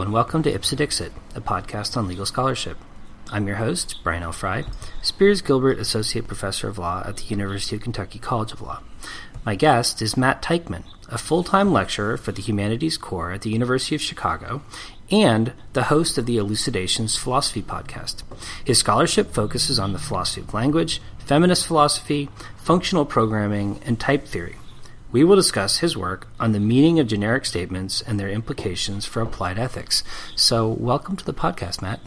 And 0.00 0.14
welcome 0.14 0.42
to 0.44 0.50
Ipse 0.50 0.70
Dixit, 0.70 1.12
a 1.34 1.42
podcast 1.42 1.94
on 1.94 2.08
legal 2.08 2.24
scholarship. 2.24 2.78
I'm 3.30 3.46
your 3.46 3.56
host, 3.56 3.96
Brian 4.02 4.22
L. 4.22 4.32
Frye, 4.32 4.64
Spears 5.02 5.42
Gilbert 5.42 5.78
Associate 5.78 6.26
Professor 6.26 6.68
of 6.68 6.78
Law 6.78 7.02
at 7.04 7.18
the 7.18 7.24
University 7.24 7.76
of 7.76 7.82
Kentucky 7.82 8.18
College 8.18 8.52
of 8.52 8.62
Law. 8.62 8.80
My 9.44 9.56
guest 9.56 10.00
is 10.00 10.16
Matt 10.16 10.40
Teichman, 10.40 10.84
a 11.10 11.18
full 11.18 11.44
time 11.44 11.70
lecturer 11.70 12.16
for 12.16 12.32
the 12.32 12.40
Humanities 12.40 12.96
Core 12.96 13.32
at 13.32 13.42
the 13.42 13.50
University 13.50 13.94
of 13.94 14.00
Chicago 14.00 14.62
and 15.10 15.52
the 15.74 15.84
host 15.84 16.16
of 16.16 16.24
the 16.24 16.38
Elucidations 16.38 17.16
Philosophy 17.16 17.60
podcast. 17.60 18.22
His 18.64 18.78
scholarship 18.78 19.34
focuses 19.34 19.78
on 19.78 19.92
the 19.92 19.98
philosophy 19.98 20.40
of 20.40 20.54
language, 20.54 21.02
feminist 21.18 21.66
philosophy, 21.66 22.30
functional 22.56 23.04
programming, 23.04 23.78
and 23.84 24.00
type 24.00 24.24
theory. 24.26 24.56
We 25.12 25.24
will 25.24 25.34
discuss 25.34 25.78
his 25.78 25.96
work 25.96 26.28
on 26.38 26.52
the 26.52 26.60
meaning 26.60 27.00
of 27.00 27.08
generic 27.08 27.44
statements 27.44 28.00
and 28.00 28.20
their 28.20 28.28
implications 28.28 29.06
for 29.06 29.20
applied 29.20 29.58
ethics. 29.58 30.04
So, 30.36 30.68
welcome 30.68 31.16
to 31.16 31.24
the 31.24 31.34
podcast, 31.34 31.82
Matt. 31.82 31.98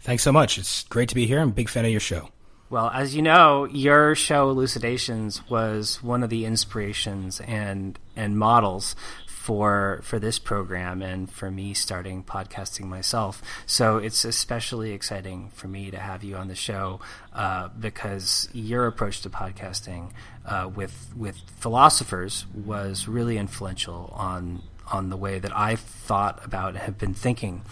Thanks 0.00 0.24
so 0.24 0.32
much. 0.32 0.58
It's 0.58 0.82
great 0.84 1.08
to 1.10 1.14
be 1.14 1.26
here. 1.26 1.38
I'm 1.40 1.50
a 1.50 1.52
big 1.52 1.68
fan 1.68 1.84
of 1.84 1.92
your 1.92 2.00
show. 2.00 2.30
Well, 2.68 2.90
as 2.92 3.14
you 3.14 3.22
know, 3.22 3.64
your 3.66 4.16
show 4.16 4.50
Elucidations 4.50 5.48
was 5.48 6.02
one 6.02 6.24
of 6.24 6.30
the 6.30 6.44
inspirations 6.44 7.40
and 7.40 7.96
and 8.16 8.36
models 8.36 8.96
for 9.26 10.00
for 10.02 10.18
this 10.18 10.38
program 10.38 11.00
and 11.00 11.30
for 11.30 11.50
me 11.50 11.72
starting 11.72 12.22
podcasting 12.22 12.84
myself. 12.84 13.40
So 13.64 13.96
it's 13.96 14.26
especially 14.26 14.92
exciting 14.92 15.48
for 15.54 15.68
me 15.68 15.90
to 15.90 15.98
have 15.98 16.22
you 16.22 16.36
on 16.36 16.48
the 16.48 16.54
show 16.54 17.00
uh, 17.32 17.68
because 17.68 18.50
your 18.52 18.86
approach 18.86 19.22
to 19.22 19.30
podcasting 19.30 20.10
uh, 20.48 20.68
with 20.74 21.12
with 21.16 21.38
philosophers 21.58 22.46
was 22.52 23.06
really 23.06 23.38
influential 23.38 24.12
on 24.16 24.62
on 24.90 25.10
the 25.10 25.16
way 25.16 25.38
that 25.38 25.54
I 25.56 25.76
thought 25.76 26.44
about 26.44 26.76
have 26.76 26.98
been 26.98 27.14
thinking 27.14 27.62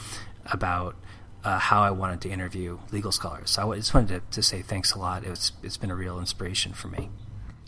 about. 0.46 0.96
Uh, 1.44 1.60
how 1.60 1.80
I 1.80 1.92
wanted 1.92 2.22
to 2.22 2.28
interview 2.28 2.76
legal 2.90 3.12
scholars. 3.12 3.50
So 3.50 3.72
I 3.72 3.76
just 3.76 3.94
wanted 3.94 4.08
to, 4.08 4.34
to 4.34 4.42
say 4.42 4.62
thanks 4.62 4.94
a 4.94 4.98
lot. 4.98 5.22
It's 5.22 5.52
it's 5.62 5.76
been 5.76 5.92
a 5.92 5.94
real 5.94 6.18
inspiration 6.18 6.72
for 6.72 6.88
me. 6.88 7.08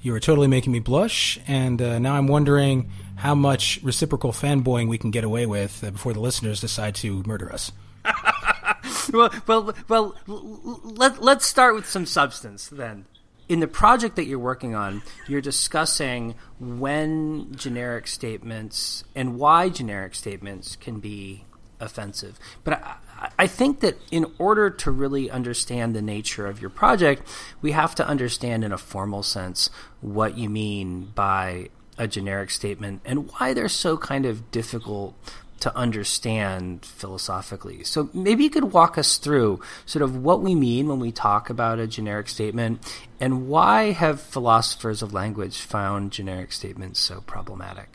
You 0.00 0.14
are 0.14 0.20
totally 0.20 0.48
making 0.48 0.72
me 0.72 0.80
blush, 0.80 1.38
and 1.46 1.80
uh, 1.80 2.00
now 2.00 2.14
I'm 2.16 2.26
wondering 2.26 2.90
how 3.14 3.36
much 3.36 3.78
reciprocal 3.84 4.32
fanboying 4.32 4.88
we 4.88 4.98
can 4.98 5.12
get 5.12 5.22
away 5.22 5.46
with 5.46 5.84
uh, 5.84 5.90
before 5.90 6.12
the 6.12 6.18
listeners 6.20 6.60
decide 6.60 6.96
to 6.96 7.22
murder 7.24 7.52
us. 7.52 7.70
well, 9.12 9.32
well, 9.46 9.74
well. 9.88 10.16
Let 10.26 11.22
let's 11.22 11.46
start 11.46 11.74
with 11.74 11.88
some 11.88 12.06
substance 12.06 12.68
then. 12.68 13.06
In 13.48 13.60
the 13.60 13.68
project 13.68 14.16
that 14.16 14.26
you're 14.26 14.38
working 14.38 14.74
on, 14.74 15.02
you're 15.26 15.40
discussing 15.40 16.34
when 16.60 17.54
generic 17.54 18.06
statements 18.06 19.04
and 19.14 19.38
why 19.38 19.70
generic 19.70 20.14
statements 20.14 20.76
can 20.76 21.00
be 21.00 21.44
offensive. 21.80 22.38
But 22.64 22.82
I, 22.82 23.30
I 23.38 23.46
think 23.46 23.80
that 23.80 23.96
in 24.10 24.26
order 24.38 24.68
to 24.70 24.90
really 24.90 25.30
understand 25.30 25.94
the 25.94 26.02
nature 26.02 26.46
of 26.46 26.60
your 26.60 26.70
project, 26.70 27.22
we 27.62 27.72
have 27.72 27.94
to 27.96 28.06
understand 28.06 28.64
in 28.64 28.72
a 28.72 28.78
formal 28.78 29.22
sense 29.22 29.70
what 30.00 30.36
you 30.36 30.48
mean 30.50 31.12
by 31.14 31.70
a 31.96 32.06
generic 32.06 32.50
statement 32.50 33.00
and 33.04 33.30
why 33.32 33.52
they're 33.54 33.68
so 33.68 33.96
kind 33.96 34.24
of 34.24 34.50
difficult 34.50 35.14
to 35.60 35.76
understand 35.76 36.84
philosophically. 36.84 37.84
So 37.84 38.10
maybe 38.12 38.44
you 38.44 38.50
could 38.50 38.72
walk 38.72 38.98
us 38.98 39.18
through 39.18 39.60
sort 39.86 40.02
of 40.02 40.16
what 40.16 40.40
we 40.40 40.54
mean 40.54 40.88
when 40.88 41.00
we 41.00 41.12
talk 41.12 41.50
about 41.50 41.78
a 41.78 41.86
generic 41.86 42.28
statement 42.28 42.80
and 43.20 43.48
why 43.48 43.92
have 43.92 44.20
philosophers 44.20 45.02
of 45.02 45.12
language 45.12 45.58
found 45.60 46.12
generic 46.12 46.52
statements 46.52 47.00
so 47.00 47.20
problematic? 47.22 47.88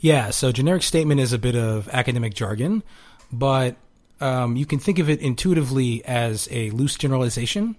Yeah, 0.00 0.30
so 0.30 0.50
generic 0.50 0.82
statement 0.82 1.20
is 1.20 1.32
a 1.32 1.38
bit 1.38 1.54
of 1.54 1.88
academic 1.90 2.34
jargon, 2.34 2.82
but 3.30 3.76
um, 4.20 4.56
you 4.56 4.66
can 4.66 4.78
think 4.78 4.98
of 4.98 5.08
it 5.08 5.20
intuitively 5.20 6.04
as 6.04 6.48
a 6.50 6.70
loose 6.70 6.96
generalization 6.96 7.76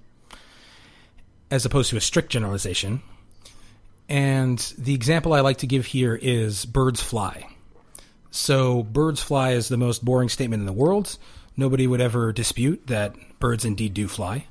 as 1.52 1.66
opposed 1.66 1.90
to 1.92 1.98
a 1.98 2.02
strict 2.02 2.30
generalization. 2.30 3.02
And 4.10 4.58
the 4.78 4.94
example 4.94 5.34
I 5.34 5.42
like 5.42 5.58
to 5.58 5.68
give 5.68 5.86
here 5.86 6.18
is 6.20 6.66
birds 6.66 7.02
fly. 7.02 7.48
So, 8.36 8.82
birds 8.82 9.22
fly 9.22 9.52
is 9.52 9.68
the 9.68 9.78
most 9.78 10.04
boring 10.04 10.28
statement 10.28 10.62
in 10.62 10.66
the 10.66 10.74
world. 10.74 11.20
Nobody 11.56 11.86
would 11.86 12.02
ever 12.02 12.34
dispute 12.34 12.88
that 12.88 13.16
birds 13.40 13.64
indeed 13.64 13.94
do 13.94 14.08
fly. 14.08 14.48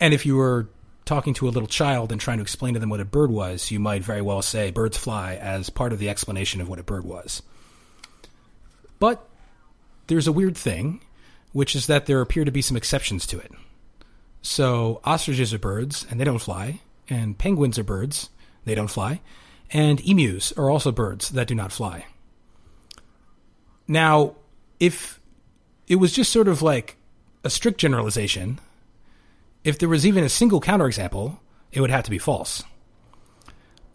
And 0.00 0.14
if 0.14 0.24
you 0.24 0.36
were 0.36 0.70
talking 1.04 1.34
to 1.34 1.46
a 1.46 1.50
little 1.50 1.68
child 1.68 2.10
and 2.10 2.18
trying 2.18 2.38
to 2.38 2.42
explain 2.42 2.72
to 2.72 2.80
them 2.80 2.88
what 2.88 3.00
a 3.00 3.04
bird 3.04 3.30
was, 3.30 3.70
you 3.70 3.78
might 3.78 4.02
very 4.02 4.22
well 4.22 4.40
say 4.40 4.70
birds 4.70 4.96
fly 4.96 5.34
as 5.34 5.68
part 5.68 5.92
of 5.92 5.98
the 5.98 6.08
explanation 6.08 6.62
of 6.62 6.70
what 6.70 6.78
a 6.78 6.82
bird 6.82 7.04
was. 7.04 7.42
But 8.98 9.28
there's 10.06 10.26
a 10.26 10.32
weird 10.32 10.56
thing, 10.56 11.02
which 11.52 11.76
is 11.76 11.88
that 11.88 12.06
there 12.06 12.22
appear 12.22 12.46
to 12.46 12.50
be 12.50 12.62
some 12.62 12.78
exceptions 12.78 13.26
to 13.26 13.38
it. 13.38 13.52
So 14.40 15.02
ostriches 15.04 15.52
are 15.52 15.58
birds 15.58 16.06
and 16.10 16.18
they 16.18 16.24
don't 16.24 16.38
fly, 16.38 16.80
and 17.10 17.36
penguins 17.36 17.78
are 17.78 17.84
birds, 17.84 18.30
they 18.64 18.74
don't 18.74 18.88
fly, 18.88 19.20
and 19.70 20.00
emus 20.00 20.50
are 20.52 20.70
also 20.70 20.92
birds 20.92 21.28
that 21.28 21.46
do 21.46 21.54
not 21.54 21.72
fly. 21.72 22.06
Now, 23.88 24.36
if 24.80 25.20
it 25.86 25.96
was 25.96 26.12
just 26.12 26.32
sort 26.32 26.48
of 26.48 26.62
like 26.62 26.96
a 27.44 27.50
strict 27.50 27.78
generalization, 27.78 28.60
if 29.64 29.78
there 29.78 29.88
was 29.88 30.06
even 30.06 30.24
a 30.24 30.28
single 30.28 30.60
counterexample, 30.60 31.38
it 31.70 31.80
would 31.80 31.90
have 31.90 32.04
to 32.04 32.10
be 32.10 32.18
false. 32.18 32.62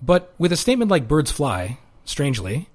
But 0.02 0.34
with 0.38 0.52
a 0.52 0.58
statement 0.58 0.92
like 0.92 1.08
birds 1.08 1.32
fly, 1.32 1.80
strangely, 2.06 2.70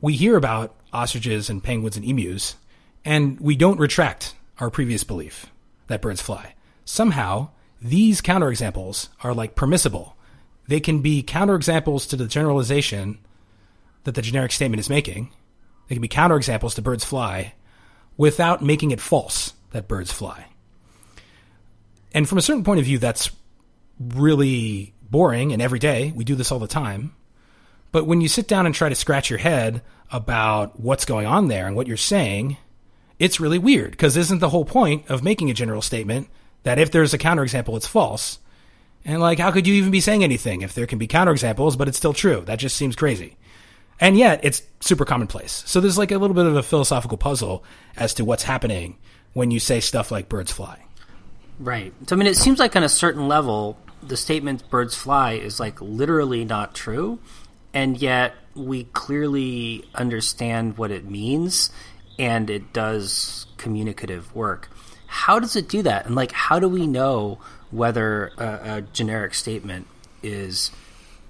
we 0.00 0.14
hear 0.14 0.36
about 0.36 0.74
ostriches 0.92 1.50
and 1.50 1.62
penguins 1.62 1.96
and 1.96 2.04
emus, 2.04 2.56
and 3.04 3.38
we 3.40 3.56
don't 3.56 3.80
retract 3.80 4.34
our 4.58 4.70
previous 4.70 5.04
belief 5.04 5.46
that 5.88 6.02
birds 6.02 6.22
fly. 6.22 6.54
Somehow, 6.84 7.50
these 7.80 8.20
counterexamples 8.20 9.08
are 9.22 9.34
like 9.34 9.54
permissible. 9.54 10.16
They 10.66 10.80
can 10.80 11.00
be 11.00 11.22
counterexamples 11.22 12.08
to 12.08 12.16
the 12.16 12.26
generalization 12.26 13.18
that 14.04 14.14
the 14.14 14.22
generic 14.22 14.52
statement 14.52 14.80
is 14.80 14.90
making. 14.90 15.30
They 15.88 15.94
can 15.94 16.02
be 16.02 16.08
counterexamples 16.08 16.74
to 16.74 16.82
birds 16.82 17.04
fly 17.04 17.54
without 18.16 18.62
making 18.62 18.90
it 18.90 19.00
false 19.00 19.54
that 19.70 19.88
birds 19.88 20.12
fly. 20.12 20.46
And 22.12 22.28
from 22.28 22.38
a 22.38 22.42
certain 22.42 22.64
point 22.64 22.80
of 22.80 22.86
view, 22.86 22.98
that's 22.98 23.30
really 23.98 24.94
boring 25.10 25.52
and 25.52 25.62
every 25.62 25.78
day. 25.78 26.12
We 26.14 26.24
do 26.24 26.34
this 26.34 26.52
all 26.52 26.58
the 26.58 26.66
time. 26.66 27.14
But 27.92 28.06
when 28.06 28.20
you 28.20 28.28
sit 28.28 28.48
down 28.48 28.66
and 28.66 28.74
try 28.74 28.88
to 28.88 28.94
scratch 28.94 29.30
your 29.30 29.38
head 29.38 29.82
about 30.12 30.78
what's 30.78 31.04
going 31.04 31.26
on 31.26 31.48
there 31.48 31.66
and 31.66 31.74
what 31.74 31.86
you're 31.86 31.96
saying, 31.96 32.56
it's 33.18 33.40
really 33.40 33.58
weird 33.58 33.92
because 33.92 34.16
isn't 34.16 34.40
the 34.40 34.50
whole 34.50 34.64
point 34.64 35.08
of 35.08 35.24
making 35.24 35.50
a 35.50 35.54
general 35.54 35.82
statement 35.82 36.28
that 36.62 36.78
if 36.78 36.90
there's 36.90 37.14
a 37.14 37.18
counterexample, 37.18 37.76
it's 37.76 37.86
false? 37.86 38.38
And 39.04 39.20
like, 39.20 39.38
how 39.38 39.50
could 39.50 39.66
you 39.66 39.74
even 39.74 39.90
be 39.90 40.00
saying 40.00 40.22
anything 40.22 40.62
if 40.62 40.74
there 40.74 40.86
can 40.86 40.98
be 40.98 41.08
counterexamples, 41.08 41.78
but 41.78 41.88
it's 41.88 41.96
still 41.96 42.12
true? 42.12 42.42
That 42.42 42.58
just 42.58 42.76
seems 42.76 42.96
crazy. 42.96 43.36
And 44.00 44.16
yet, 44.16 44.40
it's 44.44 44.62
super 44.80 45.04
commonplace. 45.04 45.64
So 45.66 45.80
there's 45.80 45.98
like 45.98 46.12
a 46.12 46.18
little 46.18 46.34
bit 46.34 46.46
of 46.46 46.56
a 46.56 46.62
philosophical 46.62 47.18
puzzle 47.18 47.64
as 47.96 48.14
to 48.14 48.24
what's 48.24 48.44
happening 48.44 48.96
when 49.32 49.50
you 49.50 49.60
say 49.60 49.80
stuff 49.80 50.10
like 50.10 50.28
birds 50.28 50.52
fly. 50.52 50.84
Right. 51.58 51.92
So, 52.06 52.14
I 52.14 52.18
mean, 52.18 52.28
it 52.28 52.36
seems 52.36 52.58
like 52.58 52.76
on 52.76 52.84
a 52.84 52.88
certain 52.88 53.26
level, 53.26 53.76
the 54.02 54.16
statement 54.16 54.68
birds 54.70 54.94
fly 54.94 55.32
is 55.32 55.58
like 55.58 55.80
literally 55.80 56.44
not 56.44 56.74
true. 56.74 57.18
And 57.74 58.00
yet, 58.00 58.34
we 58.54 58.84
clearly 58.84 59.84
understand 59.94 60.78
what 60.78 60.90
it 60.90 61.04
means 61.04 61.70
and 62.18 62.50
it 62.50 62.72
does 62.72 63.46
communicative 63.56 64.34
work. 64.34 64.68
How 65.06 65.38
does 65.38 65.56
it 65.56 65.68
do 65.68 65.82
that? 65.82 66.06
And 66.06 66.14
like, 66.14 66.32
how 66.32 66.58
do 66.58 66.68
we 66.68 66.86
know 66.86 67.38
whether 67.70 68.32
a, 68.38 68.76
a 68.76 68.80
generic 68.92 69.34
statement 69.34 69.86
is 70.22 70.70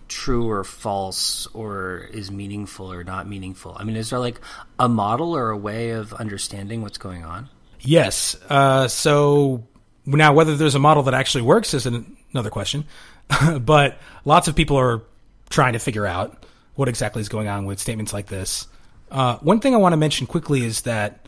true 0.08 0.48
or 0.48 0.64
false 0.64 1.46
or 1.54 2.08
is 2.12 2.30
meaningful 2.30 2.92
or 2.92 3.04
not 3.04 3.28
meaningful? 3.28 3.76
I 3.78 3.84
mean, 3.84 3.96
is 3.96 4.10
there 4.10 4.18
like 4.18 4.40
a 4.78 4.88
model 4.88 5.36
or 5.36 5.50
a 5.50 5.56
way 5.56 5.90
of 5.90 6.12
understanding 6.14 6.82
what's 6.82 6.98
going 6.98 7.24
on? 7.24 7.48
Yes. 7.80 8.36
Uh, 8.48 8.88
so 8.88 9.64
now, 10.06 10.32
whether 10.32 10.56
there's 10.56 10.74
a 10.74 10.80
model 10.80 11.02
that 11.04 11.14
actually 11.14 11.42
works 11.42 11.74
is 11.74 11.86
an, 11.86 12.16
another 12.32 12.50
question. 12.50 12.84
but 13.60 13.98
lots 14.24 14.48
of 14.48 14.56
people 14.56 14.76
are 14.76 15.02
trying 15.50 15.74
to 15.74 15.78
figure 15.78 16.06
out 16.06 16.44
what 16.74 16.88
exactly 16.88 17.20
is 17.20 17.28
going 17.28 17.48
on 17.48 17.66
with 17.66 17.78
statements 17.78 18.12
like 18.12 18.26
this. 18.26 18.66
Uh, 19.10 19.36
one 19.38 19.60
thing 19.60 19.74
I 19.74 19.78
want 19.78 19.92
to 19.92 19.96
mention 19.96 20.26
quickly 20.26 20.64
is 20.64 20.82
that 20.82 21.26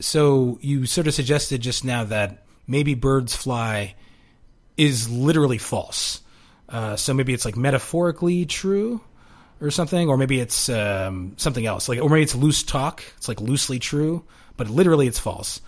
so 0.00 0.58
you 0.60 0.86
sort 0.86 1.06
of 1.06 1.14
suggested 1.14 1.60
just 1.60 1.84
now 1.84 2.04
that 2.04 2.44
maybe 2.66 2.94
birds 2.94 3.34
fly 3.34 3.94
is 4.76 5.10
literally 5.10 5.58
false. 5.58 6.20
Uh, 6.68 6.96
so 6.96 7.14
maybe 7.14 7.32
it's 7.32 7.44
like 7.44 7.56
metaphorically 7.56 8.44
true 8.44 9.00
or 9.60 9.70
something, 9.70 10.08
or 10.08 10.16
maybe 10.16 10.40
it's 10.40 10.68
um, 10.68 11.32
something 11.36 11.66
else. 11.66 11.88
Like, 11.88 12.00
or 12.00 12.08
maybe 12.08 12.22
it's 12.22 12.34
loose 12.34 12.62
talk. 12.62 13.02
It's 13.16 13.28
like 13.28 13.40
loosely 13.40 13.78
true, 13.78 14.24
but 14.56 14.68
literally 14.68 15.06
it's 15.06 15.18
false. 15.18 15.60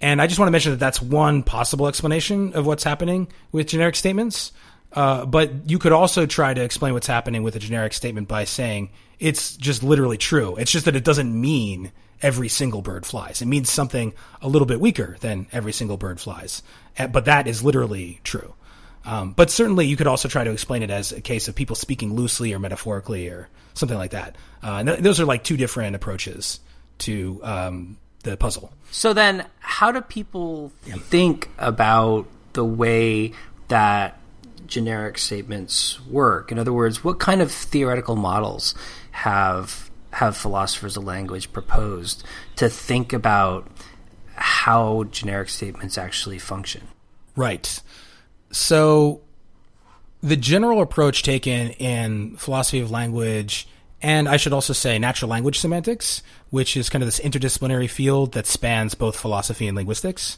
And 0.00 0.20
I 0.20 0.26
just 0.26 0.38
want 0.38 0.48
to 0.48 0.52
mention 0.52 0.72
that 0.72 0.80
that's 0.80 1.00
one 1.00 1.42
possible 1.42 1.88
explanation 1.88 2.52
of 2.52 2.66
what's 2.66 2.84
happening 2.84 3.28
with 3.52 3.68
generic 3.68 3.96
statements. 3.96 4.52
Uh, 4.92 5.24
but 5.26 5.68
you 5.68 5.78
could 5.78 5.92
also 5.92 6.26
try 6.26 6.54
to 6.54 6.62
explain 6.62 6.92
what's 6.94 7.06
happening 7.06 7.42
with 7.42 7.56
a 7.56 7.58
generic 7.58 7.92
statement 7.92 8.28
by 8.28 8.44
saying 8.44 8.90
it's 9.18 9.56
just 9.56 9.82
literally 9.82 10.18
true. 10.18 10.56
It's 10.56 10.70
just 10.70 10.84
that 10.84 10.94
it 10.94 11.04
doesn't 11.04 11.40
mean 11.40 11.90
every 12.22 12.48
single 12.48 12.82
bird 12.82 13.04
flies. 13.04 13.42
It 13.42 13.46
means 13.46 13.70
something 13.70 14.14
a 14.40 14.48
little 14.48 14.66
bit 14.66 14.80
weaker 14.80 15.16
than 15.20 15.46
every 15.52 15.72
single 15.72 15.96
bird 15.96 16.20
flies. 16.20 16.62
Uh, 16.98 17.08
But 17.08 17.24
that 17.24 17.48
is 17.48 17.64
literally 17.64 18.20
true. 18.22 18.54
Um, 19.04 19.32
but 19.32 19.50
certainly, 19.50 19.86
you 19.86 19.96
could 19.96 20.06
also 20.06 20.28
try 20.28 20.44
to 20.44 20.50
explain 20.50 20.82
it 20.82 20.90
as 20.90 21.12
a 21.12 21.20
case 21.20 21.48
of 21.48 21.54
people 21.54 21.76
speaking 21.76 22.14
loosely 22.14 22.52
or 22.52 22.58
metaphorically 22.58 23.28
or 23.28 23.48
something 23.74 23.98
like 23.98 24.12
that. 24.12 24.36
Uh, 24.62 24.76
and 24.78 24.88
th- 24.88 25.00
those 25.00 25.20
are 25.20 25.24
like 25.24 25.44
two 25.44 25.56
different 25.56 25.94
approaches 25.94 26.60
to 26.98 27.40
um, 27.42 27.98
the 28.22 28.36
puzzle. 28.36 28.72
So 28.90 29.12
then, 29.12 29.44
how 29.60 29.92
do 29.92 30.00
people 30.00 30.72
think 30.84 31.50
about 31.58 32.26
the 32.54 32.64
way 32.64 33.32
that 33.68 34.18
generic 34.66 35.18
statements 35.18 36.00
work? 36.06 36.50
In 36.50 36.58
other 36.58 36.72
words, 36.72 37.04
what 37.04 37.18
kind 37.20 37.42
of 37.42 37.52
theoretical 37.52 38.16
models 38.16 38.74
have 39.10 39.90
have 40.12 40.36
philosophers 40.36 40.96
of 40.96 41.04
language 41.04 41.52
proposed 41.52 42.24
to 42.56 42.68
think 42.68 43.12
about 43.12 43.68
how 44.36 45.04
generic 45.04 45.48
statements 45.48 45.98
actually 45.98 46.38
function? 46.38 46.82
Right. 47.36 47.80
So 48.54 49.20
the 50.22 50.36
general 50.36 50.80
approach 50.80 51.24
taken 51.24 51.70
in 51.70 52.36
philosophy 52.36 52.80
of 52.80 52.90
language 52.90 53.68
and 54.00 54.28
I 54.28 54.36
should 54.36 54.52
also 54.52 54.74
say 54.74 54.98
natural 54.98 55.30
language 55.30 55.58
semantics, 55.58 56.22
which 56.50 56.76
is 56.76 56.90
kind 56.90 57.02
of 57.02 57.06
this 57.06 57.20
interdisciplinary 57.20 57.88
field 57.88 58.32
that 58.32 58.46
spans 58.46 58.94
both 58.94 59.18
philosophy 59.18 59.66
and 59.66 59.74
linguistics. 59.74 60.36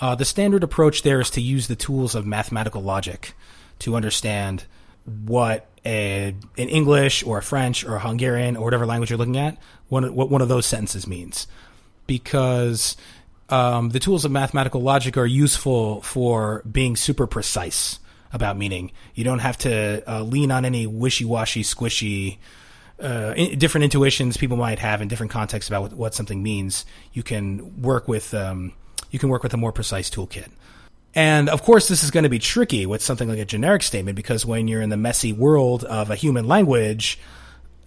Uh, 0.00 0.16
the 0.16 0.24
standard 0.24 0.64
approach 0.64 1.02
there 1.02 1.20
is 1.20 1.30
to 1.30 1.40
use 1.40 1.68
the 1.68 1.76
tools 1.76 2.16
of 2.16 2.26
mathematical 2.26 2.82
logic 2.82 3.32
to 3.78 3.94
understand 3.94 4.64
what 5.04 5.68
a, 5.84 6.34
in 6.56 6.68
English 6.68 7.22
or 7.22 7.38
a 7.38 7.42
French 7.42 7.84
or 7.84 7.94
a 7.94 8.00
Hungarian 8.00 8.56
or 8.56 8.64
whatever 8.64 8.86
language 8.86 9.10
you're 9.10 9.18
looking 9.18 9.38
at, 9.38 9.56
what 9.88 10.12
one 10.12 10.42
of 10.42 10.48
those 10.48 10.66
sentences 10.66 11.06
means. 11.06 11.46
Because 12.08 12.96
um, 13.48 13.90
the 13.90 14.00
tools 14.00 14.24
of 14.24 14.30
mathematical 14.30 14.80
logic 14.80 15.16
are 15.16 15.26
useful 15.26 16.02
for 16.02 16.62
being 16.70 16.96
super 16.96 17.26
precise 17.26 17.98
about 18.32 18.56
meaning. 18.56 18.92
You 19.14 19.24
don't 19.24 19.38
have 19.38 19.56
to 19.58 20.02
uh, 20.10 20.22
lean 20.22 20.50
on 20.50 20.64
any 20.64 20.86
wishy-washy, 20.86 21.62
squishy, 21.62 22.38
uh, 23.00 23.34
in, 23.36 23.58
different 23.58 23.84
intuitions 23.84 24.36
people 24.36 24.56
might 24.56 24.78
have 24.78 25.02
in 25.02 25.08
different 25.08 25.32
contexts 25.32 25.68
about 25.68 25.82
what, 25.82 25.92
what 25.92 26.14
something 26.14 26.42
means. 26.42 26.84
You 27.12 27.22
can 27.22 27.82
work 27.82 28.08
with 28.08 28.34
um, 28.34 28.72
you 29.10 29.18
can 29.18 29.28
work 29.28 29.42
with 29.42 29.54
a 29.54 29.56
more 29.56 29.72
precise 29.72 30.10
toolkit. 30.10 30.48
And 31.14 31.48
of 31.48 31.62
course, 31.62 31.88
this 31.88 32.04
is 32.04 32.10
going 32.10 32.24
to 32.24 32.30
be 32.30 32.38
tricky 32.38 32.84
with 32.84 33.00
something 33.00 33.28
like 33.28 33.38
a 33.38 33.44
generic 33.44 33.82
statement 33.82 34.16
because 34.16 34.44
when 34.44 34.68
you're 34.68 34.82
in 34.82 34.90
the 34.90 34.98
messy 34.98 35.32
world 35.32 35.84
of 35.84 36.10
a 36.10 36.14
human 36.14 36.46
language, 36.46 37.18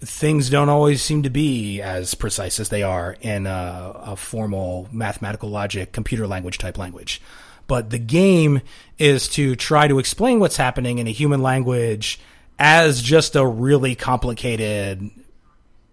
things 0.02 0.50
don't 0.50 0.70
always 0.70 1.02
seem 1.02 1.24
to 1.24 1.30
be 1.30 1.82
as 1.82 2.14
precise 2.14 2.60
as 2.60 2.70
they 2.70 2.84
are 2.84 3.18
in 3.22 3.46
a, 3.46 3.94
a 3.96 4.16
formal 4.16 4.88
mathematical 4.92 5.50
logic, 5.50 5.92
computer 5.92 6.26
language 6.26 6.58
type 6.58 6.78
language. 6.78 7.22
But 7.68 7.90
the 7.90 8.00
game 8.00 8.62
is 8.98 9.28
to 9.30 9.56
try 9.56 9.88
to 9.88 10.00
explain 10.00 10.40
what's 10.40 10.58
happening 10.58 11.00
in 11.00 11.08
a 11.08 11.12
human 11.12 11.42
language 11.42 12.20
as 12.58 13.02
just 13.02 13.36
a 13.36 13.46
really 13.46 13.96
complicated, 13.96 15.10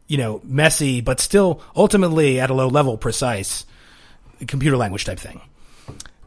you 0.07 0.19
know, 0.19 0.41
messy, 0.45 1.01
but 1.01 1.21
still 1.21 1.61
ultimately 1.75 2.41
at 2.41 2.49
a 2.49 2.55
low 2.55 2.69
level 2.69 2.97
precise 2.97 3.67
computer 4.47 4.77
language 4.77 5.05
type 5.05 5.19
thing. 5.19 5.41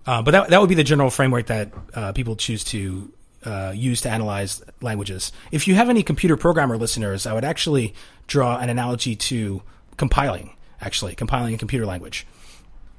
Uh, 0.06 0.22
but 0.22 0.32
that, 0.32 0.50
that 0.50 0.60
would 0.60 0.70
be 0.70 0.76
the 0.76 0.84
general 0.84 1.10
framework 1.10 1.48
that 1.48 1.72
uh, 1.94 2.12
people 2.14 2.36
choose 2.36 2.64
to 2.66 3.12
uh, 3.46 3.74
use 3.76 4.02
to 4.02 4.10
analyze 4.10 4.62
languages. 4.82 5.32
If 5.52 5.68
you 5.68 5.76
have 5.76 5.90
any 5.90 6.04
computer 6.04 6.38
programmer 6.38 6.78
listeners, 6.78 7.26
I 7.26 7.34
would 7.34 7.46
actually 7.46 7.94
draw 8.28 8.58
an 8.58 8.70
analogy 8.70 9.16
to 9.16 9.62
compiling, 9.98 10.56
actually, 10.82 11.16
compiling 11.16 11.54
a 11.54 11.58
computer 11.58 11.86
language. 11.86 12.28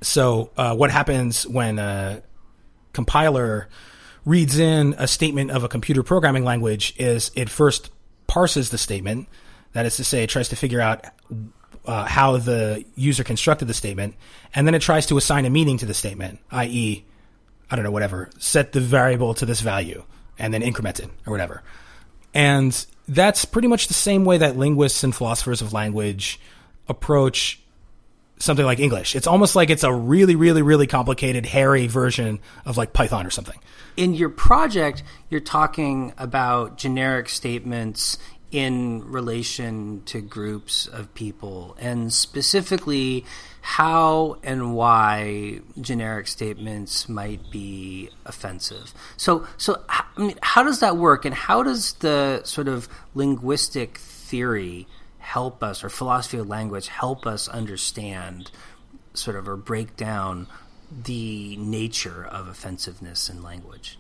So, 0.03 0.51
uh, 0.57 0.75
what 0.75 0.91
happens 0.91 1.47
when 1.47 1.79
a 1.79 2.23
compiler 2.93 3.69
reads 4.25 4.59
in 4.59 4.95
a 4.99 5.07
statement 5.07 5.51
of 5.51 5.65
a 5.65 5.69
computer 5.69 6.03
programming 6.03 6.45
language 6.45 6.95
is 6.99 7.31
it 7.35 7.49
first 7.49 7.91
parses 8.27 8.71
the 8.71 8.79
statement. 8.79 9.29
That 9.73 9.87
is 9.87 9.97
to 9.97 10.05
say, 10.05 10.23
it 10.25 10.31
tries 10.31 10.49
to 10.49 10.57
figure 10.57 10.81
out 10.81 11.05
uh, 11.85 12.05
how 12.05 12.37
the 12.37 12.85
user 12.95 13.25
constructed 13.25 13.67
the 13.67 13.75
statement, 13.75 14.15
and 14.55 14.67
then 14.67 14.75
it 14.75 14.83
tries 14.83 15.07
to 15.07 15.17
assign 15.17 15.47
a 15.47 15.51
meaning 15.51 15.79
to 15.79 15.87
the 15.87 15.95
statement, 15.95 16.41
i.e., 16.51 17.05
I 17.71 17.77
don't 17.77 17.85
know, 17.85 17.91
whatever, 17.91 18.31
set 18.39 18.73
the 18.73 18.81
variable 18.81 19.35
to 19.35 19.47
this 19.47 19.61
value, 19.61 20.03
and 20.41 20.53
then 20.53 20.63
increment 20.63 20.99
it, 21.01 21.09
or 21.27 21.31
whatever. 21.31 21.63
And 22.35 22.87
that's 23.09 23.45
pretty 23.45 23.69
much 23.69 23.89
the 23.89 23.95
same 23.95 24.25
way 24.25 24.39
that 24.39 24.57
linguists 24.57 25.05
and 25.05 25.15
philosophers 25.15 25.63
of 25.63 25.73
language 25.73 26.41
approach 26.89 27.61
something 28.39 28.65
like 28.65 28.81
English. 28.81 29.15
It's 29.15 29.27
almost 29.27 29.55
like 29.55 29.71
it's 29.71 29.85
a 29.85 29.93
really, 29.93 30.35
really, 30.35 30.63
really 30.63 30.87
complicated, 30.87 31.45
hairy 31.45 31.87
version 31.87 32.41
of 32.65 32.77
like 32.77 32.93
Python 32.93 33.27
or 33.27 33.31
something. 33.31 33.59
In 33.97 34.15
your 34.15 34.31
project, 34.31 35.03
you're 35.29 35.41
talking 35.41 36.15
about 36.17 36.79
generic 36.79 37.29
statements 37.29 38.19
in 38.51 39.09
relation 39.11 40.03
to 40.07 40.21
groups 40.21 40.87
of 40.87 41.15
people, 41.15 41.77
and 41.79 42.13
specifically 42.13 43.25
how 43.61 44.39
and 44.43 44.75
why 44.75 45.61
generic 45.81 46.27
statements 46.27 47.09
might 47.09 47.51
be 47.51 48.11
offensive. 48.27 48.93
So, 49.17 49.47
so 49.57 49.85
I 49.89 50.05
mean, 50.17 50.39
how 50.43 50.63
does 50.65 50.81
that 50.81 50.97
work, 50.97 51.25
and 51.25 51.35
how 51.35 51.63
does 51.63 51.93
the 51.95 52.43
sort 52.45 52.67
of 52.67 52.89
linguistic 53.15 53.99
theory 53.99 54.89
help 55.19 55.63
us, 55.63 55.85
or 55.85 55.89
philosophy 55.89 56.39
of 56.39 56.49
language 56.49 56.89
help 56.89 57.27
us 57.27 57.47
understand, 57.47 58.51
sort 59.15 59.37
of, 59.37 59.49
or 59.49 59.57
break 59.57 59.97
down 59.97 60.49
the 60.91 61.57
nature 61.57 62.27
of 62.27 62.49
offensiveness 62.49 63.29
in 63.29 63.43
language? 63.43 63.97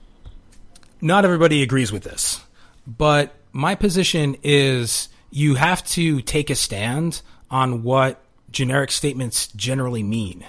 Not 1.01 1.25
everybody 1.25 1.63
agrees 1.63 1.93
with 1.93 2.03
this, 2.03 2.41
but 2.87 3.35
my 3.53 3.75
position 3.75 4.37
is 4.43 5.09
you 5.31 5.55
have 5.55 5.85
to 5.85 6.21
take 6.23 6.51
a 6.51 6.55
stand 6.55 7.23
on 7.51 7.83
what 7.83 8.23
generic 8.51 8.91
statements 8.91 9.49
generally 9.49 10.03
mean 10.03 10.45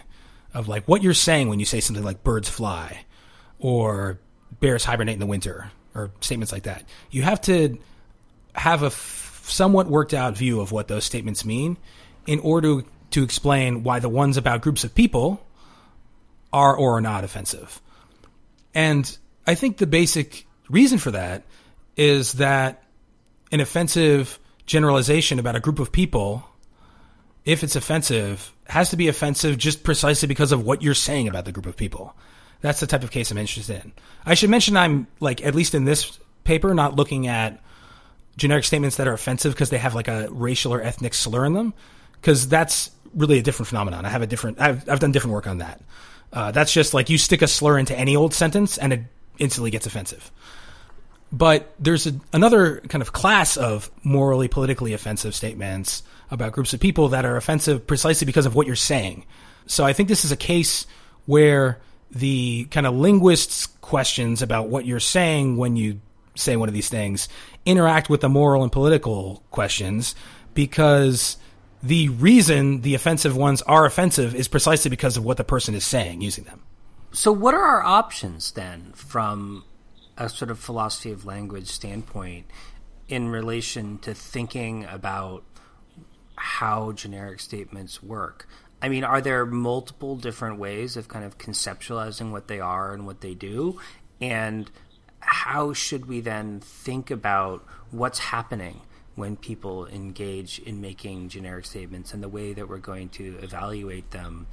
of 0.53 0.67
like 0.67 0.87
what 0.87 1.03
you're 1.03 1.13
saying 1.13 1.49
when 1.49 1.59
you 1.59 1.65
say 1.65 1.79
something 1.79 2.03
like 2.03 2.23
birds 2.23 2.49
fly 2.49 3.05
or 3.59 4.19
bears 4.59 4.83
hibernate 4.83 5.13
in 5.13 5.19
the 5.19 5.25
winter 5.25 5.71
or 5.93 6.11
statements 6.19 6.51
like 6.51 6.63
that. 6.63 6.83
You 7.09 7.21
have 7.23 7.41
to 7.41 7.77
have 8.53 8.83
a 8.83 8.87
f- 8.87 9.43
somewhat 9.47 9.87
worked 9.87 10.13
out 10.13 10.37
view 10.37 10.61
of 10.61 10.71
what 10.71 10.87
those 10.87 11.05
statements 11.05 11.45
mean 11.45 11.77
in 12.25 12.39
order 12.39 12.81
to 13.11 13.23
explain 13.23 13.83
why 13.83 13.99
the 13.99 14.09
ones 14.09 14.37
about 14.37 14.61
groups 14.61 14.83
of 14.83 14.93
people 14.95 15.45
are 16.51 16.75
or 16.75 16.97
are 16.97 17.01
not 17.01 17.23
offensive. 17.23 17.81
And 18.73 19.17
I 19.45 19.55
think 19.55 19.77
the 19.77 19.87
basic 19.87 20.45
reason 20.69 20.97
for 20.97 21.11
that 21.11 21.43
is 21.97 22.33
that 22.33 22.80
an 23.51 23.59
offensive 23.59 24.39
generalization 24.65 25.39
about 25.39 25.55
a 25.55 25.59
group 25.59 25.79
of 25.79 25.91
people, 25.91 26.43
if 27.45 27.63
it's 27.63 27.75
offensive, 27.75 28.53
has 28.67 28.89
to 28.91 28.97
be 28.97 29.07
offensive 29.07 29.57
just 29.57 29.83
precisely 29.83 30.27
because 30.27 30.51
of 30.51 30.63
what 30.63 30.81
you're 30.81 30.93
saying 30.93 31.27
about 31.27 31.45
the 31.45 31.51
group 31.51 31.65
of 31.65 31.75
people. 31.75 32.15
That's 32.61 32.79
the 32.79 32.87
type 32.87 33.03
of 33.03 33.11
case 33.11 33.31
I'm 33.31 33.37
interested 33.37 33.83
in. 33.83 33.91
I 34.25 34.35
should 34.35 34.49
mention 34.49 34.77
I'm 34.77 35.07
like 35.19 35.43
at 35.43 35.55
least 35.55 35.73
in 35.75 35.83
this 35.83 36.19
paper 36.43 36.73
not 36.73 36.95
looking 36.95 37.27
at 37.27 37.61
generic 38.37 38.63
statements 38.63 38.97
that 38.97 39.07
are 39.07 39.13
offensive 39.13 39.53
because 39.53 39.69
they 39.69 39.77
have 39.77 39.95
like 39.95 40.07
a 40.07 40.27
racial 40.31 40.73
or 40.73 40.81
ethnic 40.81 41.13
slur 41.13 41.45
in 41.45 41.53
them 41.53 41.73
because 42.13 42.47
that's 42.47 42.91
really 43.13 43.39
a 43.39 43.41
different 43.41 43.67
phenomenon. 43.67 44.05
I 44.05 44.09
have 44.09 44.21
a 44.21 44.27
different 44.27 44.61
I've 44.61 44.87
I've 44.87 44.99
done 44.99 45.11
different 45.11 45.33
work 45.33 45.47
on 45.47 45.57
that. 45.57 45.81
Uh, 46.31 46.51
that's 46.51 46.71
just 46.71 46.93
like 46.93 47.09
you 47.09 47.17
stick 47.17 47.41
a 47.41 47.47
slur 47.47 47.77
into 47.77 47.97
any 47.97 48.15
old 48.15 48.33
sentence 48.33 48.77
and 48.77 48.93
it 48.93 49.01
instantly 49.37 49.71
gets 49.71 49.85
offensive. 49.85 50.31
But 51.31 51.73
there's 51.79 52.07
a, 52.07 52.13
another 52.33 52.81
kind 52.89 53.01
of 53.01 53.13
class 53.13 53.55
of 53.57 53.89
morally, 54.03 54.47
politically 54.47 54.93
offensive 54.93 55.33
statements 55.33 56.03
about 56.29 56.51
groups 56.51 56.73
of 56.73 56.79
people 56.79 57.09
that 57.09 57.25
are 57.25 57.37
offensive 57.37 57.87
precisely 57.87 58.25
because 58.25 58.45
of 58.45 58.55
what 58.55 58.67
you're 58.67 58.75
saying. 58.75 59.25
So 59.65 59.85
I 59.85 59.93
think 59.93 60.09
this 60.09 60.25
is 60.25 60.31
a 60.31 60.37
case 60.37 60.85
where 61.25 61.79
the 62.11 62.65
kind 62.65 62.85
of 62.85 62.93
linguists' 62.95 63.67
questions 63.79 64.41
about 64.41 64.67
what 64.67 64.85
you're 64.85 64.99
saying 64.99 65.57
when 65.57 65.77
you 65.77 66.01
say 66.35 66.55
one 66.55 66.67
of 66.67 66.73
these 66.73 66.89
things 66.89 67.29
interact 67.65 68.09
with 68.09 68.21
the 68.21 68.29
moral 68.29 68.63
and 68.63 68.71
political 68.71 69.43
questions 69.51 70.15
because 70.53 71.37
the 71.83 72.09
reason 72.09 72.81
the 72.81 72.95
offensive 72.95 73.35
ones 73.35 73.61
are 73.63 73.85
offensive 73.85 74.35
is 74.35 74.47
precisely 74.47 74.89
because 74.89 75.17
of 75.17 75.23
what 75.23 75.37
the 75.37 75.43
person 75.43 75.75
is 75.75 75.85
saying 75.85 76.21
using 76.21 76.43
them. 76.45 76.61
So, 77.11 77.31
what 77.31 77.53
are 77.53 77.63
our 77.63 77.83
options 77.83 78.51
then 78.51 78.93
from 78.95 79.65
a 80.21 80.29
sort 80.29 80.51
of 80.51 80.59
philosophy 80.59 81.11
of 81.11 81.25
language 81.25 81.67
standpoint 81.67 82.45
in 83.07 83.29
relation 83.29 83.97
to 83.99 84.13
thinking 84.13 84.85
about 84.85 85.43
how 86.35 86.91
generic 86.91 87.39
statements 87.39 88.01
work? 88.03 88.47
I 88.81 88.89
mean, 88.89 89.03
are 89.03 89.21
there 89.21 89.45
multiple 89.45 90.15
different 90.15 90.59
ways 90.59 90.97
of 90.97 91.07
kind 91.07 91.25
of 91.25 91.37
conceptualizing 91.37 92.31
what 92.31 92.47
they 92.47 92.59
are 92.59 92.93
and 92.93 93.05
what 93.05 93.21
they 93.21 93.33
do? 93.33 93.79
And 94.19 94.69
how 95.19 95.73
should 95.73 96.07
we 96.07 96.21
then 96.21 96.59
think 96.59 97.11
about 97.11 97.65
what's 97.91 98.19
happening 98.19 98.81
when 99.15 99.35
people 99.35 99.87
engage 99.87 100.59
in 100.59 100.81
making 100.81 101.29
generic 101.29 101.65
statements 101.65 102.13
and 102.13 102.23
the 102.23 102.29
way 102.29 102.53
that 102.53 102.69
we're 102.69 102.77
going 102.77 103.09
to 103.09 103.37
evaluate 103.41 104.11
them 104.11 104.47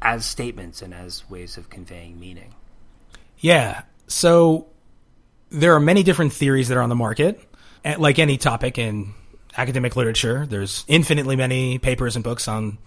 as 0.00 0.24
statements 0.24 0.82
and 0.82 0.92
as 0.92 1.28
ways 1.30 1.56
of 1.56 1.70
conveying 1.70 2.18
meaning. 2.18 2.54
Yeah. 3.38 3.82
So 4.06 4.66
there 5.52 5.74
are 5.74 5.80
many 5.80 6.02
different 6.02 6.32
theories 6.32 6.68
that 6.68 6.76
are 6.76 6.82
on 6.82 6.88
the 6.88 6.96
market. 6.96 7.40
Like 7.98 8.18
any 8.18 8.38
topic 8.38 8.78
in 8.78 9.12
academic 9.56 9.96
literature, 9.96 10.46
there's 10.46 10.84
infinitely 10.88 11.36
many 11.36 11.78
papers 11.78 12.16
and 12.16 12.24
books 12.24 12.48
on 12.48 12.78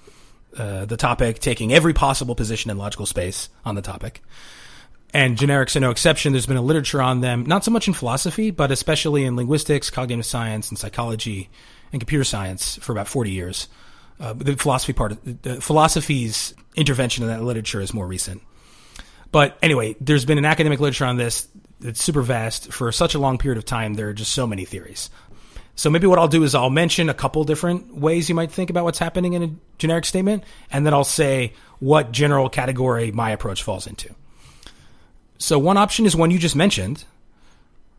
uh, 0.57 0.85
the 0.85 0.97
topic, 0.97 1.39
taking 1.39 1.73
every 1.73 1.93
possible 1.93 2.33
position 2.33 2.71
in 2.71 2.77
logical 2.77 3.05
space 3.05 3.49
on 3.65 3.75
the 3.75 3.81
topic. 3.81 4.23
And 5.13 5.37
generics 5.37 5.75
are 5.75 5.79
no 5.79 5.91
exception. 5.91 6.33
There's 6.33 6.45
been 6.45 6.57
a 6.57 6.61
literature 6.61 7.01
on 7.01 7.21
them, 7.21 7.45
not 7.45 7.63
so 7.63 7.71
much 7.71 7.87
in 7.87 7.93
philosophy, 7.93 8.51
but 8.51 8.71
especially 8.71 9.25
in 9.25 9.35
linguistics, 9.35 9.89
cognitive 9.89 10.25
science, 10.25 10.69
and 10.69 10.77
psychology 10.77 11.49
and 11.91 12.01
computer 12.01 12.23
science 12.23 12.77
for 12.77 12.91
about 12.91 13.07
40 13.07 13.31
years. 13.31 13.67
Uh, 14.19 14.33
the 14.33 14.55
philosophy 14.55 14.93
part, 14.93 15.17
the 15.43 15.61
philosophy's 15.61 16.53
intervention 16.75 17.23
in 17.23 17.29
that 17.29 17.43
literature 17.43 17.81
is 17.81 17.93
more 17.93 18.07
recent. 18.07 18.41
But 19.31 19.57
anyway, 19.61 19.95
there's 19.99 20.25
been 20.25 20.37
an 20.37 20.45
academic 20.45 20.79
literature 20.79 21.05
on 21.05 21.17
this 21.17 21.47
that's 21.79 22.01
super 22.01 22.21
vast 22.21 22.71
for 22.71 22.91
such 22.91 23.15
a 23.15 23.19
long 23.19 23.37
period 23.37 23.57
of 23.57 23.65
time. 23.65 23.93
There 23.93 24.09
are 24.09 24.13
just 24.13 24.33
so 24.33 24.47
many 24.47 24.65
theories. 24.65 25.09
So 25.75 25.89
maybe 25.89 26.07
what 26.07 26.19
I'll 26.19 26.29
do 26.29 26.43
is 26.43 26.55
I'll 26.55 26.69
mention 26.69 27.09
a 27.09 27.13
couple 27.13 27.43
different 27.43 27.95
ways 27.95 28.29
you 28.29 28.35
might 28.35 28.51
think 28.51 28.69
about 28.69 28.85
what's 28.85 28.99
happening 28.99 29.33
in 29.33 29.43
a 29.43 29.51
generic 29.77 30.05
statement, 30.05 30.43
and 30.71 30.85
then 30.85 30.93
I'll 30.93 31.03
say 31.03 31.53
what 31.79 32.13
general 32.13 32.49
category 32.49 33.11
my 33.11 33.31
approach 33.31 33.61
falls 33.61 33.85
into. 33.85 34.15
So 35.37 35.59
one 35.59 35.75
option 35.75 36.05
is 36.05 36.15
one 36.15 36.31
you 36.31 36.39
just 36.39 36.55
mentioned. 36.55 37.03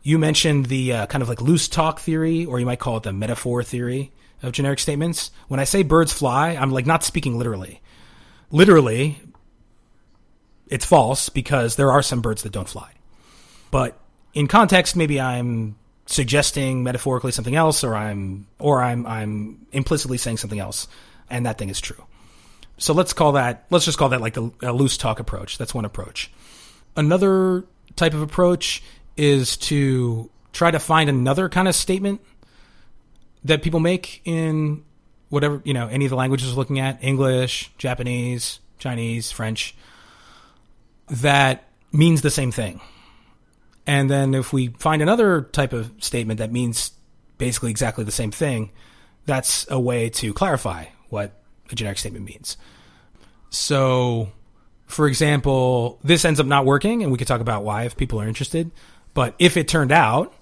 You 0.01 0.17
mentioned 0.17 0.67
the 0.67 0.93
uh, 0.93 1.05
kind 1.05 1.21
of 1.21 1.29
like 1.29 1.39
loose 1.39 1.67
talk 1.67 1.99
theory, 1.99 2.45
or 2.45 2.59
you 2.59 2.65
might 2.65 2.79
call 2.79 2.97
it 2.97 3.03
the 3.03 3.13
metaphor 3.13 3.61
theory 3.61 4.11
of 4.41 4.53
generic 4.53 4.79
statements. 4.79 5.29
When 5.47 5.59
I 5.59 5.63
say 5.63 5.83
birds 5.83 6.11
fly, 6.11 6.55
I'm 6.55 6.71
like 6.71 6.87
not 6.87 7.03
speaking 7.03 7.37
literally. 7.37 7.81
Literally, 8.49 9.19
it's 10.67 10.85
false 10.85 11.29
because 11.29 11.75
there 11.75 11.91
are 11.91 12.01
some 12.01 12.21
birds 12.21 12.41
that 12.41 12.51
don't 12.51 12.69
fly. 12.69 12.91
But 13.71 13.99
in 14.33 14.47
context, 14.47 14.95
maybe 14.95 15.19
I'm 15.19 15.75
suggesting 16.05 16.83
metaphorically 16.83 17.31
something 17.31 17.55
else, 17.55 17.83
or 17.83 17.95
I'm 17.95 18.47
or 18.59 18.81
I'm 18.81 19.05
I'm 19.05 19.67
implicitly 19.71 20.17
saying 20.17 20.37
something 20.37 20.59
else, 20.59 20.87
and 21.29 21.45
that 21.45 21.57
thing 21.57 21.69
is 21.69 21.81
true. 21.81 22.03
So 22.77 22.93
let's 22.93 23.13
call 23.13 23.33
that 23.33 23.65
let's 23.69 23.85
just 23.85 23.97
call 23.97 24.09
that 24.09 24.21
like 24.21 24.37
a, 24.37 24.51
a 24.61 24.73
loose 24.73 24.97
talk 24.97 25.19
approach. 25.19 25.57
That's 25.57 25.73
one 25.73 25.85
approach. 25.85 26.31
Another 26.95 27.63
type 27.95 28.13
of 28.13 28.21
approach 28.21 28.83
is 29.15 29.57
to 29.57 30.29
try 30.53 30.71
to 30.71 30.79
find 30.79 31.09
another 31.09 31.49
kind 31.49 31.67
of 31.67 31.75
statement 31.75 32.21
that 33.43 33.61
people 33.61 33.79
make 33.79 34.21
in 34.25 34.83
whatever 35.29 35.61
you 35.65 35.73
know 35.73 35.87
any 35.87 36.05
of 36.05 36.09
the 36.09 36.15
languages 36.15 36.51
we're 36.51 36.57
looking 36.57 36.79
at 36.79 37.03
English, 37.03 37.71
Japanese, 37.77 38.59
Chinese, 38.79 39.31
French 39.31 39.75
that 41.09 41.63
means 41.91 42.21
the 42.21 42.29
same 42.29 42.51
thing. 42.51 42.81
And 43.87 44.09
then 44.09 44.35
if 44.35 44.51
we 44.51 44.67
find 44.77 45.01
another 45.01 45.41
type 45.41 45.71
of 45.71 45.91
statement 45.99 46.39
that 46.39 46.51
means 46.51 46.91
basically 47.37 47.71
exactly 47.71 48.03
the 48.03 48.11
same 48.11 48.31
thing, 48.31 48.71
that's 49.25 49.65
a 49.71 49.79
way 49.79 50.09
to 50.09 50.33
clarify 50.33 50.85
what 51.09 51.41
a 51.71 51.75
generic 51.75 51.97
statement 51.97 52.25
means. 52.25 52.57
So, 53.49 54.29
for 54.85 55.07
example, 55.07 55.99
this 56.03 56.25
ends 56.25 56.39
up 56.39 56.45
not 56.45 56.65
working, 56.65 57.01
and 57.01 57.11
we 57.11 57.17
could 57.17 57.27
talk 57.27 57.39
about 57.39 57.63
why 57.63 57.83
if 57.83 57.95
people 57.95 58.19
are 58.19 58.27
interested. 58.27 58.71
But 59.13 59.35
if 59.39 59.55
it 59.55 59.69
turned 59.69 59.93
out 59.93 60.33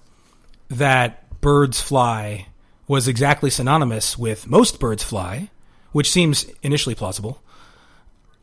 that 0.70 1.40
birds 1.42 1.80
fly 1.80 2.48
was 2.88 3.08
exactly 3.08 3.52
synonymous 3.52 4.18
with 4.18 4.48
most 4.48 4.80
birds 4.80 5.04
fly, 5.04 5.50
which 5.92 6.12
seems 6.12 6.46
initially 6.64 6.96
plausible, 6.96 7.42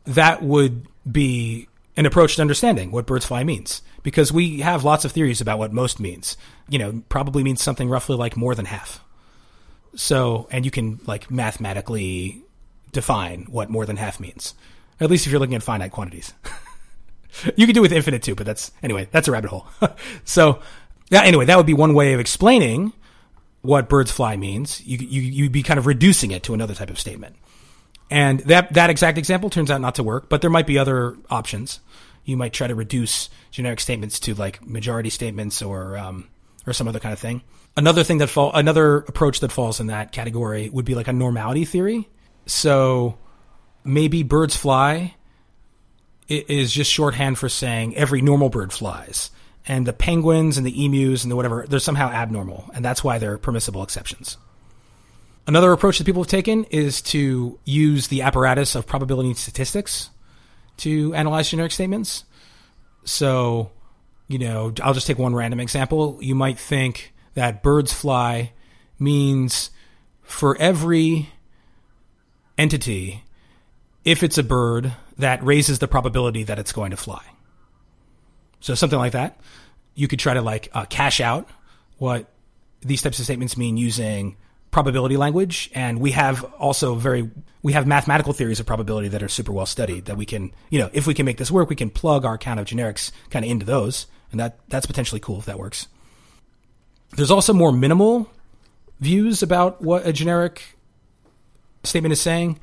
that 0.05 0.41
would 0.41 0.87
be 1.09 1.67
an 1.95 2.05
approach 2.05 2.35
to 2.35 2.41
understanding 2.41 2.91
what 2.91 3.05
birds 3.05 3.25
fly 3.25 3.43
means 3.43 3.81
because 4.01 4.31
we 4.31 4.59
have 4.59 4.83
lots 4.83 5.05
of 5.05 5.11
theories 5.11 5.41
about 5.41 5.59
what 5.59 5.71
most 5.71 5.99
means. 5.99 6.37
You 6.67 6.79
know, 6.79 7.03
probably 7.09 7.43
means 7.43 7.61
something 7.61 7.89
roughly 7.89 8.15
like 8.15 8.35
more 8.35 8.55
than 8.55 8.65
half. 8.65 9.03
So, 9.95 10.47
and 10.51 10.65
you 10.65 10.71
can 10.71 10.99
like 11.05 11.29
mathematically 11.29 12.43
define 12.91 13.45
what 13.49 13.69
more 13.69 13.85
than 13.85 13.97
half 13.97 14.19
means. 14.19 14.55
At 14.99 15.09
least 15.09 15.25
if 15.25 15.31
you're 15.31 15.39
looking 15.39 15.55
at 15.55 15.63
finite 15.63 15.91
quantities. 15.91 16.33
you 17.55 17.65
can 17.65 17.73
do 17.73 17.81
it 17.81 17.83
with 17.83 17.93
infinite 17.93 18.23
too, 18.23 18.35
but 18.35 18.45
that's 18.45 18.71
anyway, 18.81 19.07
that's 19.11 19.27
a 19.27 19.31
rabbit 19.31 19.49
hole. 19.49 19.67
so, 20.23 20.59
yeah, 21.09 21.23
anyway, 21.23 21.45
that 21.45 21.57
would 21.57 21.65
be 21.65 21.73
one 21.73 21.93
way 21.93 22.13
of 22.13 22.19
explaining 22.19 22.93
what 23.61 23.89
birds 23.89 24.11
fly 24.11 24.35
means. 24.35 24.85
You 24.85 24.97
you 24.97 25.21
you'd 25.21 25.51
be 25.51 25.63
kind 25.63 25.77
of 25.77 25.85
reducing 25.85 26.31
it 26.31 26.43
to 26.43 26.53
another 26.53 26.73
type 26.73 26.89
of 26.89 26.99
statement. 26.99 27.35
And 28.13 28.41
that 28.41 28.71
that 28.75 28.91
exact 28.91 29.17
example 29.17 29.49
turns 29.49 29.71
out 29.71 29.81
not 29.81 29.95
to 29.95 30.03
work, 30.03 30.29
but 30.29 30.41
there 30.41 30.51
might 30.51 30.67
be 30.67 30.77
other 30.77 31.17
options. 31.31 31.79
You 32.23 32.37
might 32.37 32.53
try 32.53 32.67
to 32.67 32.75
reduce 32.75 33.27
generic 33.49 33.79
statements 33.79 34.19
to 34.19 34.35
like 34.35 34.63
majority 34.63 35.09
statements 35.09 35.63
or 35.63 35.97
um, 35.97 36.29
or 36.67 36.73
some 36.73 36.87
other 36.87 36.99
kind 36.99 37.11
of 37.11 37.17
thing. 37.17 37.41
Another 37.75 38.03
thing 38.03 38.19
that 38.19 38.27
fall 38.27 38.53
another 38.53 38.97
approach 38.97 39.39
that 39.39 39.51
falls 39.51 39.79
in 39.79 39.87
that 39.87 40.11
category 40.11 40.69
would 40.69 40.85
be 40.85 40.93
like 40.93 41.07
a 41.07 41.11
normality 41.11 41.65
theory. 41.65 42.07
So 42.45 43.17
maybe 43.83 44.21
birds 44.21 44.55
fly 44.55 45.15
is 46.27 46.71
just 46.71 46.91
shorthand 46.91 47.39
for 47.39 47.49
saying 47.49 47.95
every 47.95 48.21
normal 48.21 48.49
bird 48.49 48.71
flies. 48.71 49.31
And 49.65 49.87
the 49.87 49.93
penguins 49.93 50.59
and 50.59 50.67
the 50.67 50.85
emus 50.85 51.23
and 51.23 51.31
the 51.31 51.35
whatever, 51.35 51.65
they're 51.67 51.79
somehow 51.79 52.11
abnormal. 52.11 52.69
And 52.75 52.85
that's 52.85 53.03
why 53.03 53.17
they're 53.17 53.39
permissible 53.39 53.81
exceptions. 53.81 54.37
Another 55.45 55.73
approach 55.73 55.97
that 55.97 56.05
people 56.05 56.23
have 56.23 56.29
taken 56.29 56.63
is 56.65 57.01
to 57.01 57.59
use 57.65 58.07
the 58.07 58.21
apparatus 58.21 58.75
of 58.75 58.87
probability 58.87 59.29
and 59.29 59.37
statistics 59.37 60.09
to 60.77 61.13
analyze 61.13 61.49
generic 61.49 61.71
statements. 61.71 62.23
So, 63.03 63.71
you 64.27 64.39
know, 64.39 64.73
I'll 64.81 64.93
just 64.93 65.05
take 65.05 65.17
one 65.19 65.35
random 65.35 65.59
example. 65.59 66.17
You 66.21 66.33
might 66.33 66.57
think 66.57 67.13
that 67.33 67.61
birds 67.61 67.91
fly 67.91 68.53
means 68.97 69.69
for 70.21 70.57
every 70.57 71.29
entity, 72.57 73.23
if 74.05 74.23
it's 74.23 74.37
a 74.37 74.43
bird, 74.43 74.93
that 75.17 75.43
raises 75.43 75.79
the 75.79 75.87
probability 75.87 76.43
that 76.43 76.57
it's 76.57 76.71
going 76.71 76.91
to 76.91 76.97
fly. 76.97 77.23
So 78.61 78.75
something 78.75 78.99
like 78.99 79.11
that. 79.11 79.39
You 79.93 80.07
could 80.07 80.19
try 80.19 80.33
to 80.33 80.41
like 80.41 80.69
uh, 80.73 80.85
cash 80.85 81.19
out 81.19 81.49
what 81.97 82.31
these 82.81 83.01
types 83.01 83.19
of 83.19 83.25
statements 83.25 83.57
mean 83.57 83.75
using 83.77 84.37
probability 84.73 85.15
language, 85.15 85.71
and 85.73 85.99
we 85.99 86.11
have 86.11 86.43
also 86.59 86.95
very 86.95 87.29
we 87.61 87.71
have 87.71 87.87
mathematical 87.87 88.33
theories 88.33 88.59
of 88.59 88.65
probability 88.65 89.07
that 89.07 89.23
are 89.23 89.29
super 89.29 89.53
well 89.53 89.65
studied. 89.65 90.05
That 90.05 90.17
we 90.17 90.25
can, 90.25 90.51
you 90.69 90.79
know, 90.79 90.89
if 90.91 91.07
we 91.07 91.13
can 91.13 91.25
make 91.25 91.37
this 91.37 91.49
work, 91.49 91.69
we 91.69 91.75
can 91.77 91.89
plug 91.89 92.25
our 92.25 92.37
count 92.37 92.59
of 92.59 92.65
generics 92.65 93.11
kind 93.29 93.45
of 93.45 93.51
into 93.51 93.65
those, 93.65 94.07
and 94.31 94.39
that 94.39 94.59
that's 94.67 94.85
potentially 94.85 95.21
cool 95.21 95.39
if 95.39 95.45
that 95.45 95.57
works. 95.57 95.87
There's 97.15 97.31
also 97.31 97.53
more 97.53 97.71
minimal 97.71 98.29
views 98.99 99.43
about 99.43 99.81
what 99.81 100.05
a 100.05 100.11
generic 100.11 100.63
statement 101.83 102.11
is 102.11 102.21
saying. 102.21 102.59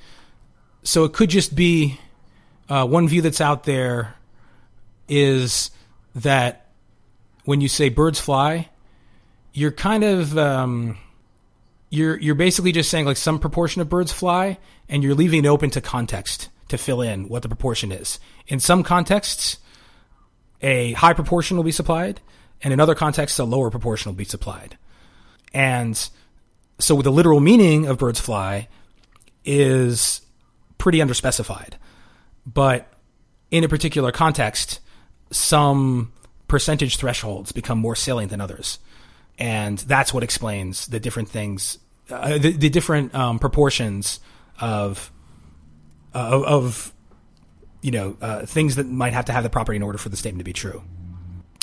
So 0.83 1.05
it 1.05 1.12
could 1.12 1.31
just 1.31 1.55
be 1.55 1.99
uh, 2.69 2.87
one 2.87 3.09
view 3.09 3.23
that's 3.23 3.40
out 3.40 3.64
there 3.64 4.14
is 5.09 5.71
that 6.14 6.67
when 7.45 7.61
you 7.61 7.69
say 7.69 7.88
birds 7.88 8.21
fly, 8.21 8.69
you're 9.52 9.73
kind 9.73 10.05
of 10.05 10.37
um, 10.38 10.97
you're 11.90 12.16
you're 12.18 12.37
basically 12.37 12.73
just 12.73 12.88
saying 12.88 13.04
like 13.04 13.16
some 13.16 13.38
proportion 13.38 13.82
of 13.82 13.88
birds 13.88 14.12
fly, 14.12 14.59
and 14.88 15.02
you're 15.02 15.14
leaving 15.14 15.44
it 15.44 15.49
open 15.49 15.70
to 15.70 15.80
context 15.80 16.49
to 16.68 16.78
fill 16.78 17.02
in 17.02 17.28
what 17.28 17.42
the 17.42 17.49
proportion 17.49 17.92
is. 17.92 18.20
In 18.47 18.61
some 18.61 18.82
contexts, 18.85 19.59
a 20.62 20.92
high 20.92 21.12
proportion 21.12 21.56
will 21.56 21.64
be 21.64 21.73
supplied, 21.73 22.20
and 22.62 22.73
in 22.73 22.80
other 22.80 22.94
contexts, 22.94 23.38
a 23.38 23.44
lower 23.44 23.70
proportion 23.70 24.11
will 24.11 24.16
be 24.16 24.25
supplied. 24.25 24.78
And 25.52 26.09
so 26.78 26.94
with 26.94 27.04
the 27.04 27.12
literal 27.12 27.40
meaning 27.40 27.87
of 27.87 27.99
birds 27.99 28.20
fly 28.20 28.68
is 29.44 30.20
pretty 30.78 30.99
underspecified. 30.99 31.75
But 32.47 32.92
in 33.50 33.64
a 33.64 33.68
particular 33.68 34.12
context, 34.12 34.80
some 35.32 36.12
percentage 36.47 36.97
thresholds 36.97 37.52
become 37.52 37.78
more 37.78 37.97
salient 37.97 38.30
than 38.30 38.40
others 38.40 38.78
and 39.39 39.79
that's 39.79 40.13
what 40.13 40.23
explains 40.23 40.87
the 40.87 41.01
different 41.01 41.29
things, 41.29 41.79
uh, 42.11 42.39
the, 42.39 42.53
the, 42.53 42.69
different 42.69 43.15
um, 43.15 43.39
proportions 43.39 44.21
of 44.61 45.11
uh, 46.15 46.43
of 46.45 46.93
you 47.83 47.91
know 47.91 48.17
uh, 48.21 48.45
things 48.47 48.77
that 48.77 48.87
might 48.87 49.13
have 49.13 49.27
to 49.27 49.33
have 49.33 49.43
the 49.43 49.51
property 49.51 49.77
in 49.77 49.83
order 49.83 49.99
for 49.99 50.09
the 50.09 50.17
statement 50.17 50.41
to 50.41 50.45
be 50.45 50.53
true, 50.53 50.83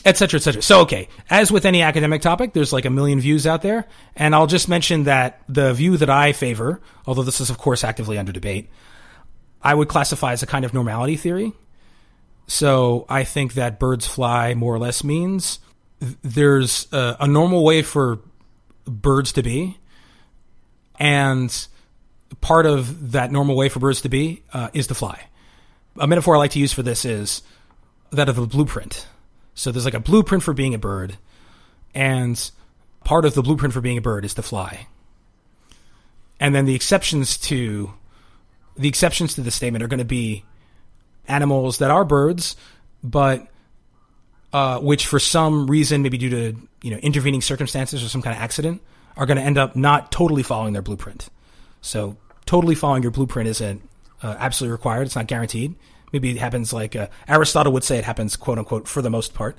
etc., 0.05 0.37
etc. 0.37 0.61
So, 0.61 0.81
okay, 0.81 1.07
as 1.29 1.51
with 1.51 1.65
any 1.65 1.81
academic 1.81 2.21
topic, 2.21 2.53
there's 2.53 2.73
like 2.73 2.85
a 2.85 2.89
million 2.89 3.19
views 3.19 3.45
out 3.45 3.61
there, 3.61 3.85
and 4.15 4.33
I'll 4.33 4.47
just 4.47 4.67
mention 4.67 5.03
that 5.03 5.41
the 5.47 5.73
view 5.73 5.97
that 5.97 6.09
I 6.09 6.33
favor, 6.33 6.81
although 7.05 7.23
this 7.23 7.39
is 7.41 7.49
of 7.49 7.57
course 7.57 7.83
actively 7.83 8.17
under 8.17 8.31
debate, 8.31 8.69
I 9.61 9.75
would 9.75 9.87
classify 9.87 10.31
as 10.31 10.43
a 10.43 10.47
kind 10.47 10.65
of 10.65 10.73
normality 10.73 11.17
theory. 11.17 11.53
So 12.47 13.05
I 13.09 13.25
think 13.25 13.53
that 13.53 13.77
birds 13.77 14.07
fly 14.07 14.53
more 14.53 14.73
or 14.73 14.79
less 14.79 15.03
means 15.03 15.59
there's 15.99 16.91
a, 16.91 17.17
a 17.21 17.27
normal 17.27 17.63
way 17.63 17.81
for 17.81 18.19
birds 18.85 19.33
to 19.33 19.43
be, 19.43 19.77
and 20.99 21.67
part 22.41 22.65
of 22.65 23.11
that 23.13 23.31
normal 23.31 23.55
way 23.55 23.69
for 23.69 23.79
birds 23.79 24.01
to 24.01 24.09
be 24.09 24.43
uh, 24.53 24.69
is 24.73 24.87
to 24.87 24.95
fly. 24.95 25.25
A 25.99 26.07
metaphor 26.07 26.35
I 26.35 26.39
like 26.39 26.51
to 26.51 26.59
use 26.59 26.73
for 26.73 26.83
this 26.83 27.05
is 27.05 27.41
that 28.11 28.29
of 28.29 28.37
a 28.37 28.45
blueprint. 28.45 29.07
So 29.55 29.71
there's 29.71 29.85
like 29.85 29.93
a 29.93 29.99
blueprint 29.99 30.43
for 30.43 30.53
being 30.53 30.73
a 30.73 30.79
bird, 30.79 31.17
and 31.95 32.51
part 33.03 33.25
of 33.25 33.33
the 33.33 33.41
blueprint 33.41 33.73
for 33.73 33.81
being 33.81 33.97
a 33.97 34.01
bird 34.01 34.25
is 34.25 34.35
to 34.35 34.41
fly. 34.41 34.87
And 36.39 36.53
then 36.53 36.65
the 36.65 36.75
exceptions 36.75 37.37
to 37.37 37.93
the 38.75 38.87
exceptions 38.87 39.33
to 39.35 39.41
the 39.41 39.49
statement 39.49 39.83
are 39.83 39.87
going 39.87 39.97
to 39.97 40.05
be 40.05 40.45
animals 41.27 41.79
that 41.79 41.89
are 41.89 42.05
birds, 42.05 42.55
but 43.03 43.47
uh, 44.53 44.79
which 44.79 45.07
for 45.07 45.19
some 45.19 45.67
reason, 45.67 46.01
maybe 46.01 46.17
due 46.17 46.29
to 46.29 46.55
you 46.81 46.91
know 46.91 46.97
intervening 46.97 47.41
circumstances 47.41 48.03
or 48.03 48.09
some 48.09 48.21
kind 48.21 48.35
of 48.35 48.41
accident, 48.41 48.81
are 49.15 49.25
going 49.25 49.37
to 49.37 49.43
end 49.43 49.57
up 49.57 49.75
not 49.75 50.11
totally 50.11 50.43
following 50.43 50.73
their 50.73 50.81
blueprint. 50.81 51.29
So 51.81 52.17
totally 52.45 52.75
following 52.75 53.03
your 53.03 53.11
blueprint 53.11 53.49
isn't 53.49 53.81
uh, 54.21 54.35
absolutely 54.39 54.71
required. 54.71 55.03
It's 55.07 55.15
not 55.15 55.27
guaranteed. 55.27 55.75
Maybe 56.13 56.31
it 56.31 56.37
happens 56.37 56.71
like 56.71 56.95
uh, 56.95 57.07
Aristotle 57.27 57.73
would 57.73 57.83
say 57.83 57.97
it 57.97 58.05
happens, 58.05 58.35
quote 58.35 58.57
unquote, 58.57 58.87
for 58.87 59.01
the 59.01 59.09
most 59.09 59.33
part. 59.33 59.57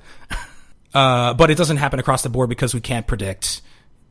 uh, 0.93 1.33
but 1.33 1.51
it 1.51 1.57
doesn't 1.57 1.77
happen 1.77 1.99
across 1.99 2.23
the 2.23 2.29
board 2.29 2.49
because 2.49 2.73
we 2.73 2.81
can't 2.81 3.05
predict 3.05 3.61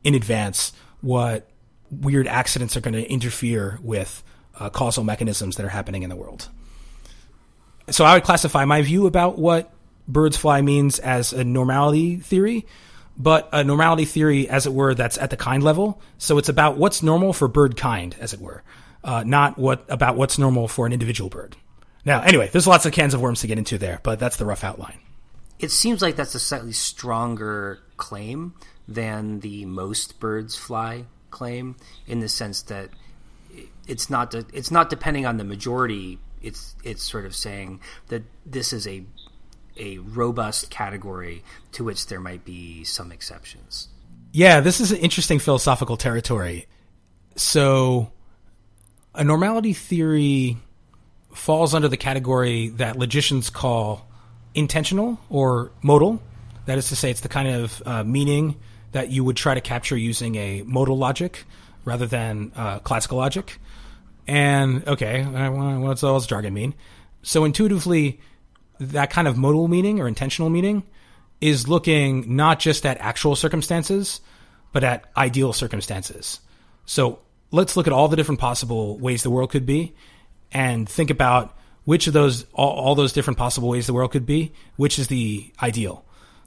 in 0.03 0.15
advance 0.15 0.71
what 1.01 1.49
weird 1.91 2.27
accidents 2.27 2.77
are 2.77 2.81
going 2.81 2.93
to 2.93 3.11
interfere 3.11 3.79
with 3.81 4.23
uh, 4.59 4.69
causal 4.69 5.03
mechanisms 5.03 5.57
that 5.57 5.65
are 5.65 5.69
happening 5.69 6.03
in 6.03 6.09
the 6.09 6.15
world. 6.15 6.47
So 7.89 8.05
I 8.05 8.13
would 8.13 8.23
classify 8.23 8.65
my 8.65 8.81
view 8.81 9.07
about 9.07 9.37
what 9.37 9.71
birds 10.09 10.35
fly 10.35 10.61
means 10.61 10.99
as 10.99 11.31
a 11.31 11.43
normality 11.43 12.17
theory, 12.17 12.65
but 13.17 13.47
a 13.53 13.63
normality 13.63 14.05
theory, 14.05 14.49
as 14.49 14.65
it 14.65 14.73
were, 14.73 14.93
that's 14.95 15.17
at 15.17 15.29
the 15.29 15.37
kind 15.37 15.63
level. 15.63 16.01
So 16.17 16.37
it's 16.37 16.49
about 16.49 16.77
what's 16.77 17.01
normal 17.01 17.31
for 17.31 17.47
bird 17.47 17.77
kind, 17.77 18.15
as 18.19 18.33
it 18.33 18.41
were, 18.41 18.63
uh, 19.03 19.23
not 19.25 19.57
what 19.57 19.85
about 19.87 20.17
what's 20.17 20.37
normal 20.37 20.67
for 20.67 20.85
an 20.85 20.93
individual 20.93 21.29
bird. 21.29 21.55
Now, 22.05 22.21
anyway, 22.21 22.49
there's 22.51 22.67
lots 22.67 22.85
of 22.85 22.93
cans 22.93 23.13
of 23.13 23.21
worms 23.21 23.41
to 23.41 23.47
get 23.47 23.57
into 23.57 23.77
there, 23.77 23.99
but 24.03 24.19
that's 24.19 24.37
the 24.37 24.45
rough 24.45 24.63
outline. 24.63 24.99
It 25.59 25.71
seems 25.71 26.01
like 26.01 26.15
that's 26.15 26.35
a 26.35 26.39
slightly 26.39 26.71
stronger 26.71 27.79
claim 27.97 28.53
than 28.87 29.41
the 29.41 29.65
most 29.65 30.19
birds 30.19 30.55
fly 30.55 31.05
claim, 31.29 31.75
in 32.07 32.21
the 32.21 32.29
sense 32.29 32.63
that 32.63 32.89
it's 33.85 34.09
not 34.09 34.31
de- 34.31 34.45
it's 34.53 34.71
not 34.71 34.89
depending 34.89 35.25
on 35.25 35.37
the 35.37 35.43
majority. 35.43 36.19
It's 36.41 36.75
it's 36.83 37.03
sort 37.03 37.25
of 37.25 37.35
saying 37.35 37.81
that 38.07 38.23
this 38.45 38.71
is 38.71 38.87
a 38.87 39.03
a 39.79 39.97
robust 39.99 40.69
category 40.69 41.43
to 41.73 41.83
which 41.83 42.07
there 42.07 42.19
might 42.19 42.45
be 42.45 42.83
some 42.83 43.11
exceptions. 43.11 43.89
Yeah, 44.31 44.59
this 44.59 44.79
is 44.79 44.91
an 44.91 44.99
interesting 44.99 45.39
philosophical 45.39 45.97
territory. 45.97 46.67
So, 47.35 48.11
a 49.15 49.23
normality 49.23 49.73
theory 49.73 50.57
falls 51.33 51.73
under 51.73 51.87
the 51.87 51.97
category 51.97 52.69
that 52.69 52.97
logicians 52.97 53.49
call 53.49 54.07
intensional 54.53 55.19
or 55.29 55.71
modal. 55.81 56.21
That 56.65 56.77
is 56.77 56.89
to 56.89 56.95
say, 56.95 57.09
it's 57.09 57.21
the 57.21 57.29
kind 57.29 57.47
of 57.47 57.81
uh, 57.85 58.03
meaning 58.03 58.57
that 58.91 59.09
you 59.09 59.23
would 59.23 59.35
try 59.37 59.53
to 59.53 59.61
capture 59.61 59.97
using 59.97 60.35
a 60.35 60.63
modal 60.63 60.97
logic 60.97 61.45
rather 61.85 62.05
than 62.05 62.51
uh, 62.55 62.79
classical 62.79 63.17
logic. 63.17 63.59
And 64.27 64.87
okay, 64.87 65.23
what's 65.23 66.03
all 66.03 66.19
this 66.19 66.27
jargon 66.27 66.53
mean? 66.53 66.75
So 67.23 67.45
intuitively, 67.45 68.19
that 68.79 69.09
kind 69.09 69.27
of 69.27 69.37
modal 69.37 69.67
meaning 69.67 69.99
or 69.99 70.07
intensional 70.07 70.49
meaning 70.49 70.83
is 71.41 71.67
looking 71.67 72.35
not 72.35 72.59
just 72.59 72.85
at 72.85 72.97
actual 72.99 73.35
circumstances, 73.35 74.21
but 74.71 74.83
at 74.83 75.05
ideal 75.15 75.53
circumstances. 75.53 76.39
So 76.85 77.19
let's 77.51 77.77
look 77.77 77.87
at 77.87 77.93
all 77.93 78.07
the 78.07 78.15
different 78.15 78.39
possible 78.39 78.97
ways 78.97 79.23
the 79.23 79.29
world 79.29 79.51
could 79.51 79.65
be 79.65 79.95
and 80.51 80.87
think 80.87 81.09
about 81.09 81.55
which 81.85 82.07
of 82.07 82.13
those, 82.13 82.45
all, 82.53 82.71
all 82.71 82.95
those 82.95 83.13
different 83.13 83.37
possible 83.37 83.69
ways 83.69 83.87
the 83.87 83.93
world 83.93 84.11
could 84.11 84.25
be, 84.25 84.51
which 84.75 84.99
is 84.99 85.07
the 85.07 85.51
ideal. 85.61 86.05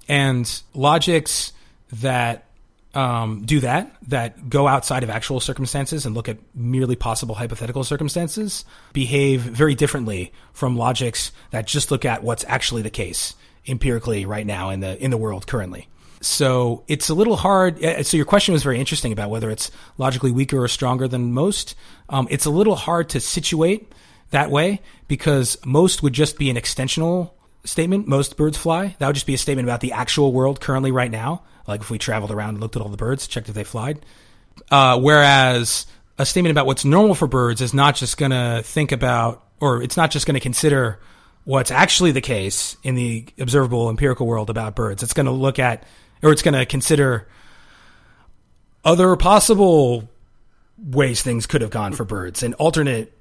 And 0.08 0.62
logics 0.74 1.52
that 2.00 2.46
um, 2.94 3.42
do 3.44 3.60
that, 3.60 3.96
that 4.08 4.48
go 4.48 4.68
outside 4.68 5.02
of 5.02 5.10
actual 5.10 5.40
circumstances 5.40 6.04
and 6.04 6.14
look 6.14 6.28
at 6.28 6.38
merely 6.54 6.96
possible 6.96 7.34
hypothetical 7.34 7.84
circumstances, 7.84 8.64
behave 8.92 9.40
very 9.40 9.74
differently 9.74 10.32
from 10.52 10.76
logics 10.76 11.32
that 11.50 11.66
just 11.66 11.90
look 11.90 12.04
at 12.04 12.22
what's 12.22 12.44
actually 12.46 12.82
the 12.82 12.90
case 12.90 13.34
empirically 13.66 14.26
right 14.26 14.46
now 14.46 14.70
in 14.70 14.80
the 14.80 15.02
in 15.02 15.10
the 15.10 15.16
world 15.16 15.46
currently. 15.46 15.88
So 16.20 16.84
it's 16.86 17.08
a 17.08 17.14
little 17.14 17.36
hard. 17.36 17.82
Uh, 17.82 18.02
so 18.02 18.16
your 18.16 18.26
question 18.26 18.52
was 18.52 18.62
very 18.62 18.78
interesting 18.78 19.12
about 19.12 19.30
whether 19.30 19.50
it's 19.50 19.70
logically 19.98 20.30
weaker 20.30 20.62
or 20.62 20.68
stronger 20.68 21.08
than 21.08 21.32
most. 21.32 21.74
Um, 22.08 22.28
it's 22.30 22.44
a 22.44 22.50
little 22.50 22.76
hard 22.76 23.08
to 23.10 23.20
situate 23.20 23.92
that 24.30 24.50
way 24.50 24.80
because 25.08 25.58
most 25.64 26.02
would 26.02 26.12
just 26.12 26.38
be 26.38 26.48
an 26.48 26.56
extensional 26.56 27.32
statement. 27.64 28.06
Most 28.06 28.36
birds 28.36 28.56
fly. 28.56 28.94
That 28.98 29.06
would 29.06 29.14
just 29.14 29.26
be 29.26 29.34
a 29.34 29.38
statement 29.38 29.66
about 29.66 29.80
the 29.80 29.92
actual 29.92 30.32
world 30.32 30.60
currently 30.60 30.92
right 30.92 31.10
now. 31.10 31.42
Like 31.66 31.80
if 31.80 31.90
we 31.90 31.98
traveled 31.98 32.30
around 32.30 32.50
and 32.50 32.60
looked 32.60 32.76
at 32.76 32.82
all 32.82 32.88
the 32.88 32.96
birds, 32.96 33.26
checked 33.26 33.48
if 33.48 33.54
they 33.54 33.64
flied. 33.64 34.04
Uh, 34.70 34.98
whereas 35.00 35.86
a 36.18 36.26
statement 36.26 36.50
about 36.52 36.66
what's 36.66 36.84
normal 36.84 37.14
for 37.14 37.26
birds 37.26 37.60
is 37.60 37.72
not 37.72 37.96
just 37.96 38.16
going 38.16 38.30
to 38.30 38.62
think 38.64 38.92
about, 38.92 39.44
or 39.60 39.82
it's 39.82 39.96
not 39.96 40.10
just 40.10 40.26
going 40.26 40.34
to 40.34 40.40
consider 40.40 40.98
what's 41.44 41.70
actually 41.70 42.12
the 42.12 42.20
case 42.20 42.76
in 42.82 42.94
the 42.94 43.26
observable 43.38 43.88
empirical 43.88 44.26
world 44.26 44.50
about 44.50 44.76
birds. 44.76 45.02
It's 45.02 45.14
going 45.14 45.26
to 45.26 45.32
look 45.32 45.58
at, 45.58 45.84
or 46.22 46.32
it's 46.32 46.42
going 46.42 46.54
to 46.54 46.66
consider 46.66 47.28
other 48.84 49.16
possible 49.16 50.08
ways 50.78 51.22
things 51.22 51.46
could 51.46 51.60
have 51.60 51.70
gone 51.70 51.92
for 51.92 52.04
birds 52.04 52.42
and 52.42 52.54
alternate 52.54 53.16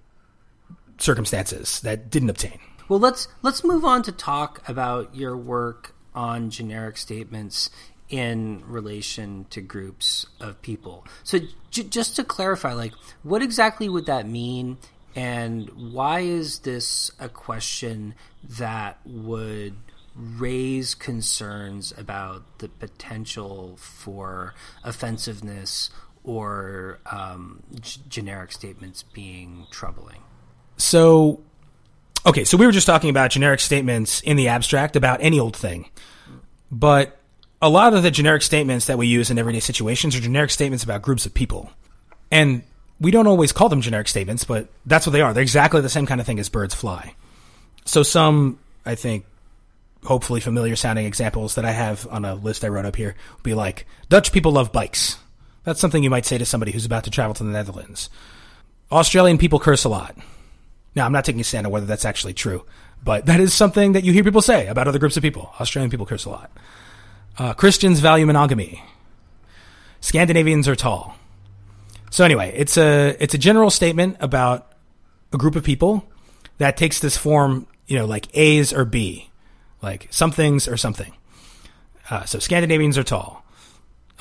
circumstances 0.98 1.80
that 1.82 2.10
didn't 2.10 2.30
obtain. 2.30 2.60
Well, 2.88 3.00
let's 3.00 3.28
let's 3.42 3.64
move 3.64 3.86
on 3.86 4.04
to 4.04 4.12
talk 4.12 4.68
about 4.68 5.16
your 5.16 5.38
work 5.38 5.96
on 6.14 6.50
generic 6.50 6.98
statements 6.98 7.70
in 8.12 8.62
relation 8.68 9.46
to 9.50 9.62
groups 9.62 10.28
of 10.40 10.62
people. 10.62 11.06
So, 11.24 11.40
j- 11.72 11.84
just 11.84 12.18
to 12.18 12.24
clarify, 12.24 12.74
like, 12.74 12.94
what 13.24 13.42
exactly 13.42 13.88
would 13.88 14.06
that 14.06 14.28
mean, 14.28 14.78
and 15.16 15.70
why 15.94 16.20
is 16.20 16.60
this 16.60 17.10
a 17.20 17.30
question 17.30 18.14
that 18.44 19.00
would 19.06 19.76
raise 20.14 20.94
concerns 20.94 21.94
about 21.98 22.60
the 22.60 22.68
potential 22.68 23.78
for 23.78 24.54
offensiveness 24.84 25.90
or 26.26 27.00
um, 27.10 27.64
g- 27.80 28.02
generic 28.10 28.52
statements 28.52 29.04
being 29.04 29.68
troubling? 29.72 30.22
So, 30.76 31.42
okay, 32.26 32.44
so 32.44 32.58
we 32.58 32.66
were 32.66 32.74
just 32.74 32.88
talking 32.88 33.10
about 33.10 33.32
generic 33.32 33.62
statements 33.62 34.20
in 34.20 34.36
the 34.36 34.50
abstract 34.50 34.98
about 34.98 35.20
any 35.22 35.40
old 35.40 35.56
thing, 35.56 35.90
but 36.70 37.21
a 37.62 37.70
lot 37.70 37.94
of 37.94 38.04
the 38.04 38.12
generic 38.12 38.42
statements 38.42 38.88
that 38.88 38.98
we 38.98 39.08
use 39.08 39.30
in 39.30 39.38
everyday 39.38 39.60
situations 39.60 40.16
are 40.16 40.20
generic 40.20 40.50
statements 40.50 40.84
about 40.84 41.02
groups 41.02 41.26
of 41.26 41.34
people. 41.34 41.70
And 42.32 42.64
we 43.00 43.12
don't 43.12 43.28
always 43.28 43.52
call 43.52 43.70
them 43.70 43.82
generic 43.82 44.08
statements, 44.08 44.44
but 44.44 44.70
that's 44.86 45.06
what 45.06 45.14
they 45.14 45.22
are. 45.22 45.34
They're 45.34 45.44
exactly 45.44 45.82
the 45.82 45.90
same 45.90 46.06
kind 46.06 46.20
of 46.20 46.28
thing 46.28 46.40
as 46.40 46.50
birds 46.50 46.74
fly. 46.74 47.16
So 47.86 48.04
some, 48.04 48.60
I 48.86 48.96
think, 48.96 49.26
hopefully 50.04 50.40
familiar 50.40 50.76
sounding 50.76 51.06
examples 51.06 51.56
that 51.56 51.66
I 51.66 51.72
have 51.72 52.08
on 52.10 52.26
a 52.26 52.36
list 52.36 52.64
I 52.64 52.70
wrote 52.70 52.86
up 52.86 52.96
here 52.96 53.16
would 53.36 53.44
be 53.44 53.54
like 53.54 53.86
Dutch 54.10 54.32
people 54.32 54.52
love 54.52 54.72
bikes. 54.72 55.18
That's 55.64 55.80
something 55.80 56.04
you 56.04 56.10
might 56.10 56.26
say 56.26 56.40
to 56.40 56.46
somebody 56.46 56.72
who's 56.72 56.86
about 56.86 57.04
to 57.04 57.12
travel 57.12 57.36
to 57.36 57.44
the 57.44 57.52
Netherlands. 57.52 58.10
Australian 58.92 59.38
people 59.38 59.60
curse 59.60 59.84
a 59.84 59.90
lot. 59.90 60.18
Now, 60.96 61.06
I'm 61.06 61.12
not 61.12 61.24
taking 61.24 61.42
a 61.42 61.44
stand 61.44 61.68
on 61.68 61.72
whether 61.72 61.86
that's 61.86 62.06
actually 62.06 62.34
true, 62.34 62.66
but 63.04 63.28
that 63.28 63.40
is 63.40 63.54
something 63.54 63.94
that 63.94 64.04
you 64.04 64.12
hear 64.12 64.24
people 64.24 64.42
say 64.42 64.68
about 64.68 64.88
other 64.88 65.00
groups 65.00 65.18
of 65.18 65.24
people. 65.24 65.54
Australian 65.60 65.92
people 65.92 66.06
curse 66.06 66.26
a 66.26 66.30
lot. 66.30 66.52
Uh, 67.38 67.54
Christians 67.54 68.00
value 68.00 68.26
monogamy. 68.26 68.84
Scandinavians 70.02 70.68
are 70.68 70.76
tall. 70.76 71.16
So 72.10 72.26
anyway, 72.26 72.54
it's 72.56 72.78
a 72.78 73.16
it's 73.20 73.34
a 73.34 73.38
general 73.38 73.70
statement 73.70 74.18
about 74.20 74.74
a 75.32 75.38
group 75.38 75.56
of 75.56 75.64
people 75.64 76.06
that 76.58 76.76
takes 76.76 77.00
this 77.00 77.16
form, 77.18 77.68
you 77.88 77.98
know, 77.98 78.06
like 78.06 78.28
A's 78.34 78.74
or 78.74 78.84
B, 78.84 79.30
like 79.82 80.08
some 80.12 80.32
things 80.32 80.68
or 80.68 80.76
something. 80.76 81.14
Uh, 82.10 82.26
so 82.26 82.40
Scandinavians 82.40 82.98
are 82.98 83.04
tall. 83.04 83.46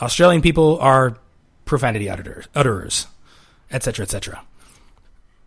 Australian 0.01 0.41
people 0.41 0.79
are 0.79 1.19
profanity 1.65 2.09
utterers, 2.09 2.47
utterers, 2.55 3.07
etc., 3.71 4.05
etc. 4.05 4.43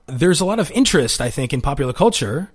There's 0.06 0.41
a 0.41 0.45
lot 0.45 0.60
of 0.60 0.69
interest, 0.71 1.21
I 1.21 1.30
think, 1.30 1.54
in 1.54 1.62
popular 1.62 1.93
culture 1.93 2.52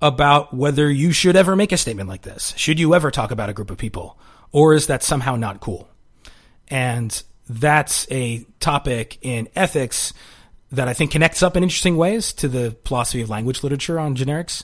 about 0.00 0.52
whether 0.52 0.90
you 0.90 1.12
should 1.12 1.36
ever 1.36 1.54
make 1.54 1.70
a 1.70 1.76
statement 1.76 2.08
like 2.08 2.22
this. 2.22 2.52
Should 2.56 2.80
you 2.80 2.94
ever 2.94 3.12
talk 3.12 3.30
about 3.30 3.48
a 3.48 3.52
group 3.52 3.70
of 3.70 3.78
people? 3.78 4.18
Or 4.52 4.74
is 4.74 4.86
that 4.86 5.02
somehow 5.02 5.36
not 5.36 5.60
cool? 5.60 5.88
And 6.68 7.22
that's 7.48 8.06
a 8.10 8.46
topic 8.60 9.18
in 9.22 9.48
ethics 9.56 10.12
that 10.70 10.88
I 10.88 10.94
think 10.94 11.10
connects 11.10 11.42
up 11.42 11.56
in 11.56 11.62
interesting 11.62 11.96
ways 11.96 12.32
to 12.34 12.48
the 12.48 12.76
philosophy 12.84 13.20
of 13.20 13.28
language 13.28 13.62
literature 13.62 13.98
on 13.98 14.16
generics. 14.16 14.62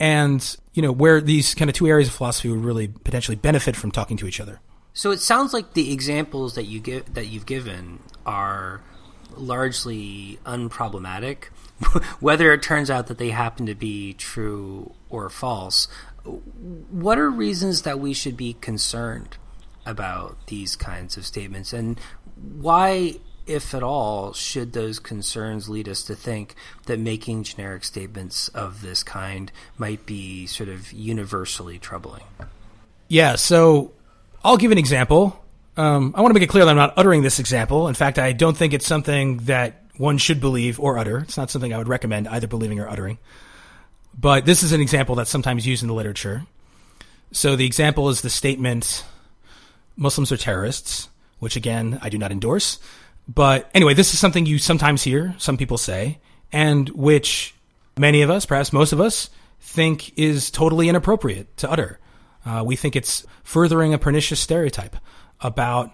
And, 0.00 0.56
you 0.72 0.82
know, 0.82 0.92
where 0.92 1.20
these 1.20 1.54
kind 1.54 1.68
of 1.68 1.74
two 1.74 1.86
areas 1.86 2.08
of 2.08 2.14
philosophy 2.14 2.48
would 2.48 2.64
really 2.64 2.88
potentially 2.88 3.36
benefit 3.36 3.76
from 3.76 3.90
talking 3.90 4.16
to 4.18 4.26
each 4.26 4.40
other. 4.40 4.60
So 4.94 5.10
it 5.10 5.20
sounds 5.20 5.52
like 5.52 5.74
the 5.74 5.92
examples 5.92 6.54
that 6.54 6.64
you 6.64 6.80
give 6.80 7.14
that 7.14 7.26
you've 7.26 7.46
given 7.46 8.00
are 8.24 8.80
largely 9.36 10.38
unproblematic, 10.44 11.44
whether 12.20 12.52
it 12.52 12.62
turns 12.62 12.90
out 12.90 13.06
that 13.08 13.18
they 13.18 13.30
happen 13.30 13.66
to 13.66 13.74
be 13.74 14.14
true 14.14 14.92
or 15.08 15.28
false. 15.30 15.88
What 16.90 17.18
are 17.18 17.30
reasons 17.30 17.82
that 17.82 17.98
we 18.00 18.12
should 18.14 18.36
be 18.36 18.54
concerned 18.54 19.36
about 19.86 20.46
these 20.46 20.76
kinds 20.76 21.16
of 21.16 21.24
statements, 21.24 21.72
and 21.72 21.98
why, 22.36 23.16
if 23.46 23.74
at 23.74 23.82
all, 23.82 24.32
should 24.32 24.72
those 24.72 24.98
concerns 24.98 25.68
lead 25.68 25.88
us 25.88 26.02
to 26.04 26.14
think 26.14 26.54
that 26.86 26.98
making 26.98 27.44
generic 27.44 27.84
statements 27.84 28.48
of 28.48 28.82
this 28.82 29.02
kind 29.02 29.50
might 29.76 30.06
be 30.06 30.46
sort 30.46 30.68
of 30.68 30.92
universally 30.92 31.78
troubling? 31.78 32.24
Yeah, 33.08 33.36
so 33.36 33.92
I'll 34.44 34.58
give 34.58 34.70
an 34.70 34.78
example. 34.78 35.42
Um, 35.76 36.12
I 36.16 36.20
want 36.20 36.30
to 36.30 36.34
make 36.34 36.42
it 36.42 36.50
clear 36.50 36.64
that 36.64 36.70
I'm 36.70 36.76
not 36.76 36.94
uttering 36.96 37.22
this 37.22 37.38
example. 37.38 37.88
In 37.88 37.94
fact, 37.94 38.18
I 38.18 38.32
don't 38.32 38.56
think 38.56 38.74
it's 38.74 38.86
something 38.86 39.38
that 39.38 39.84
one 39.96 40.18
should 40.18 40.40
believe 40.40 40.78
or 40.78 40.98
utter. 40.98 41.18
It's 41.18 41.36
not 41.36 41.50
something 41.50 41.72
I 41.72 41.78
would 41.78 41.88
recommend 41.88 42.28
either 42.28 42.46
believing 42.46 42.80
or 42.80 42.88
uttering. 42.88 43.18
But 44.20 44.46
this 44.46 44.62
is 44.62 44.72
an 44.72 44.80
example 44.80 45.14
that's 45.14 45.30
sometimes 45.30 45.66
used 45.66 45.82
in 45.82 45.88
the 45.88 45.94
literature. 45.94 46.44
So 47.30 47.56
the 47.56 47.66
example 47.66 48.08
is 48.08 48.20
the 48.20 48.30
statement 48.30 49.04
Muslims 49.96 50.32
are 50.32 50.36
terrorists, 50.36 51.08
which 51.38 51.56
again, 51.56 51.98
I 52.02 52.08
do 52.08 52.18
not 52.18 52.32
endorse. 52.32 52.78
But 53.28 53.70
anyway, 53.74 53.94
this 53.94 54.14
is 54.14 54.20
something 54.20 54.46
you 54.46 54.58
sometimes 54.58 55.02
hear, 55.02 55.34
some 55.38 55.56
people 55.56 55.78
say, 55.78 56.18
and 56.50 56.88
which 56.90 57.54
many 57.98 58.22
of 58.22 58.30
us, 58.30 58.46
perhaps 58.46 58.72
most 58.72 58.92
of 58.92 59.00
us, 59.00 59.28
think 59.60 60.16
is 60.18 60.50
totally 60.50 60.88
inappropriate 60.88 61.56
to 61.58 61.70
utter. 61.70 61.98
Uh, 62.46 62.62
we 62.64 62.76
think 62.76 62.96
it's 62.96 63.26
furthering 63.42 63.92
a 63.92 63.98
pernicious 63.98 64.40
stereotype 64.40 64.96
about 65.40 65.92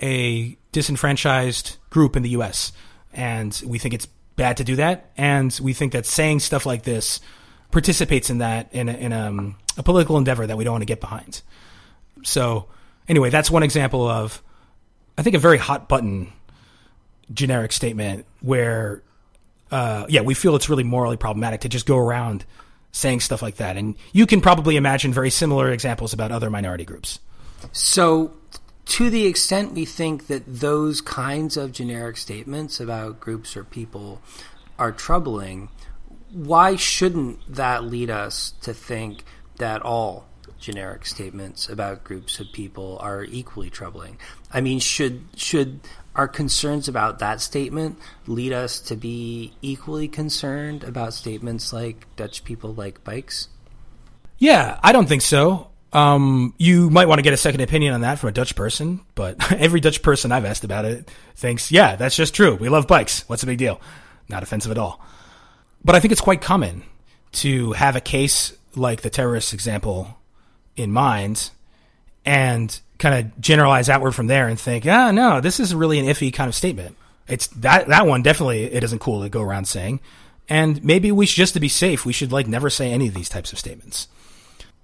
a 0.00 0.56
disenfranchised 0.72 1.76
group 1.90 2.14
in 2.16 2.22
the 2.22 2.30
U.S. 2.30 2.72
And 3.12 3.60
we 3.66 3.78
think 3.78 3.94
it's 3.94 4.06
bad 4.36 4.58
to 4.58 4.64
do 4.64 4.76
that. 4.76 5.10
And 5.16 5.58
we 5.62 5.72
think 5.72 5.92
that 5.92 6.06
saying 6.06 6.40
stuff 6.40 6.66
like 6.66 6.84
this 6.84 7.20
participates 7.70 8.30
in 8.30 8.38
that 8.38 8.72
in, 8.72 8.88
a, 8.88 8.92
in 8.92 9.12
a, 9.12 9.28
um, 9.28 9.56
a 9.76 9.82
political 9.82 10.16
endeavor 10.16 10.46
that 10.46 10.56
we 10.56 10.64
don't 10.64 10.74
want 10.74 10.82
to 10.82 10.86
get 10.86 11.00
behind. 11.00 11.42
So, 12.24 12.68
anyway, 13.08 13.30
that's 13.30 13.50
one 13.50 13.62
example 13.62 14.08
of, 14.08 14.42
I 15.18 15.22
think, 15.22 15.36
a 15.36 15.38
very 15.38 15.58
hot 15.58 15.88
button 15.88 16.32
generic 17.32 17.72
statement 17.72 18.26
where, 18.40 19.02
uh, 19.70 20.06
yeah, 20.08 20.20
we 20.22 20.34
feel 20.34 20.56
it's 20.56 20.68
really 20.68 20.84
morally 20.84 21.16
problematic 21.16 21.60
to 21.62 21.68
just 21.68 21.86
go 21.86 21.98
around 21.98 22.44
saying 22.92 23.20
stuff 23.20 23.42
like 23.42 23.56
that. 23.56 23.76
And 23.76 23.94
you 24.12 24.26
can 24.26 24.40
probably 24.40 24.76
imagine 24.76 25.12
very 25.12 25.30
similar 25.30 25.70
examples 25.70 26.12
about 26.12 26.32
other 26.32 26.50
minority 26.50 26.84
groups. 26.84 27.20
So, 27.72 28.32
to 28.86 29.10
the 29.10 29.26
extent 29.26 29.72
we 29.72 29.84
think 29.84 30.28
that 30.28 30.42
those 30.46 31.00
kinds 31.00 31.56
of 31.56 31.72
generic 31.72 32.16
statements 32.16 32.80
about 32.80 33.20
groups 33.20 33.56
or 33.56 33.64
people 33.64 34.20
are 34.78 34.92
troubling, 34.92 35.68
why 36.32 36.76
shouldn't 36.76 37.54
that 37.54 37.84
lead 37.84 38.10
us 38.10 38.52
to 38.62 38.74
think 38.74 39.24
that 39.58 39.82
all 39.82 40.26
generic 40.58 41.06
statements 41.06 41.68
about 41.68 42.04
groups 42.04 42.40
of 42.40 42.46
people 42.52 42.98
are 43.00 43.24
equally 43.24 43.70
troubling? 43.70 44.18
I 44.52 44.60
mean, 44.60 44.80
should 44.80 45.22
should 45.36 45.80
our 46.14 46.28
concerns 46.28 46.88
about 46.88 47.18
that 47.18 47.40
statement 47.40 47.98
lead 48.26 48.52
us 48.52 48.80
to 48.80 48.96
be 48.96 49.52
equally 49.62 50.08
concerned 50.08 50.82
about 50.82 51.14
statements 51.14 51.72
like 51.72 52.06
Dutch 52.16 52.44
people 52.44 52.72
like 52.74 53.04
bikes? 53.04 53.48
Yeah, 54.38 54.78
I 54.82 54.92
don't 54.92 55.08
think 55.08 55.22
so. 55.22 55.70
Um, 55.92 56.54
you 56.58 56.90
might 56.90 57.08
want 57.08 57.20
to 57.20 57.22
get 57.22 57.32
a 57.32 57.38
second 57.38 57.60
opinion 57.60 57.94
on 57.94 58.02
that 58.02 58.18
from 58.18 58.28
a 58.28 58.32
Dutch 58.32 58.54
person, 58.54 59.00
but 59.14 59.52
every 59.58 59.80
Dutch 59.80 60.02
person 60.02 60.32
I've 60.32 60.44
asked 60.44 60.64
about 60.64 60.84
it 60.84 61.10
thinks, 61.36 61.70
yeah, 61.70 61.96
that's 61.96 62.16
just 62.16 62.34
true. 62.34 62.54
We 62.54 62.68
love 62.68 62.86
bikes. 62.86 63.26
What's 63.28 63.42
the 63.42 63.46
big 63.46 63.58
deal? 63.58 63.80
Not 64.28 64.42
offensive 64.42 64.72
at 64.72 64.78
all. 64.78 65.00
But 65.86 65.94
I 65.94 66.00
think 66.00 66.10
it's 66.10 66.20
quite 66.20 66.40
common 66.40 66.82
to 67.32 67.70
have 67.72 67.94
a 67.94 68.00
case 68.00 68.52
like 68.74 69.02
the 69.02 69.08
terrorist 69.08 69.54
example 69.54 70.18
in 70.74 70.90
mind 70.90 71.50
and 72.24 72.78
kind 72.98 73.14
of 73.14 73.40
generalize 73.40 73.88
outward 73.88 74.10
from 74.10 74.26
there 74.26 74.48
and 74.48 74.58
think, 74.58 74.84
ah, 74.84 75.12
no, 75.12 75.40
this 75.40 75.60
is 75.60 75.76
really 75.76 76.00
an 76.00 76.06
iffy 76.06 76.32
kind 76.32 76.48
of 76.48 76.56
statement. 76.56 76.96
It's 77.28 77.46
that, 77.48 77.86
that 77.86 78.04
one 78.04 78.22
definitely 78.22 78.64
it 78.64 78.82
isn't 78.82 78.98
cool 78.98 79.22
to 79.22 79.28
go 79.28 79.40
around 79.40 79.68
saying. 79.68 80.00
And 80.48 80.82
maybe 80.84 81.12
we 81.12 81.24
should, 81.24 81.36
just 81.36 81.54
to 81.54 81.60
be 81.60 81.68
safe, 81.68 82.04
we 82.04 82.12
should 82.12 82.32
like 82.32 82.48
never 82.48 82.68
say 82.68 82.90
any 82.90 83.06
of 83.06 83.14
these 83.14 83.28
types 83.28 83.52
of 83.52 83.58
statements. 83.60 84.08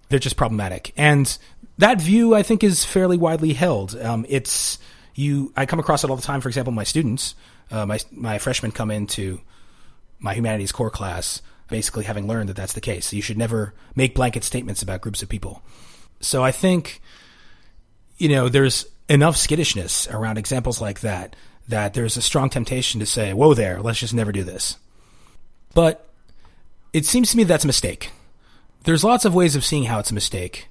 They're 0.09 0.21
just 0.21 0.37
problematic. 0.37 0.93
And 0.97 1.37
that 1.79 2.01
view, 2.01 2.37
I 2.37 2.45
think, 2.45 2.63
is 2.63 2.85
fairly 2.85 3.17
widely 3.17 3.55
held. 3.55 4.01
Um, 4.01 4.25
it's, 4.29 4.79
you, 5.17 5.53
I 5.57 5.67
come 5.67 5.81
across 5.81 6.05
it 6.05 6.11
all 6.11 6.17
the 6.17 6.23
time. 6.23 6.41
For 6.41 6.49
example, 6.49 6.73
my 6.73 6.85
students, 6.85 7.35
uh, 7.73 7.87
my, 7.87 7.99
my 8.13 8.39
freshmen 8.39 8.71
come 8.71 8.93
into 8.93 9.41
my 10.23 10.35
humanities 10.35 10.73
core 10.73 10.91
class 10.91 11.43
basically 11.69 12.05
having 12.05 12.27
learned 12.27 12.49
that 12.49 12.57
that's 12.57 12.75
the 12.75 12.81
case. 12.81 13.13
You 13.13 13.23
should 13.23 13.39
never 13.39 13.75
make 13.95 14.15
blanket 14.15 14.45
statements 14.45 14.83
about 14.83 15.01
groups 15.01 15.23
of 15.23 15.29
people. 15.29 15.63
So 16.21 16.43
I 16.43 16.53
think, 16.53 17.01
you 18.19 18.29
know, 18.29 18.49
there's 18.49 18.87
enough 19.09 19.37
skittishness 19.37 20.07
around 20.09 20.39
examples 20.39 20.81
like 20.81 21.01
that 21.01 21.35
that 21.69 21.95
there's 21.95 22.17
a 22.17 22.23
strong 22.23 22.51
temptation 22.51 23.01
to 23.01 23.07
say, 23.07 23.33
whoa 23.33 23.55
there, 23.55 23.81
let's 23.81 24.01
just 24.01 24.15
never 24.15 24.33
do 24.33 24.45
this. 24.45 24.77
But 25.75 26.09
it 26.93 27.07
seems 27.07 27.31
to 27.31 27.37
me 27.37 27.45
that's 27.45 27.65
a 27.65 27.69
mistake. 27.69 28.11
There's 28.85 29.05
lots 29.05 29.25
of 29.25 29.35
ways 29.35 29.57
of 29.57 29.65
seeing 29.65 29.85
how 29.85 29.99
it's 29.99 30.11
a 30.11 30.15
mistake, 30.15 30.69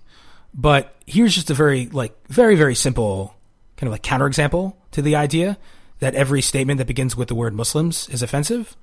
but 0.53 0.95
here's 1.07 1.33
just 1.33 1.49
a 1.49 1.53
very, 1.53 1.87
like, 1.87 2.15
very, 2.27 2.55
very 2.55 2.75
simple 2.75 3.35
kind 3.77 3.87
of 3.87 3.93
like 3.93 4.03
counterexample 4.03 4.75
to 4.91 5.01
the 5.01 5.15
idea 5.15 5.57
that 5.99 6.13
every 6.13 6.41
statement 6.41 6.77
that 6.77 6.85
begins 6.85 7.17
with 7.17 7.27
the 7.27 7.35
word 7.35 7.55
Muslims 7.55 8.07
is 8.09 8.21
offensive. 8.21 8.75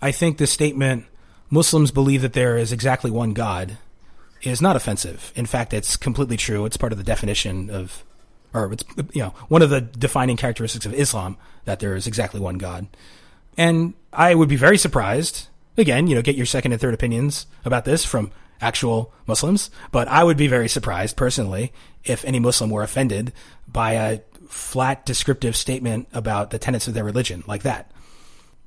I 0.00 0.12
think 0.12 0.38
the 0.38 0.46
statement, 0.46 1.06
Muslims 1.50 1.90
believe 1.90 2.22
that 2.22 2.32
there 2.32 2.56
is 2.56 2.72
exactly 2.72 3.10
one 3.10 3.32
God, 3.32 3.78
is 4.42 4.60
not 4.60 4.76
offensive. 4.76 5.32
In 5.34 5.46
fact, 5.46 5.72
it's 5.72 5.96
completely 5.96 6.36
true. 6.36 6.66
It's 6.66 6.76
part 6.76 6.92
of 6.92 6.98
the 6.98 7.04
definition 7.04 7.70
of, 7.70 8.04
or 8.52 8.72
it's, 8.72 8.84
you 9.12 9.22
know, 9.22 9.34
one 9.48 9.62
of 9.62 9.70
the 9.70 9.80
defining 9.80 10.36
characteristics 10.36 10.86
of 10.86 10.94
Islam 10.94 11.36
that 11.64 11.80
there 11.80 11.96
is 11.96 12.06
exactly 12.06 12.40
one 12.40 12.58
God. 12.58 12.86
And 13.56 13.94
I 14.12 14.34
would 14.34 14.48
be 14.48 14.56
very 14.56 14.76
surprised, 14.76 15.48
again, 15.76 16.06
you 16.06 16.14
know, 16.14 16.22
get 16.22 16.36
your 16.36 16.46
second 16.46 16.72
and 16.72 16.80
third 16.80 16.94
opinions 16.94 17.46
about 17.64 17.84
this 17.84 18.04
from 18.04 18.32
actual 18.60 19.12
Muslims, 19.26 19.70
but 19.92 20.08
I 20.08 20.24
would 20.24 20.36
be 20.36 20.46
very 20.46 20.68
surprised 20.68 21.16
personally 21.16 21.72
if 22.04 22.24
any 22.24 22.38
Muslim 22.38 22.70
were 22.70 22.82
offended 22.82 23.32
by 23.66 23.92
a 23.92 24.20
flat 24.48 25.06
descriptive 25.06 25.56
statement 25.56 26.08
about 26.12 26.50
the 26.50 26.58
tenets 26.58 26.86
of 26.86 26.94
their 26.94 27.04
religion 27.04 27.42
like 27.46 27.62
that. 27.62 27.90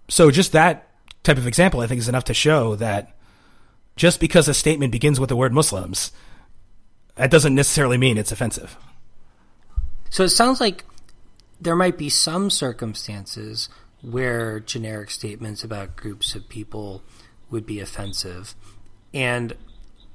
So 0.10 0.32
just 0.32 0.52
that 0.54 0.87
type 1.28 1.38
of 1.38 1.46
example, 1.46 1.82
I 1.82 1.88
think, 1.88 2.00
is 2.00 2.10
enough 2.10 2.24
to 2.26 2.34
show 2.34 2.76
that 2.78 3.16
just 3.96 4.20
because 4.20 4.48
a 4.48 4.54
statement 4.54 4.92
begins 4.92 5.20
with 5.20 5.30
the 5.30 5.36
word 5.36 5.54
Muslims, 5.54 6.12
that 7.16 7.30
doesn't 7.30 7.54
necessarily 7.54 7.98
mean 7.98 8.18
it's 8.18 8.32
offensive. 8.32 8.78
So 10.10 10.24
it 10.24 10.30
sounds 10.30 10.60
like 10.60 10.86
there 11.60 11.76
might 11.76 11.98
be 11.98 12.10
some 12.10 12.50
circumstances 12.50 13.70
where 14.02 14.60
generic 14.60 15.12
statements 15.12 15.64
about 15.64 15.96
groups 15.96 16.36
of 16.36 16.48
people 16.48 17.02
would 17.50 17.66
be 17.66 17.80
offensive, 17.80 18.56
and 19.14 19.54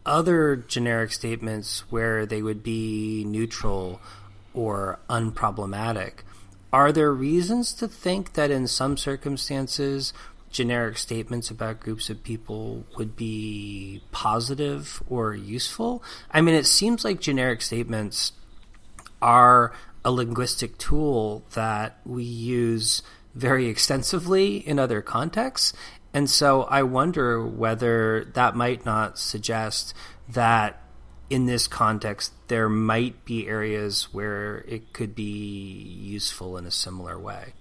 other 0.07 0.57
generic 0.57 1.13
statements 1.13 1.81
where 1.91 2.27
they 2.27 2.43
would 2.43 2.63
be 2.63 3.25
neutral 3.25 4.01
or 4.55 4.99
unproblematic. 5.09 6.21
Are 6.73 6.93
there 6.93 7.13
reasons 7.13 7.73
to 7.75 7.89
think 7.89 8.33
that 8.33 8.51
in 8.51 8.67
some 8.67 8.97
circumstances 8.97 10.13
generic 10.53 10.99
statements 10.99 11.51
about 11.51 11.81
groups 11.81 12.11
of 12.11 12.23
people 12.23 12.85
would 12.97 13.17
be 13.17 14.03
positive 14.13 15.03
or 15.09 15.35
useful. 15.35 16.03
I 16.31 16.41
mean, 16.41 16.55
it 16.55 16.67
seems 16.67 17.05
like 17.05 17.21
generic 17.21 17.63
statements 17.63 18.33
are 19.21 19.73
a 20.05 20.13
linguistic 20.13 20.79
tool 20.79 21.45
that 21.55 21.99
we 22.05 22.25
use 22.25 23.03
very 23.35 23.67
extensively 23.67 24.57
in 24.57 24.79
other 24.79 25.01
contexts. 25.01 25.73
And 26.13 26.29
so 26.29 26.65
I 26.65 26.83
wonder 26.83 27.45
whether 27.45 28.25
that 28.35 28.55
might 28.55 28.85
not 28.85 29.19
suggest 29.19 29.95
that 30.29 30.79
in 31.31 31.47
this 31.47 31.67
context 31.67 32.35
there 32.49 32.69
might 32.69 33.25
be 33.25 33.49
areas 33.49 34.13
where 34.13 34.59
it 34.69 34.93
could 34.93 35.15
be 35.15 35.23
useful 35.23 36.59
in 36.59 36.67
a 36.67 36.71
similar 36.71 37.19
way. 37.19 37.55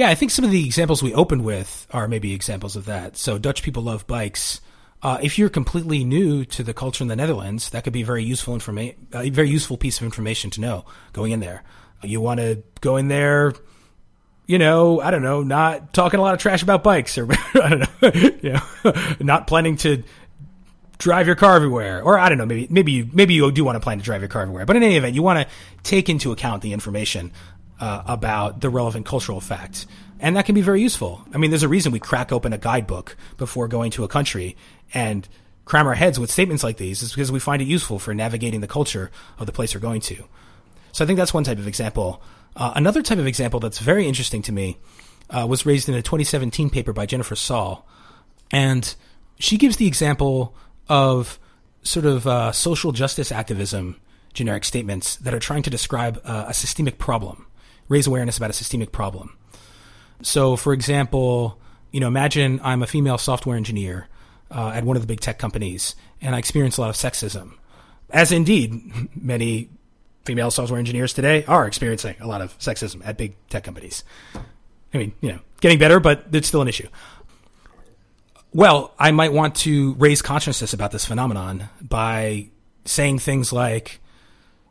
Yeah, 0.00 0.08
I 0.08 0.14
think 0.14 0.30
some 0.30 0.46
of 0.46 0.50
the 0.50 0.64
examples 0.64 1.02
we 1.02 1.12
opened 1.12 1.44
with 1.44 1.86
are 1.90 2.08
maybe 2.08 2.32
examples 2.32 2.74
of 2.74 2.86
that. 2.86 3.18
So 3.18 3.36
Dutch 3.36 3.62
people 3.62 3.82
love 3.82 4.06
bikes. 4.06 4.62
Uh, 5.02 5.18
if 5.20 5.38
you're 5.38 5.50
completely 5.50 6.04
new 6.04 6.46
to 6.46 6.62
the 6.62 6.72
culture 6.72 7.04
in 7.04 7.08
the 7.08 7.16
Netherlands, 7.16 7.68
that 7.68 7.84
could 7.84 7.92
be 7.92 8.02
very 8.02 8.24
useful 8.24 8.54
information, 8.54 9.08
a 9.12 9.28
very 9.28 9.50
useful 9.50 9.76
piece 9.76 9.98
of 9.98 10.04
information 10.04 10.48
to 10.52 10.62
know 10.62 10.86
going 11.12 11.32
in 11.32 11.40
there. 11.40 11.64
You 12.02 12.22
want 12.22 12.40
to 12.40 12.62
go 12.80 12.96
in 12.96 13.08
there, 13.08 13.52
you 14.46 14.58
know, 14.58 15.02
I 15.02 15.10
don't 15.10 15.20
know, 15.20 15.42
not 15.42 15.92
talking 15.92 16.18
a 16.18 16.22
lot 16.22 16.32
of 16.32 16.40
trash 16.40 16.62
about 16.62 16.82
bikes, 16.82 17.18
or 17.18 17.30
I 17.62 17.68
don't 17.68 17.80
know, 17.80 18.10
you 18.42 18.52
know, 18.54 19.14
not 19.20 19.46
planning 19.46 19.76
to 19.76 20.02
drive 20.96 21.26
your 21.26 21.36
car 21.36 21.56
everywhere, 21.56 22.02
or 22.02 22.18
I 22.18 22.30
don't 22.30 22.38
know, 22.38 22.46
maybe 22.46 22.68
maybe 22.70 22.92
you 22.92 23.10
maybe 23.12 23.34
you 23.34 23.52
do 23.52 23.64
want 23.64 23.76
to 23.76 23.80
plan 23.80 23.98
to 23.98 24.04
drive 24.04 24.22
your 24.22 24.28
car 24.28 24.40
everywhere. 24.40 24.64
But 24.64 24.76
in 24.76 24.82
any 24.82 24.96
event, 24.96 25.14
you 25.14 25.22
want 25.22 25.46
to 25.46 25.54
take 25.82 26.08
into 26.08 26.32
account 26.32 26.62
the 26.62 26.72
information 26.72 27.32
uh, 27.80 28.02
about 28.06 28.60
the 28.60 28.70
relevant 28.70 29.06
cultural 29.06 29.40
facts, 29.40 29.86
and 30.20 30.36
that 30.36 30.44
can 30.44 30.54
be 30.54 30.60
very 30.60 30.80
useful. 30.80 31.26
I 31.34 31.38
mean, 31.38 31.50
there's 31.50 31.62
a 31.62 31.68
reason 31.68 31.92
we 31.92 31.98
crack 31.98 32.30
open 32.30 32.52
a 32.52 32.58
guidebook 32.58 33.16
before 33.36 33.68
going 33.68 33.90
to 33.92 34.04
a 34.04 34.08
country 34.08 34.56
and 34.92 35.26
cram 35.64 35.86
our 35.86 35.94
heads 35.94 36.18
with 36.18 36.30
statements 36.30 36.62
like 36.62 36.76
these, 36.76 37.02
is 37.02 37.12
because 37.12 37.32
we 37.32 37.38
find 37.38 37.62
it 37.62 37.68
useful 37.68 37.98
for 37.98 38.14
navigating 38.14 38.60
the 38.60 38.66
culture 38.68 39.10
of 39.38 39.46
the 39.46 39.52
place 39.52 39.74
we're 39.74 39.80
going 39.80 40.00
to. 40.00 40.24
So 40.92 41.04
I 41.04 41.06
think 41.06 41.16
that's 41.16 41.32
one 41.32 41.44
type 41.44 41.58
of 41.58 41.66
example. 41.66 42.22
Uh, 42.56 42.72
another 42.74 43.02
type 43.02 43.18
of 43.18 43.26
example 43.26 43.60
that's 43.60 43.78
very 43.78 44.06
interesting 44.06 44.42
to 44.42 44.52
me 44.52 44.78
uh, 45.30 45.46
was 45.48 45.64
raised 45.64 45.88
in 45.88 45.94
a 45.94 46.02
2017 46.02 46.70
paper 46.70 46.92
by 46.92 47.06
Jennifer 47.06 47.36
Saul, 47.36 47.86
and 48.50 48.94
she 49.38 49.56
gives 49.56 49.76
the 49.76 49.86
example 49.86 50.54
of 50.88 51.38
sort 51.82 52.04
of 52.04 52.26
uh, 52.26 52.52
social 52.52 52.92
justice 52.92 53.32
activism 53.32 53.96
generic 54.32 54.64
statements 54.64 55.16
that 55.16 55.34
are 55.34 55.38
trying 55.38 55.62
to 55.62 55.70
describe 55.70 56.20
uh, 56.24 56.46
a 56.48 56.54
systemic 56.54 56.98
problem, 56.98 57.46
raise 57.90 58.06
awareness 58.06 58.38
about 58.38 58.48
a 58.48 58.54
systemic 58.54 58.92
problem. 58.92 59.36
So, 60.22 60.56
for 60.56 60.72
example, 60.72 61.58
you 61.92 62.00
know, 62.00 62.06
imagine 62.06 62.60
I'm 62.62 62.82
a 62.82 62.86
female 62.86 63.18
software 63.18 63.56
engineer 63.56 64.08
uh, 64.50 64.70
at 64.70 64.84
one 64.84 64.96
of 64.96 65.02
the 65.02 65.06
big 65.06 65.20
tech 65.20 65.38
companies, 65.38 65.94
and 66.22 66.34
I 66.34 66.38
experience 66.38 66.78
a 66.78 66.80
lot 66.80 66.88
of 66.88 66.96
sexism, 66.96 67.52
as 68.08 68.32
indeed 68.32 68.80
many 69.14 69.68
female 70.24 70.50
software 70.50 70.78
engineers 70.78 71.12
today 71.12 71.44
are 71.44 71.66
experiencing 71.66 72.14
a 72.20 72.26
lot 72.26 72.40
of 72.40 72.56
sexism 72.58 73.04
at 73.04 73.16
big 73.16 73.34
tech 73.48 73.64
companies. 73.64 74.04
I 74.94 74.98
mean, 74.98 75.12
you 75.20 75.32
know, 75.32 75.38
getting 75.60 75.78
better, 75.78 76.00
but 76.00 76.26
it's 76.32 76.48
still 76.48 76.62
an 76.62 76.68
issue. 76.68 76.88
Well, 78.52 78.92
I 78.98 79.12
might 79.12 79.32
want 79.32 79.54
to 79.56 79.94
raise 79.94 80.22
consciousness 80.22 80.72
about 80.72 80.90
this 80.90 81.04
phenomenon 81.04 81.68
by 81.80 82.48
saying 82.84 83.20
things 83.20 83.52
like 83.52 83.99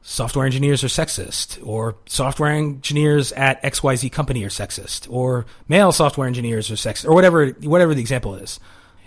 software 0.02 0.46
engineers 0.46 0.84
are 0.84 0.88
sexist, 0.88 1.60
or 1.66 1.96
software 2.06 2.52
engineers 2.52 3.32
at 3.34 3.62
XYZ 3.64 4.12
company 4.12 4.44
are 4.44 4.50
sexist, 4.50 5.12
or 5.12 5.46
male 5.68 5.92
software 5.92 6.28
engineers 6.28 6.72
are 6.72 6.76
sexist, 6.76 7.06
or 7.06 7.14
whatever 7.14 7.48
whatever 7.62 7.94
the 7.94 8.02
example 8.02 8.36
is. 8.36 8.60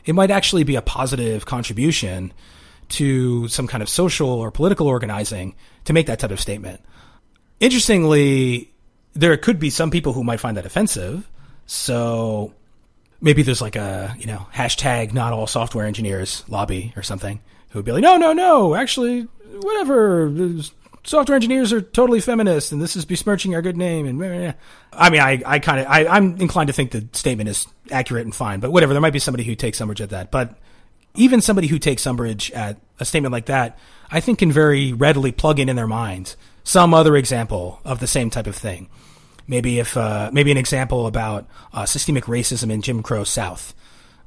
It 0.05 0.14
might 0.14 0.31
actually 0.31 0.64
be 0.64 0.76
a 0.76 0.83
positive 0.83 1.46
contribution 1.46 2.33
to 2.90 3.48
some 3.48 3.66
kind 3.66 3.83
of 3.83 3.88
social 3.88 4.28
or 4.28 4.50
political 4.50 4.87
organizing 4.87 5.55
to 5.85 5.92
make 5.92 6.07
that 6.07 6.18
type 6.18 6.31
of 6.31 6.40
statement. 6.40 6.81
Interestingly, 7.61 8.72
there 9.14 9.37
could 9.37 9.59
be 9.59 9.70
some 9.70 9.90
people 9.90 10.12
who 10.12 10.24
might 10.24 10.40
find 10.40 10.57
that 10.57 10.66
offensive. 10.66 11.28
So 11.66 12.52
maybe 13.20 13.42
there's 13.42 13.62
like 13.62 13.76
a, 13.76 14.14
you 14.18 14.26
know, 14.26 14.46
hashtag 14.52 15.12
not 15.12 15.33
all 15.33 15.46
software 15.46 15.87
engineers 15.87 16.44
lobby 16.48 16.92
or 16.96 17.02
something 17.02 17.40
who 17.70 17.78
would 17.78 17.87
be 17.87 17.92
like, 17.92 18.02
no, 18.02 18.16
no, 18.16 18.33
no, 18.33 18.74
actually, 18.74 19.22
whatever. 19.61 20.28
Software 21.05 21.35
engineers 21.35 21.73
are 21.73 21.81
totally 21.81 22.21
feminist 22.21 22.71
and 22.71 22.81
this 22.81 22.95
is 22.95 23.05
besmirching 23.05 23.55
our 23.55 23.62
good 23.62 23.77
name. 23.77 24.07
And 24.07 24.55
I 24.93 25.11
mean, 25.11 25.21
I, 25.21 25.43
I 25.45 25.59
kind 25.59 25.81
of, 25.81 25.87
I'm 25.88 26.37
inclined 26.41 26.69
to 26.69 26.73
think 26.73 26.93
the 26.93 27.09
statement 27.12 27.49
is 27.49 27.67
accurate 27.91 28.25
and 28.25 28.35
fine, 28.35 28.61
but 28.61 28.71
whatever. 28.71 28.93
There 28.93 29.01
might 29.01 29.12
be 29.12 29.19
somebody 29.19 29.43
who 29.43 29.57
takes 29.57 29.81
umbrage 29.81 30.01
at 30.01 30.11
that. 30.11 30.31
But 30.31 30.57
even 31.15 31.41
somebody 31.41 31.67
who 31.67 31.79
takes 31.79 32.07
umbrage 32.07 32.51
at 32.53 32.79
a 33.01 33.05
statement 33.05 33.33
like 33.33 33.47
that, 33.47 33.79
I 34.11 34.21
think 34.21 34.38
can 34.38 34.53
very 34.53 34.93
readily 34.93 35.33
plug 35.33 35.59
in 35.59 35.69
in 35.69 35.77
their 35.77 35.88
mind 35.88 36.37
some 36.65 36.95
other 36.95 37.17
example 37.17 37.81
of 37.85 37.99
the 37.99 38.07
same 38.07 38.31
type 38.31 38.47
of 38.47 38.55
thing. 38.55 38.88
Maybe 39.49 39.81
if 39.81 39.97
uh, 39.97 40.31
maybe 40.33 40.53
an 40.53 40.57
example 40.57 41.07
about 41.07 41.47
uh, 41.73 41.85
systemic 41.85 42.25
racism 42.25 42.71
in 42.71 42.81
Jim 42.81 43.03
Crow 43.03 43.25
South 43.25 43.75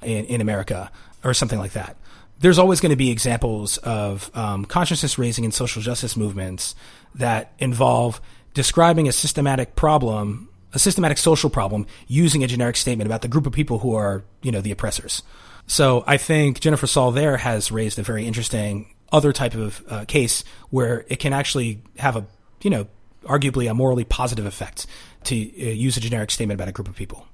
in, 0.02 0.26
in 0.26 0.42
America 0.42 0.92
or 1.24 1.34
something 1.34 1.60
like 1.60 1.72
that. 1.72 1.96
There's 2.40 2.60
always 2.60 2.82
going 2.82 2.92
to 2.92 2.96
be 2.98 3.12
examples 3.12 3.78
of 3.80 4.30
um, 4.34 4.66
consciousness 4.66 5.18
raising 5.18 5.46
and 5.46 5.54
social 5.54 5.82
justice 5.82 6.18
movements 6.18 6.76
that 7.16 7.54
involve 7.60 8.20
describing 8.54 9.08
a 9.08 9.12
systematic 9.12 9.76
problem, 9.76 10.50
a 10.74 10.80
systematic 10.80 11.18
social 11.18 11.50
problem, 11.50 11.88
using 12.08 12.44
a 12.44 12.48
generic 12.48 12.76
statement 12.76 13.08
about 13.08 13.22
the 13.22 13.28
group 13.28 13.46
of 13.46 13.54
people 13.54 13.80
who 13.80 13.96
are, 13.96 14.24
you 14.42 14.52
know, 14.52 14.62
the 14.62 14.72
oppressors. 14.72 15.24
So 15.68 16.04
I 16.06 16.18
think 16.18 16.60
Jennifer 16.60 16.88
Saul 16.88 17.12
there 17.12 17.38
has 17.38 17.72
raised 17.72 17.98
a 18.00 18.04
very 18.04 18.26
interesting 18.28 18.94
other 19.12 19.32
type 19.32 19.56
of 19.56 19.84
uh, 19.90 20.06
case 20.06 20.44
where 20.70 21.06
it 21.08 21.20
can 21.20 21.34
actually 21.34 21.82
have 21.98 22.16
a, 22.16 22.26
you 22.62 22.70
know, 22.70 22.88
arguably 23.24 23.70
a 23.70 23.74
morally 23.74 24.04
positive 24.04 24.46
effect 24.46 24.86
to 25.24 25.36
uh, 25.36 25.72
use 25.72 25.98
a 25.98 26.00
generic 26.00 26.32
statement 26.32 26.58
about 26.58 26.68
a 26.68 26.72
group 26.72 26.88
of 26.88 26.96
people. 26.96 27.26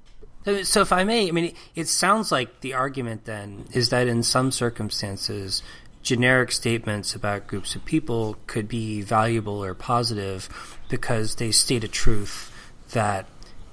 So, 0.44 0.80
if 0.80 0.92
I 0.92 1.04
may, 1.04 1.28
I 1.28 1.30
mean, 1.30 1.54
it 1.76 1.86
sounds 1.86 2.32
like 2.32 2.60
the 2.60 2.74
argument 2.74 3.26
then 3.26 3.66
is 3.72 3.90
that 3.90 4.08
in 4.08 4.24
some 4.24 4.50
circumstances, 4.50 5.62
generic 6.02 6.50
statements 6.50 7.14
about 7.14 7.46
groups 7.46 7.76
of 7.76 7.84
people 7.84 8.36
could 8.46 8.66
be 8.66 9.02
valuable 9.02 9.62
or 9.62 9.74
positive 9.74 10.48
because 10.88 11.36
they 11.36 11.52
state 11.52 11.84
a 11.84 11.88
truth 11.88 12.50
that 12.90 13.26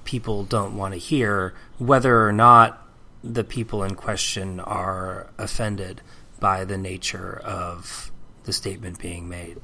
people 0.04 0.44
don't 0.44 0.76
want 0.76 0.94
to 0.94 0.98
hear, 0.98 1.54
whether 1.78 2.26
or 2.26 2.32
not 2.32 2.86
the 3.22 3.44
people 3.44 3.82
in 3.82 3.94
question 3.94 4.60
are 4.60 5.28
offended 5.38 6.00
by 6.38 6.64
the 6.64 6.78
nature 6.78 7.40
of 7.44 8.10
the 8.44 8.52
statement 8.52 8.98
being 8.98 9.28
made. 9.28 9.58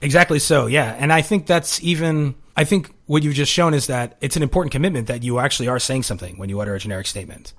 Exactly 0.00 0.38
so, 0.38 0.66
yeah. 0.66 0.96
And 0.98 1.12
I 1.12 1.22
think 1.22 1.46
that's 1.46 1.82
even, 1.82 2.34
I 2.56 2.64
think 2.64 2.94
what 3.04 3.22
you've 3.22 3.34
just 3.34 3.52
shown 3.52 3.74
is 3.74 3.86
that 3.88 4.16
it's 4.20 4.36
an 4.36 4.42
important 4.42 4.72
commitment 4.72 5.08
that 5.08 5.22
you 5.22 5.38
actually 5.38 5.68
are 5.68 5.78
saying 5.78 6.04
something 6.04 6.38
when 6.38 6.48
you 6.48 6.58
utter 6.60 6.74
a 6.74 6.78
generic 6.78 7.06
statement. 7.06 7.52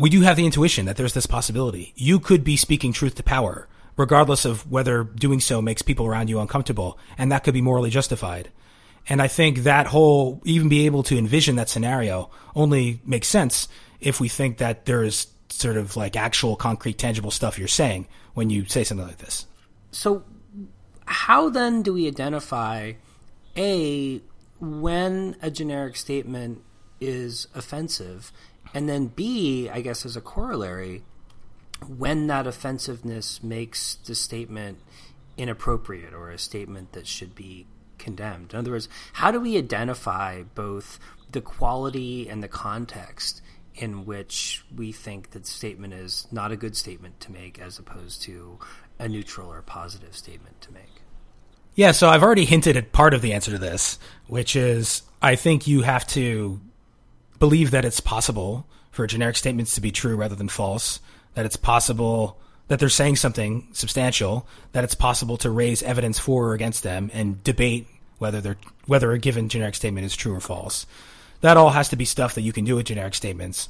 We 0.00 0.10
do 0.10 0.22
have 0.22 0.36
the 0.36 0.46
intuition 0.46 0.86
that 0.86 0.96
there's 0.96 1.14
this 1.14 1.26
possibility. 1.26 1.92
You 1.94 2.18
could 2.18 2.42
be 2.42 2.56
speaking 2.56 2.92
truth 2.92 3.14
to 3.16 3.22
power, 3.22 3.68
regardless 3.96 4.44
of 4.44 4.68
whether 4.70 5.04
doing 5.04 5.40
so 5.40 5.62
makes 5.62 5.82
people 5.82 6.06
around 6.06 6.30
you 6.30 6.40
uncomfortable, 6.40 6.98
and 7.16 7.30
that 7.30 7.44
could 7.44 7.54
be 7.54 7.60
morally 7.60 7.90
justified. 7.90 8.50
And 9.08 9.22
I 9.22 9.28
think 9.28 9.58
that 9.58 9.86
whole, 9.86 10.40
even 10.44 10.68
be 10.68 10.86
able 10.86 11.02
to 11.04 11.18
envision 11.18 11.56
that 11.56 11.68
scenario 11.68 12.30
only 12.54 13.00
makes 13.04 13.28
sense 13.28 13.68
if 14.00 14.20
we 14.20 14.28
think 14.28 14.58
that 14.58 14.84
there's 14.84 15.28
sort 15.48 15.76
of 15.76 15.96
like 15.96 16.16
actual 16.16 16.56
concrete 16.56 16.98
tangible 16.98 17.30
stuff 17.30 17.58
you're 17.58 17.68
saying 17.68 18.08
when 18.34 18.50
you 18.50 18.64
say 18.66 18.84
something 18.84 19.06
like 19.06 19.18
this. 19.18 19.46
So 19.92 20.24
how 21.06 21.50
then 21.50 21.82
do 21.82 21.92
we 21.92 22.06
identify 22.06 22.92
a 23.56 24.20
when 24.60 25.36
a 25.42 25.50
generic 25.50 25.96
statement 25.96 26.62
is 27.00 27.48
offensive 27.54 28.30
and 28.74 28.88
then 28.88 29.06
b 29.06 29.68
I 29.68 29.80
guess 29.80 30.04
as 30.04 30.16
a 30.16 30.20
corollary 30.20 31.02
when 31.88 32.26
that 32.26 32.46
offensiveness 32.46 33.42
makes 33.42 33.94
the 33.94 34.14
statement 34.14 34.78
inappropriate 35.38 36.12
or 36.12 36.30
a 36.30 36.38
statement 36.38 36.92
that 36.92 37.06
should 37.06 37.34
be 37.34 37.66
condemned. 37.96 38.52
In 38.52 38.58
other 38.58 38.72
words, 38.72 38.88
how 39.14 39.30
do 39.30 39.40
we 39.40 39.56
identify 39.56 40.42
both 40.42 40.98
the 41.32 41.40
quality 41.40 42.28
and 42.28 42.42
the 42.42 42.48
context 42.48 43.40
in 43.74 44.04
which 44.04 44.64
we 44.74 44.92
think 44.92 45.30
that 45.30 45.46
statement 45.46 45.94
is 45.94 46.26
not 46.30 46.52
a 46.52 46.56
good 46.56 46.76
statement 46.76 47.20
to 47.20 47.32
make 47.32 47.58
as 47.58 47.78
opposed 47.78 48.22
to 48.22 48.58
a 48.98 49.08
neutral 49.08 49.50
or 49.50 49.62
positive 49.62 50.14
statement 50.14 50.60
to 50.60 50.72
make. 50.72 51.02
Yeah, 51.74 51.92
so 51.92 52.08
I've 52.08 52.22
already 52.22 52.44
hinted 52.44 52.76
at 52.76 52.92
part 52.92 53.14
of 53.14 53.22
the 53.22 53.32
answer 53.32 53.50
to 53.52 53.58
this, 53.58 53.98
which 54.26 54.56
is 54.56 55.02
I 55.22 55.36
think 55.36 55.66
you 55.66 55.82
have 55.82 56.06
to 56.08 56.60
believe 57.38 57.70
that 57.70 57.84
it's 57.84 58.00
possible 58.00 58.66
for 58.90 59.06
generic 59.06 59.36
statements 59.36 59.74
to 59.74 59.80
be 59.80 59.90
true 59.90 60.16
rather 60.16 60.34
than 60.34 60.48
false, 60.48 61.00
that 61.34 61.46
it's 61.46 61.56
possible 61.56 62.38
that 62.68 62.78
they're 62.78 62.88
saying 62.88 63.16
something 63.16 63.66
substantial, 63.72 64.46
that 64.72 64.84
it's 64.84 64.94
possible 64.94 65.36
to 65.38 65.50
raise 65.50 65.82
evidence 65.82 66.18
for 66.18 66.48
or 66.48 66.54
against 66.54 66.82
them 66.82 67.10
and 67.12 67.42
debate 67.42 67.86
whether 68.18 68.40
they're 68.40 68.58
whether 68.86 69.12
a 69.12 69.18
given 69.18 69.48
generic 69.48 69.74
statement 69.74 70.04
is 70.04 70.16
true 70.16 70.34
or 70.34 70.40
false. 70.40 70.86
That 71.40 71.56
all 71.56 71.70
has 71.70 71.88
to 71.90 71.96
be 71.96 72.04
stuff 72.04 72.34
that 72.34 72.42
you 72.42 72.52
can 72.52 72.64
do 72.64 72.76
with 72.76 72.86
generic 72.86 73.14
statements 73.14 73.68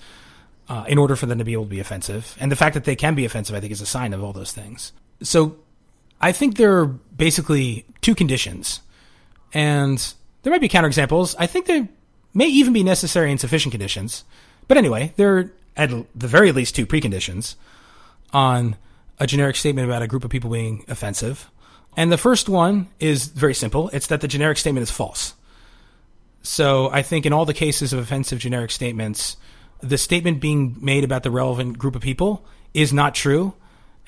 uh, 0.69 0.85
in 0.89 0.99
order 0.99 1.17
for 1.17 1.27
them 1.27 1.39
to 1.39 1.45
be 1.45 1.53
able 1.53 1.65
to 1.65 1.71
be 1.71 1.81
offensive. 1.81 2.37
And 2.41 2.51
the 2.51 2.57
fact 2.57 2.75
that 2.75 2.85
they 2.85 2.97
can 2.97 3.15
be 3.15 3.25
offensive, 3.25 3.55
I 3.55 3.61
think, 3.61 3.73
is 3.73 3.81
a 3.81 3.87
sign 3.87 4.13
of 4.13 4.25
all 4.25 4.33
those 4.33 4.53
things. 4.53 4.93
So 5.23 5.57
I 6.21 6.33
think 6.33 6.57
there 6.57 6.79
are 6.79 6.87
basically 6.87 7.87
two 8.01 8.15
conditions. 8.15 8.81
And 9.53 10.15
there 10.43 10.53
might 10.53 10.61
be 10.61 10.69
counterexamples. 10.69 11.35
I 11.39 11.47
think 11.47 11.67
there 11.67 11.89
may 12.35 12.47
even 12.47 12.73
be 12.73 12.83
necessary 12.83 13.31
and 13.31 13.41
sufficient 13.41 13.73
conditions. 13.73 14.25
But 14.69 14.77
anyway, 14.77 15.13
there 15.17 15.39
are 15.39 15.53
at 15.77 15.91
the 15.91 16.29
very 16.29 16.53
least 16.53 16.77
two 16.77 16.87
preconditions 16.87 17.57
on 18.33 18.77
a 19.19 19.27
generic 19.27 19.57
statement 19.57 19.87
about 19.89 20.03
a 20.03 20.07
group 20.07 20.25
of 20.25 20.31
people 20.31 20.51
being 20.51 20.85
offensive. 20.89 21.51
And 21.97 22.13
the 22.13 22.19
first 22.19 22.49
one 22.49 22.89
is 23.01 23.27
very 23.27 23.55
simple. 23.55 23.91
It's 23.93 24.07
that 24.09 24.21
the 24.21 24.29
generic 24.29 24.59
statement 24.59 24.83
is 24.83 24.91
false. 24.91 25.35
So 26.43 26.91
I 26.91 27.03
think 27.03 27.27
in 27.27 27.33
all 27.33 27.45
the 27.45 27.55
cases 27.55 27.93
of 27.93 27.99
offensive 27.99 28.39
generic 28.39 28.71
statements, 28.71 29.37
the 29.83 29.99
statement 29.99 30.41
being 30.41 30.77
made 30.81 31.05
about 31.05 31.23
the 31.23 31.31
relevant 31.31 31.79
group 31.79 31.97
of 31.97 32.03
people 32.03 32.45
is 32.73 32.93
not 32.93 33.15
true, 33.15 33.55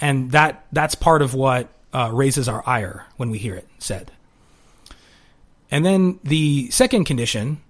and 0.00 0.30
that 0.32 0.66
that's 0.72 0.94
part 0.94 1.22
of 1.22 1.34
what 1.34 1.68
uh, 1.92 2.10
raises 2.12 2.48
our 2.48 2.62
ire 2.66 3.06
when 3.16 3.30
we 3.30 3.38
hear 3.38 3.54
it 3.54 3.68
said. 3.78 4.10
And 5.70 5.84
then 5.84 6.20
the 6.22 6.70
second 6.70 7.04
condition 7.04 7.60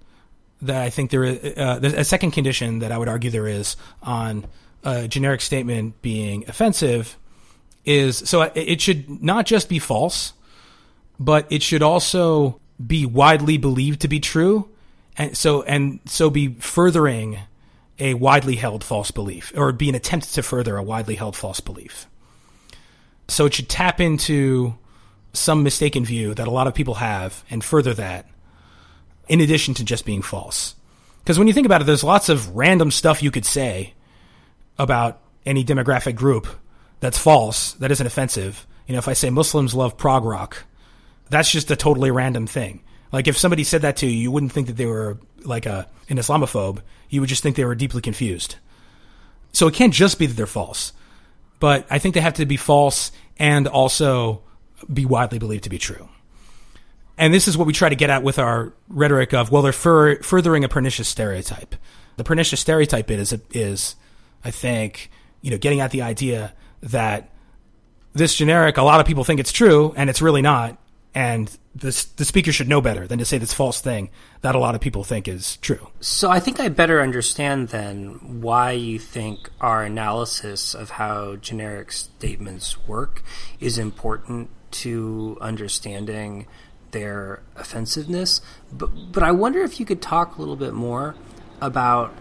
that 0.63 0.83
I 0.83 0.91
think 0.91 1.11
there 1.11 1.25
is 1.25 1.57
uh, 1.57 1.81
a 1.83 2.05
second 2.05 2.33
condition 2.33 2.81
that 2.81 2.93
I 2.93 2.99
would 2.99 3.09
argue 3.09 3.31
there 3.31 3.49
is 3.49 3.77
on 4.03 4.47
a 4.85 5.09
generic 5.09 5.41
statement 5.41 6.01
being 6.03 6.45
offensive 6.49 7.17
is 7.85 8.17
so 8.17 8.43
it 8.43 8.81
should 8.81 9.23
not 9.23 9.47
just 9.47 9.69
be 9.69 9.79
false, 9.79 10.35
but 11.19 11.51
it 11.51 11.63
should 11.63 11.83
also 11.83 12.61
be 12.85 13.07
widely 13.07 13.59
believed 13.59 14.01
to 14.01 14.09
be 14.09 14.21
true, 14.21 14.69
and 15.17 15.37
so 15.37 15.63
and 15.63 16.01
so 16.05 16.31
be 16.31 16.49
furthering 16.55 17.39
a 17.99 18.15
widely 18.15 18.57
held 18.57 18.83
false 18.83 19.11
belief, 19.11 19.53
or 19.57 19.73
be 19.73 19.89
an 19.89 19.95
attempt 19.95 20.33
to 20.35 20.43
further 20.43 20.77
a 20.77 20.83
widely 20.83 21.17
held 21.17 21.37
false 21.37 21.61
belief. 21.61 22.07
So 23.29 23.47
it 23.47 23.55
should 23.55 23.69
tap 23.69 24.01
into 24.01 24.77
some 25.33 25.63
mistaken 25.63 26.05
view 26.05 26.35
that 26.35 26.49
a 26.49 26.51
lot 26.51 26.67
of 26.67 26.75
people 26.75 26.95
have 26.95 27.45
and 27.51 27.65
further 27.65 27.95
that, 27.95 28.29
in 29.29 29.41
addition 29.41 29.75
to 29.75 29.85
just 29.85 30.05
being 30.05 30.23
false. 30.23 30.75
Because 31.21 31.39
when 31.39 31.49
you 31.49 31.55
think 31.55 31.67
about 31.67 31.81
it, 31.81 31.85
there's 31.85 32.05
lots 32.05 32.29
of 32.29 32.55
random 32.57 32.91
stuff 32.91 33.23
you 33.23 33.31
could 33.31 33.47
say 33.47 33.95
about 34.79 35.21
any 35.47 35.65
demographic 35.65 36.17
group 36.17 36.47
that's 37.01 37.19
false, 37.19 37.73
that 37.75 37.91
isn't 37.91 38.07
offensive. 38.07 38.67
You 38.87 38.93
know, 38.93 38.99
if 38.99 39.09
I 39.09 39.13
say 39.13 39.31
Muslims 39.31 39.75
love 39.75 39.97
prog 39.97 40.25
rock, 40.25 40.65
that's 41.31 41.51
just 41.51 41.71
a 41.71 41.77
totally 41.77 42.11
random 42.11 42.47
thing. 42.47 42.83
Like 43.13 43.29
if 43.29 43.39
somebody 43.39 43.65
said 43.65 43.83
that 43.83 43.97
to 43.99 44.07
you, 44.07 44.13
you 44.13 44.31
wouldn't 44.31 44.53
think 44.53 44.67
that 44.67 44.77
they 44.77 44.87
were 44.87 45.19
like 45.45 45.67
a 45.67 45.89
an 46.09 46.17
Islamophobe. 46.17 46.81
You 47.09 47.21
would 47.21 47.29
just 47.29 47.43
think 47.43 47.57
they 47.57 47.65
were 47.65 47.75
deeply 47.75 48.01
confused. 48.01 48.57
So 49.53 49.67
it 49.67 49.75
can't 49.75 49.93
just 49.93 50.19
be 50.19 50.27
that 50.27 50.35
they're 50.35 50.47
false, 50.47 50.93
but 51.63 51.87
I 51.89 52.01
think 52.01 52.17
they 52.17 52.21
have 52.21 52.35
to 52.35 52.45
be 52.45 52.57
false 52.57 53.13
and 53.39 53.69
also 53.69 54.43
be 54.93 55.07
widely 55.07 55.39
believed 55.39 55.63
to 55.63 55.71
be 55.71 55.79
true. 55.79 56.09
And 57.17 57.33
this 57.33 57.47
is 57.47 57.57
what 57.57 57.69
we 57.69 57.73
try 57.73 57.89
to 57.89 57.95
get 57.95 58.11
at 58.11 58.25
with 58.25 58.41
our 58.41 58.73
rhetoric 58.89 59.33
of 59.33 59.53
well, 59.53 59.63
they're 59.63 59.73
fur- 59.73 60.21
furthering 60.23 60.65
a 60.65 60.69
pernicious 60.69 61.07
stereotype. 61.07 61.77
The 62.17 62.25
pernicious 62.25 62.59
stereotype 62.59 63.13
is 63.13 63.33
is, 63.53 63.95
I 64.45 64.51
think, 64.51 65.09
you 65.41 65.53
know, 65.53 65.57
getting 65.57 65.79
at 65.79 65.93
the 65.93 66.03
idea 66.03 66.53
that 66.83 67.31
this 68.13 68.35
generic, 68.35 68.77
a 68.77 68.83
lot 68.83 68.99
of 68.99 69.07
people 69.07 69.23
think 69.23 69.39
it's 69.39 69.53
true, 69.53 69.95
and 69.97 70.11
it's 70.11 70.21
really 70.21 70.43
not, 70.43 70.77
and 71.15 71.49
the 71.75 72.07
the 72.17 72.25
speaker 72.25 72.53
should 72.53 72.69
know 72.69 72.81
better 72.81 73.07
than 73.07 73.19
to 73.19 73.25
say 73.25 73.39
this 73.39 73.53
false 73.53 73.81
thing 73.81 74.11
that 74.43 74.55
a 74.55 74.59
lot 74.59 74.75
of 74.75 74.81
people 74.81 75.05
think 75.05 75.27
is 75.27 75.57
true. 75.59 75.89
So 76.01 76.31
I 76.31 76.39
think 76.39 76.61
I 76.61 76.69
better 76.69 77.01
understand 77.01 77.69
then 77.69 78.41
why 78.43 78.73
you 78.73 78.99
think 78.99 79.51
our 79.61 79.83
analysis 79.83 80.75
of 80.75 80.91
how 80.91 81.37
generic 81.37 81.93
statements 81.93 82.87
work 82.87 83.23
is 83.59 83.79
important 83.79 84.51
to 84.73 85.39
understanding 85.41 86.47
their 86.91 87.43
offensiveness. 87.57 88.43
But 88.71 88.91
but 89.13 89.23
I 89.23 89.33
wonder 89.33 89.63
if 89.63 89.81
you 89.81 89.87
could 89.87 90.03
talk 90.03 90.37
a 90.37 90.41
little 90.41 90.57
bit 90.57 90.75
more 90.75 91.15
about 91.61 92.15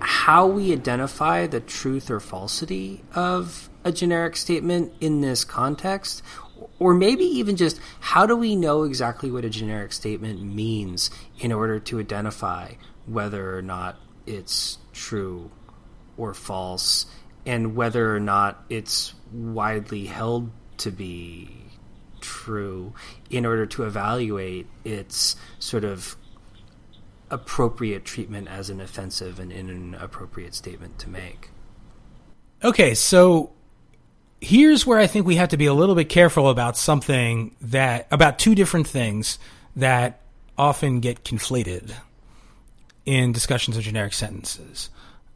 how 0.00 0.46
we 0.46 0.72
identify 0.72 1.46
the 1.46 1.60
truth 1.60 2.10
or 2.10 2.20
falsity 2.20 3.04
of 3.14 3.70
a 3.84 3.92
generic 3.92 4.36
statement 4.36 4.92
in 5.00 5.20
this 5.20 5.44
context 5.44 6.22
or 6.82 6.94
maybe 6.94 7.24
even 7.24 7.56
just 7.56 7.80
how 8.00 8.26
do 8.26 8.36
we 8.36 8.56
know 8.56 8.82
exactly 8.82 9.30
what 9.30 9.44
a 9.44 9.50
generic 9.50 9.92
statement 9.92 10.42
means 10.42 11.10
in 11.38 11.52
order 11.52 11.78
to 11.78 12.00
identify 12.00 12.72
whether 13.06 13.56
or 13.56 13.62
not 13.62 13.96
it's 14.26 14.78
true 14.92 15.50
or 16.16 16.34
false 16.34 17.06
and 17.46 17.76
whether 17.76 18.14
or 18.14 18.20
not 18.20 18.64
it's 18.68 19.14
widely 19.32 20.06
held 20.06 20.50
to 20.76 20.90
be 20.90 21.48
true 22.20 22.92
in 23.30 23.46
order 23.46 23.66
to 23.66 23.84
evaluate 23.84 24.66
its 24.84 25.36
sort 25.60 25.84
of 25.84 26.16
appropriate 27.30 28.04
treatment 28.04 28.48
as 28.48 28.70
an 28.70 28.80
offensive 28.80 29.38
and 29.38 29.52
inappropriate 29.52 30.54
statement 30.54 30.98
to 30.98 31.08
make. 31.08 31.50
Okay, 32.62 32.94
so 32.94 33.52
here's 34.42 34.84
where 34.84 34.98
I 34.98 35.06
think 35.06 35.24
we 35.24 35.36
have 35.36 35.50
to 35.50 35.56
be 35.56 35.66
a 35.66 35.72
little 35.72 35.94
bit 35.94 36.08
careful 36.08 36.50
about 36.50 36.76
something 36.76 37.54
that 37.62 38.08
about 38.10 38.40
two 38.40 38.56
different 38.56 38.88
things 38.88 39.38
that 39.76 40.20
often 40.58 40.98
get 40.98 41.24
conflated 41.24 41.94
in 43.06 43.32
discussions 43.32 43.76
of 43.76 43.84
generic 43.84 44.12
sentences. 44.12 44.90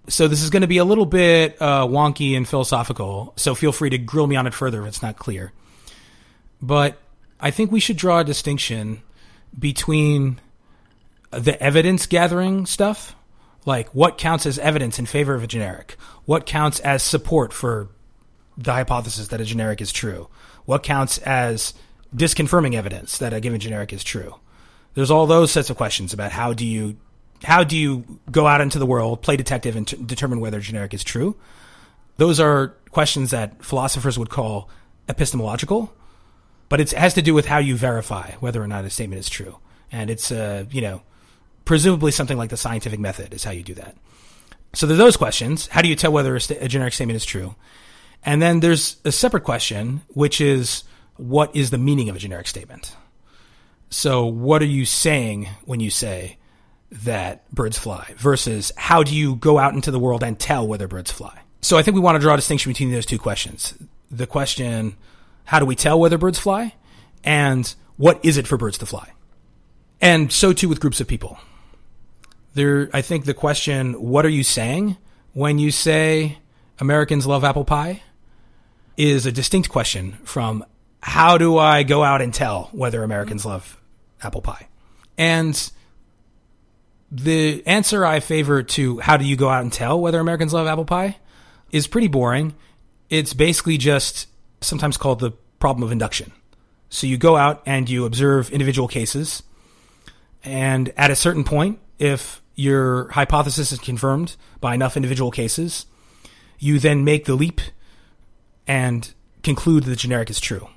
So 0.09 0.27
this 0.27 0.43
is 0.43 0.51
going 0.51 0.63
to 0.63 0.69
be 0.69 0.79
a 0.79 0.85
little 0.85 1.07
bit 1.07 1.57
uh, 1.63 1.87
wonky 1.87 2.37
and 2.37 2.49
philosophical. 2.49 3.33
So 3.37 3.55
feel 3.55 3.73
free 3.73 3.91
to 3.91 3.99
grill 3.99 4.27
me 4.27 4.35
on 4.35 4.47
it 4.49 4.55
further 4.55 4.83
if 4.83 4.89
it's 4.89 5.03
not 5.03 5.17
clear. 5.17 5.53
But 6.61 6.99
I 7.39 7.53
think 7.53 7.71
we 7.71 7.81
should 7.81 7.97
draw 7.97 8.21
a 8.21 8.25
distinction 8.25 9.03
between 9.57 10.41
the 11.31 11.61
evidence 11.63 12.07
gathering 12.07 12.67
stuff, 12.67 13.15
like 13.65 13.89
what 13.95 14.19
counts 14.19 14.47
as 14.47 14.59
evidence 14.59 14.99
in 14.99 15.07
favor 15.07 15.35
of 15.35 15.45
a 15.45 15.47
generic, 15.47 15.97
what 16.25 16.45
counts 16.45 16.81
as 16.81 17.05
support 17.05 17.53
for 17.53 17.89
the 18.57 18.73
hypothesis 18.73 19.29
that 19.29 19.41
a 19.41 19.45
generic 19.45 19.81
is 19.81 19.93
true? 19.93 20.29
What 20.65 20.83
counts 20.83 21.19
as 21.19 21.75
disconfirming 22.15 22.75
evidence 22.75 23.19
that 23.19 23.33
a 23.33 23.41
given 23.41 23.61
generic 23.61 23.93
is 23.93 24.03
true? 24.05 24.37
There's 24.95 25.11
all 25.11 25.27
those 25.27 25.51
sets 25.51 25.71
of 25.71 25.77
questions 25.77 26.13
about 26.13 26.33
how 26.33 26.53
do 26.53 26.65
you 26.67 26.97
how 27.45 27.65
do 27.65 27.77
you 27.77 28.05
go 28.31 28.47
out 28.47 28.63
into 28.63 28.79
the 28.79 28.87
world, 28.87 29.21
play 29.21 29.37
detective, 29.37 29.77
and 29.77 29.87
t- 29.87 29.97
determine 29.97 30.41
whether 30.41 30.59
a 30.59 30.63
generic 30.63 30.95
is 30.95 31.05
true? 31.05 31.37
Those 32.17 32.41
are 32.41 32.69
questions 32.91 33.31
that 33.31 33.63
philosophers 33.63 34.19
would 34.19 34.31
call 34.31 34.71
epistemological, 35.09 35.93
but 36.69 36.81
it 36.81 36.93
has 36.93 37.15
to 37.15 37.23
do 37.23 37.35
with 37.35 37.47
how 37.47 37.59
you 37.59 37.77
verify 37.77 38.33
whether 38.41 38.63
or 38.63 38.67
not 38.67 38.87
a 38.87 38.91
statement 38.91 39.21
is 39.21 39.29
true. 39.29 39.59
And 39.93 40.11
it's, 40.11 40.33
uh, 40.33 40.65
you 40.71 40.81
know, 40.81 41.03
presumably 41.65 42.11
something 42.11 42.39
like 42.39 42.51
the 42.51 42.57
scientific 42.57 42.99
method 42.99 43.35
is 43.35 43.45
how 43.45 43.51
you 43.51 43.63
do 43.63 43.75
that. 43.75 43.97
So 44.73 44.87
there's 44.87 44.99
those 44.99 45.17
questions. 45.17 45.69
How 45.69 45.83
do 45.83 45.89
you 45.89 45.97
tell 45.97 46.13
whether 46.13 46.35
a, 46.35 46.41
st- 46.41 46.63
a 46.63 46.69
generic 46.69 46.95
statement 46.95 47.17
is 47.17 47.25
true? 47.25 47.55
And 48.25 48.43
then 48.43 48.61
there's 48.61 48.97
a 49.05 49.13
separate 49.13 49.45
question, 49.45 50.03
which 50.09 50.41
is 50.41 50.85
what 51.17 51.55
is 51.55 51.71
the 51.71 51.79
meaning 51.79 52.09
of 52.09 52.17
a 52.17 52.19
generic 52.19 52.49
statement? 52.49 52.95
So, 53.89 54.27
what 54.27 54.63
are 54.63 54.67
you 54.67 54.85
saying 54.85 55.49
when 55.65 55.81
you 55.81 55.91
say 55.91 56.39
that 56.91 57.49
birds 57.53 57.79
fly 57.79 58.15
versus 58.17 58.73
how 58.77 59.03
do 59.03 59.15
you 59.15 59.37
go 59.37 59.59
out 59.59 59.75
into 59.75 59.91
the 59.91 59.99
world 59.99 60.23
and 60.23 60.39
tell 60.39 60.67
whether 60.67 60.89
birds 60.89 61.13
fly? 61.13 61.39
So, 61.63 61.79
I 61.79 61.83
think 61.83 61.95
we 61.95 62.01
want 62.01 62.17
to 62.17 62.21
draw 62.21 62.35
a 62.35 62.37
distinction 62.37 62.71
between 62.71 62.91
those 62.91 63.07
two 63.07 63.19
questions. 63.19 63.75
The 64.11 64.27
question, 64.27 64.97
how 65.45 65.61
do 65.61 65.67
we 65.67 65.77
tell 65.77 65.99
whether 65.99 66.19
birds 66.19 66.39
fly? 66.39 66.75
And 67.23 67.73
what 67.97 68.25
is 68.25 68.37
it 68.37 68.47
for 68.47 68.57
birds 68.57 68.79
to 68.79 68.87
fly? 68.87 69.13
And 70.01 70.31
so 70.31 70.53
too 70.53 70.69
with 70.69 70.81
groups 70.81 71.01
of 71.01 71.09
people. 71.09 71.39
There, 72.55 72.91
I 72.93 73.03
think 73.03 73.25
the 73.25 73.35
question, 73.35 73.95
what 73.95 74.25
are 74.25 74.31
you 74.31 74.45
saying 74.45 74.97
when 75.33 75.59
you 75.59 75.71
say 75.71 76.39
Americans 76.79 77.27
love 77.27 77.45
apple 77.45 77.65
pie? 77.65 78.03
is 78.97 79.27
a 79.27 79.33
distinct 79.33 79.69
question 79.69 80.13
from 80.25 80.65
how 81.01 81.39
do 81.39 81.59
I 81.59 81.83
go 81.83 82.03
out 82.03 82.23
and 82.23 82.33
tell 82.33 82.71
whether 82.73 83.03
Americans 83.03 83.43
mm-hmm. 83.43 83.51
love 83.51 83.81
apple 84.23 84.43
pie? 84.43 84.69
And 85.19 85.73
the 87.11 87.65
answer 87.67 88.05
I 88.05 88.21
favor 88.21 88.63
to 88.63 88.99
how 89.01 89.17
do 89.17 89.25
you 89.25 89.37
go 89.37 89.49
out 89.49 89.63
and 89.63 89.73
tell 89.73 90.01
whether 90.01 90.19
Americans 90.19 90.53
love 90.53 90.67
apple 90.67 90.85
pie 90.85 91.19
is 91.71 91.87
pretty 91.87 92.09
boring. 92.09 92.55
It's 93.09 93.33
basically 93.33 93.79
just 93.79 94.29
sometimes 94.61 94.97
called 94.97 95.21
the 95.21 95.31
problem 95.59 95.85
of 95.85 95.93
induction. 95.93 96.33
So 96.89 97.07
you 97.07 97.19
go 97.19 97.37
out 97.37 97.63
and 97.67 97.89
you 97.89 98.05
observe 98.05 98.51
individual 98.51 98.89
cases, 98.89 99.43
and 100.45 100.93
at 100.97 101.11
a 101.11 101.17
certain 101.17 101.43
point, 101.43 101.81
if 101.99 102.41
your 102.55 103.09
hypothesis 103.11 103.73
is 103.73 103.79
confirmed 103.81 104.37
by 104.61 104.75
enough 104.75 104.97
individual 104.97 105.31
cases, 105.33 105.87
you 106.59 106.79
then 106.79 107.05
make 107.05 107.25
the 107.25 107.35
leap 107.35 107.61
and 108.67 109.13
conclude 109.43 109.85
that 109.85 109.91
the 109.91 109.97
generic 109.97 110.31
is 110.31 110.41
true. 110.41 110.69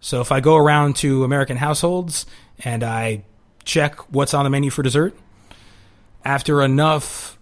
So 0.00 0.20
if 0.20 0.32
I 0.32 0.40
go 0.40 0.56
around 0.56 0.96
to 0.96 1.24
American 1.24 1.56
households 1.56 2.26
and 2.64 2.82
I 2.82 3.24
check 3.64 4.12
what's 4.12 4.34
on 4.34 4.44
the 4.44 4.50
menu 4.50 4.70
for 4.70 4.82
dessert, 4.82 5.16
after 6.24 6.62
enough 6.62 7.38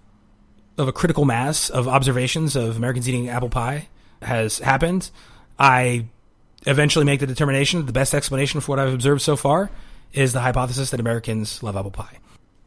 of 0.78 0.88
a 0.88 0.92
critical 0.92 1.24
mass 1.24 1.70
of 1.70 1.88
observations 1.88 2.56
of 2.56 2.76
Americans 2.76 3.08
eating 3.08 3.28
apple 3.28 3.48
pie 3.48 3.88
has 4.22 4.58
happened, 4.58 5.10
I 5.58 6.06
eventually 6.66 7.04
make 7.04 7.20
the 7.20 7.26
determination 7.26 7.80
that 7.80 7.86
the 7.86 7.92
best 7.92 8.14
explanation 8.14 8.60
for 8.60 8.72
what 8.72 8.78
I've 8.78 8.92
observed 8.92 9.22
so 9.22 9.36
far 9.36 9.70
is 10.12 10.32
the 10.32 10.40
hypothesis 10.40 10.90
that 10.90 11.00
Americans 11.00 11.62
love 11.62 11.76
apple 11.76 11.90
pie. 11.90 12.18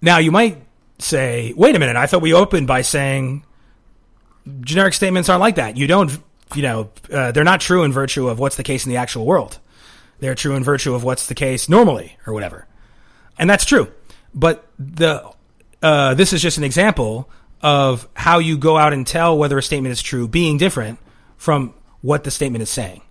Now, 0.02 0.18
you 0.18 0.32
might 0.32 0.62
say, 1.00 1.54
wait 1.56 1.76
a 1.76 1.80
minute, 1.80 1.96
I 1.96 2.08
thought 2.08 2.22
we 2.22 2.34
opened 2.34 2.68
by 2.68 2.82
saying 2.82 3.46
generic 4.62 4.94
statements 4.94 5.30
aren't 5.30 5.42
like 5.42 5.56
that. 5.56 5.78
You 5.78 5.88
don't 5.88 6.20
you 6.56 6.62
know, 6.62 6.90
uh, 7.12 7.32
they're 7.32 7.44
not 7.44 7.62
true 7.62 7.84
in 7.84 7.92
virtue 7.92 8.28
of 8.28 8.40
what's 8.40 8.56
the 8.56 8.64
case 8.64 8.86
in 8.86 8.90
the 8.90 8.98
actual 8.98 9.26
world. 9.26 9.60
They're 10.20 10.36
true 10.36 10.56
in 10.56 10.64
virtue 10.64 10.94
of 10.94 11.04
what's 11.04 11.28
the 11.28 11.36
case 11.36 11.68
normally 11.68 12.18
or 12.26 12.34
whatever. 12.34 12.68
And 13.38 13.50
that's 13.50 13.66
true. 13.66 13.92
But 14.34 14.68
the, 14.80 15.30
uh, 15.82 16.14
this 16.14 16.34
is 16.34 16.42
just 16.42 16.58
an 16.58 16.64
example 16.64 17.30
of 17.62 18.08
how 18.14 18.40
you 18.40 18.58
go 18.58 18.78
out 18.78 18.94
and 18.94 19.06
tell 19.06 19.38
whether 19.38 19.58
a 19.58 19.64
statement 19.64 19.92
is 19.92 20.02
true 20.02 20.28
being 20.28 20.58
different 20.58 21.00
from 21.38 21.74
what 22.02 22.24
the 22.24 22.32
statement 22.32 22.62
is 22.62 22.70
saying. 22.70 23.02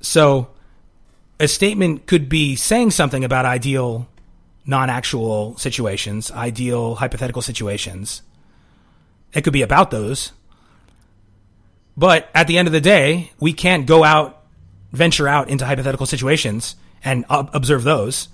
So 0.00 0.48
a 1.40 1.48
statement 1.48 2.06
could 2.06 2.28
be 2.28 2.56
saying 2.56 2.90
something 2.90 3.24
about 3.24 3.46
ideal 3.46 4.08
non-actual 4.66 5.56
situations, 5.58 6.30
ideal 6.30 6.94
hypothetical 6.94 7.42
situations. 7.42 8.22
It 9.34 9.42
could 9.42 9.52
be 9.52 9.62
about 9.62 9.90
those, 9.90 10.32
But 11.96 12.28
at 12.34 12.46
the 12.46 12.58
end 12.58 12.68
of 12.68 12.72
the 12.72 12.80
day, 12.80 13.30
we 13.38 13.52
can't 13.52 13.86
go 13.86 14.02
out, 14.04 14.42
venture 14.92 15.28
out 15.28 15.48
into 15.48 15.64
hypothetical 15.64 16.06
situations 16.06 16.76
and 17.04 17.24
observe 17.28 17.84
those. 17.84 18.28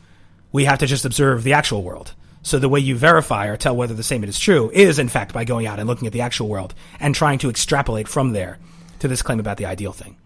We 0.53 0.65
have 0.65 0.79
to 0.79 0.87
just 0.87 1.05
observe 1.05 1.43
the 1.43 1.53
actual 1.53 1.83
world. 1.83 2.15
So 2.43 2.59
the 2.59 2.71
way 2.71 2.81
you 2.81 2.97
verify 2.97 3.47
or 3.49 3.57
tell 3.59 3.77
whether 3.77 3.93
the 3.93 4.03
statement 4.03 4.31
is 4.31 4.39
true 4.39 4.71
is, 4.73 4.99
in 4.99 5.09
fact, 5.09 5.35
by 5.35 5.45
going 5.45 5.67
out 5.67 5.79
and 5.79 5.87
looking 5.87 6.07
at 6.07 6.15
the 6.15 6.23
actual 6.23 6.49
world 6.49 6.75
and 6.99 7.15
trying 7.15 7.39
to 7.41 7.51
extrapolate 7.51 8.09
from 8.09 8.33
there 8.33 8.59
to 9.01 9.09
this 9.09 9.21
claim 9.21 9.41
about 9.41 9.59
the 9.59 9.67
ideal 9.67 9.93
thing. 9.93 10.17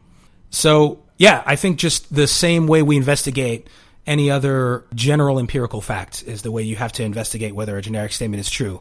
So, 0.50 1.02
yeah, 1.18 1.42
I 1.44 1.56
think 1.56 1.78
just 1.78 2.14
the 2.14 2.28
same 2.28 2.68
way 2.68 2.82
we 2.82 2.96
investigate 2.96 3.68
any 4.06 4.30
other 4.30 4.84
general 4.94 5.40
empirical 5.40 5.80
fact 5.80 6.22
is 6.24 6.42
the 6.42 6.52
way 6.52 6.62
you 6.62 6.76
have 6.76 6.92
to 6.92 7.02
investigate 7.02 7.54
whether 7.54 7.76
a 7.76 7.82
generic 7.82 8.12
statement 8.12 8.40
is 8.40 8.50
true. 8.50 8.80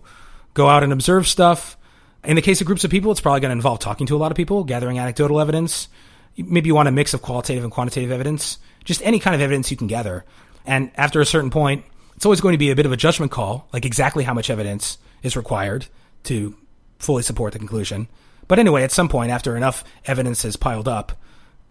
Go 0.54 0.68
out 0.68 0.84
and 0.84 0.94
observe 0.94 1.28
stuff. 1.28 1.76
In 2.24 2.38
the 2.38 2.42
case 2.42 2.62
of 2.62 2.68
groups 2.68 2.86
of 2.86 2.92
people, 2.92 3.12
it's 3.12 3.20
probably 3.20 3.42
going 3.42 3.50
to 3.50 3.58
involve 3.58 3.80
talking 3.80 4.08
to 4.08 4.16
a 4.16 4.18
lot 4.18 4.32
of 4.32 4.38
people, 4.38 4.64
gathering 4.64 4.98
anecdotal 4.98 5.42
evidence. 5.42 5.90
Maybe 6.38 6.68
you 6.68 6.76
want 6.76 6.88
a 6.88 6.92
mix 6.92 7.14
of 7.14 7.22
qualitative 7.22 7.64
and 7.64 7.72
quantitative 7.72 8.12
evidence, 8.12 8.60
just 8.86 9.02
any 9.04 9.20
kind 9.20 9.36
of 9.36 9.42
evidence 9.42 9.70
you 9.70 9.78
can 9.78 9.88
gather. 9.88 10.24
And 10.66 10.90
after 10.96 11.20
a 11.20 11.26
certain 11.26 11.50
point, 11.50 11.84
it's 12.16 12.26
always 12.26 12.40
going 12.40 12.54
to 12.54 12.60
be 12.60 12.72
a 12.72 12.76
bit 12.76 12.86
of 12.86 12.94
a 12.94 12.98
judgment 12.98 13.32
call, 13.32 13.68
like 13.74 13.86
exactly 13.86 14.24
how 14.24 14.34
much 14.34 14.50
evidence 14.50 14.98
is 15.22 15.36
required 15.36 15.88
to 16.24 16.56
fully 16.98 17.24
support 17.24 17.52
the 17.52 17.60
conclusion. 17.60 18.08
But 18.48 18.58
anyway, 18.58 18.84
at 18.84 18.92
some 18.92 19.10
point, 19.10 19.32
after 19.32 19.58
enough 19.58 19.84
evidence 20.06 20.44
has 20.44 20.56
piled 20.56 20.88
up, 20.88 21.20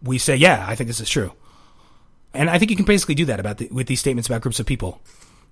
we 0.03 0.19
say, 0.19 0.37
yeah, 0.37 0.65
I 0.69 0.75
think 0.75 0.89
this 0.89 1.01
is 1.01 1.09
true. 1.09 1.33
And 2.35 2.51
I 2.51 2.59
think 2.59 2.71
you 2.71 2.77
can 2.77 2.85
basically 2.85 3.15
do 3.15 3.25
that 3.27 3.41
about 3.41 3.59
the, 3.59 3.69
with 3.71 3.87
these 3.87 4.01
statements 4.01 4.29
about 4.29 4.43
groups 4.43 4.61
of 4.61 4.67
people, 4.67 5.01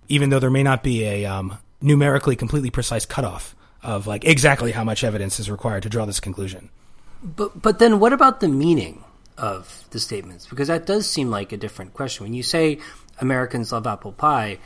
even 0.09 0.29
though 0.29 0.39
there 0.39 0.51
may 0.51 0.63
not 0.63 0.83
be 0.83 1.05
a 1.05 1.25
um, 1.25 1.57
numerically 1.81 2.37
completely 2.37 2.71
precise 2.71 3.07
cutoff 3.07 3.55
of 3.83 4.07
like 4.07 4.24
exactly 4.24 4.72
how 4.72 4.85
much 4.85 5.05
evidence 5.05 5.41
is 5.41 5.51
required 5.51 5.83
to 5.83 5.89
draw 5.89 6.05
this 6.05 6.20
conclusion. 6.20 6.68
But 7.22 7.61
but 7.61 7.78
then 7.78 7.99
what 8.01 8.12
about 8.12 8.41
the 8.41 8.49
meaning 8.49 9.05
of 9.39 9.85
the 9.91 10.01
statements? 10.01 10.47
Because 10.47 10.68
that 10.68 10.87
does 10.87 11.09
seem 11.09 11.31
like 11.31 11.53
a 11.53 11.57
different 11.57 11.95
question. 11.95 12.24
When 12.24 12.35
you 12.35 12.43
say 12.43 12.78
Americans 13.20 13.72
love 13.72 13.87
apple 13.87 14.12
pie, 14.12 14.59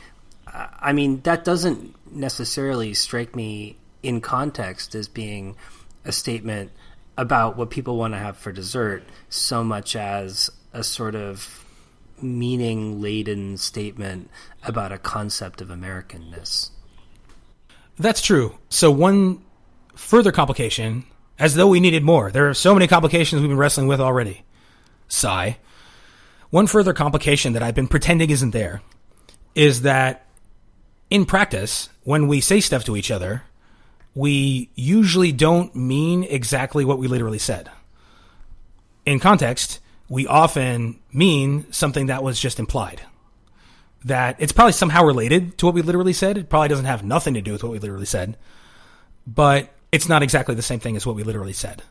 I 0.47 0.93
mean 0.93 1.21
that 1.21 1.43
doesn't 1.43 1.95
necessarily 2.11 2.93
strike 2.93 3.35
me 3.35 3.77
in 4.03 4.21
context 4.21 4.95
as 4.95 5.07
being 5.07 5.55
a 6.03 6.11
statement 6.11 6.71
about 7.17 7.57
what 7.57 7.69
people 7.69 7.97
want 7.97 8.13
to 8.13 8.17
have 8.17 8.37
for 8.37 8.51
dessert 8.51 9.03
so 9.29 9.63
much 9.63 9.95
as 9.95 10.49
a 10.73 10.83
sort 10.83 11.15
of 11.15 11.65
meaning 12.21 13.01
laden 13.01 13.57
statement 13.57 14.29
about 14.63 14.91
a 14.91 14.97
concept 14.97 15.61
of 15.61 15.69
Americanness. 15.69 16.69
That's 17.97 18.21
true. 18.21 18.57
So, 18.69 18.91
one 18.91 19.41
further 19.95 20.31
complication, 20.31 21.05
as 21.39 21.55
though 21.55 21.67
we 21.67 21.79
needed 21.79 22.03
more, 22.03 22.31
there 22.31 22.49
are 22.49 22.53
so 22.53 22.73
many 22.73 22.87
complications 22.87 23.41
we've 23.41 23.49
been 23.49 23.57
wrestling 23.57 23.87
with 23.87 24.01
already. 24.01 24.43
Sigh. 25.07 25.57
One 26.49 26.67
further 26.67 26.93
complication 26.93 27.53
that 27.53 27.63
I've 27.63 27.75
been 27.75 27.87
pretending 27.87 28.29
isn't 28.29 28.51
there 28.51 28.81
is 29.55 29.81
that 29.81 30.25
in 31.09 31.25
practice, 31.25 31.89
when 32.03 32.27
we 32.27 32.41
say 32.41 32.59
stuff 32.59 32.83
to 32.85 32.97
each 32.97 33.11
other, 33.11 33.43
we 34.13 34.69
usually 34.75 35.31
don't 35.31 35.75
mean 35.75 36.23
exactly 36.23 36.85
what 36.85 36.99
we 36.99 37.07
literally 37.07 37.39
said. 37.39 37.69
In 39.05 39.19
context, 39.19 39.79
we 40.09 40.27
often 40.27 40.99
mean 41.13 41.71
something 41.71 42.07
that 42.07 42.23
was 42.23 42.39
just 42.39 42.59
implied. 42.59 43.01
That 44.05 44.37
it's 44.39 44.51
probably 44.51 44.73
somehow 44.73 45.03
related 45.03 45.57
to 45.57 45.65
what 45.65 45.75
we 45.75 45.81
literally 45.81 46.13
said. 46.13 46.37
It 46.37 46.49
probably 46.49 46.69
doesn't 46.69 46.85
have 46.85 47.03
nothing 47.03 47.33
to 47.33 47.41
do 47.41 47.51
with 47.51 47.63
what 47.63 47.71
we 47.71 47.79
literally 47.79 48.05
said, 48.05 48.37
but 49.25 49.69
it's 49.91 50.07
not 50.07 50.23
exactly 50.23 50.55
the 50.55 50.61
same 50.61 50.79
thing 50.79 50.95
as 50.95 51.05
what 51.05 51.15
we 51.15 51.23
literally 51.23 51.53
said. 51.53 51.81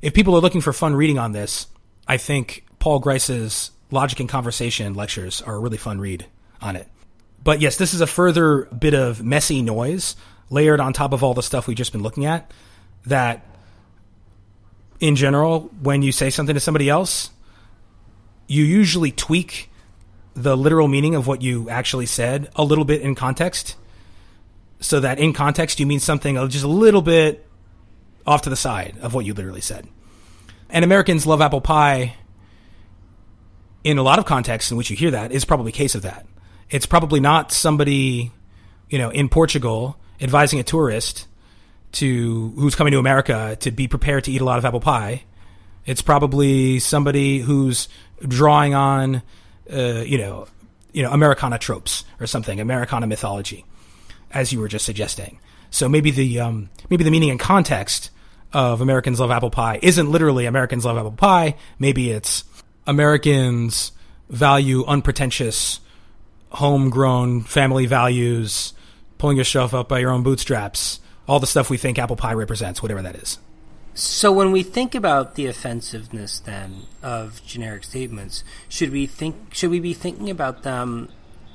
If 0.00 0.14
people 0.14 0.36
are 0.36 0.40
looking 0.40 0.60
for 0.60 0.72
fun 0.72 0.94
reading 0.94 1.18
on 1.18 1.32
this, 1.32 1.66
I 2.06 2.18
think 2.18 2.64
Paul 2.78 3.00
Grice's 3.00 3.70
Logic 3.90 4.20
and 4.20 4.28
Conversation 4.28 4.94
lectures 4.94 5.42
are 5.42 5.56
a 5.56 5.58
really 5.58 5.76
fun 5.76 6.00
read 6.00 6.26
on 6.60 6.76
it. 6.76 6.88
But 7.42 7.60
yes, 7.60 7.76
this 7.76 7.94
is 7.94 8.00
a 8.00 8.06
further 8.06 8.64
bit 8.66 8.94
of 8.94 9.22
messy 9.22 9.60
noise 9.60 10.16
layered 10.50 10.80
on 10.80 10.92
top 10.92 11.12
of 11.12 11.24
all 11.24 11.34
the 11.34 11.42
stuff 11.42 11.66
we've 11.66 11.76
just 11.76 11.92
been 11.92 12.02
looking 12.02 12.26
at 12.26 12.50
that 13.06 13.46
in 15.00 15.16
general, 15.16 15.70
when 15.82 16.02
you 16.02 16.12
say 16.12 16.30
something 16.30 16.54
to 16.54 16.60
somebody 16.60 16.88
else, 16.88 17.30
you 18.46 18.64
usually 18.64 19.10
tweak 19.10 19.70
the 20.34 20.56
literal 20.56 20.88
meaning 20.88 21.14
of 21.14 21.26
what 21.26 21.42
you 21.42 21.70
actually 21.70 22.06
said 22.06 22.50
a 22.56 22.64
little 22.64 22.84
bit 22.84 23.00
in 23.00 23.14
context. 23.14 23.76
So 24.80 25.00
that 25.00 25.18
in 25.18 25.32
context, 25.32 25.80
you 25.80 25.86
mean 25.86 26.00
something 26.00 26.36
just 26.48 26.64
a 26.64 26.68
little 26.68 27.02
bit 27.02 27.46
off 28.26 28.42
to 28.42 28.50
the 28.50 28.56
side 28.56 28.96
of 29.00 29.14
what 29.14 29.24
you 29.24 29.34
literally 29.34 29.60
said. 29.60 29.86
And 30.68 30.84
Americans 30.84 31.26
love 31.26 31.40
apple 31.40 31.60
pie 31.60 32.16
in 33.84 33.98
a 33.98 34.02
lot 34.02 34.18
of 34.18 34.24
contexts 34.24 34.70
in 34.70 34.76
which 34.76 34.90
you 34.90 34.96
hear 34.96 35.12
that 35.12 35.30
is 35.30 35.44
probably 35.44 35.70
a 35.70 35.74
case 35.74 35.94
of 35.94 36.02
that. 36.02 36.26
It's 36.70 36.86
probably 36.86 37.20
not 37.20 37.52
somebody, 37.52 38.32
you 38.88 38.98
know, 38.98 39.10
in 39.10 39.28
Portugal 39.28 39.96
advising 40.20 40.58
a 40.58 40.62
tourist 40.62 41.28
to 41.92 42.52
who's 42.56 42.74
coming 42.74 42.92
to 42.92 42.98
America 42.98 43.56
to 43.60 43.70
be 43.70 43.86
prepared 43.86 44.24
to 44.24 44.32
eat 44.32 44.40
a 44.40 44.44
lot 44.44 44.58
of 44.58 44.64
apple 44.64 44.80
pie. 44.80 45.22
It's 45.86 46.02
probably 46.02 46.78
somebody 46.78 47.38
who's 47.38 47.88
drawing 48.26 48.74
on, 48.74 49.22
uh, 49.72 50.02
you 50.06 50.18
know, 50.18 50.46
you 50.92 51.02
know, 51.02 51.10
Americana 51.10 51.58
tropes 51.58 52.04
or 52.20 52.26
something, 52.26 52.60
Americana 52.60 53.06
mythology, 53.06 53.64
as 54.30 54.52
you 54.52 54.60
were 54.60 54.68
just 54.68 54.84
suggesting. 54.84 55.38
So 55.70 55.88
maybe 55.88 56.10
the 56.10 56.40
um, 56.40 56.70
maybe 56.90 57.04
the 57.04 57.10
meaning 57.10 57.30
and 57.30 57.40
context 57.40 58.10
of 58.52 58.80
Americans 58.80 59.18
love 59.18 59.30
apple 59.30 59.50
pie 59.50 59.80
isn't 59.82 60.10
literally 60.10 60.46
Americans 60.46 60.84
love 60.84 60.96
apple 60.96 61.12
pie. 61.12 61.56
Maybe 61.78 62.10
it's 62.10 62.44
Americans 62.86 63.92
value 64.28 64.84
unpretentious, 64.86 65.80
homegrown 66.50 67.42
family 67.42 67.86
values, 67.86 68.72
pulling 69.18 69.36
yourself 69.36 69.74
up 69.74 69.88
by 69.88 69.98
your 69.98 70.10
own 70.10 70.22
bootstraps 70.22 71.00
all 71.26 71.40
the 71.40 71.46
stuff 71.46 71.70
we 71.70 71.76
think 71.76 71.98
apple 71.98 72.16
pie 72.16 72.34
represents, 72.34 72.82
whatever 72.82 73.02
that 73.02 73.16
is. 73.16 73.38
So 73.94 74.32
when 74.32 74.50
we 74.50 74.64
think 74.64 74.96
about 74.96 75.36
the 75.36 75.46
offensiveness 75.46 76.40
then 76.40 76.82
of 77.00 77.44
generic 77.46 77.84
statements, 77.84 78.42
should 78.68 78.90
we 78.90 79.06
think 79.06 79.54
should 79.54 79.70
we 79.70 79.78
be 79.78 79.94
thinking 79.94 80.30
about 80.30 80.64
them 80.64 81.10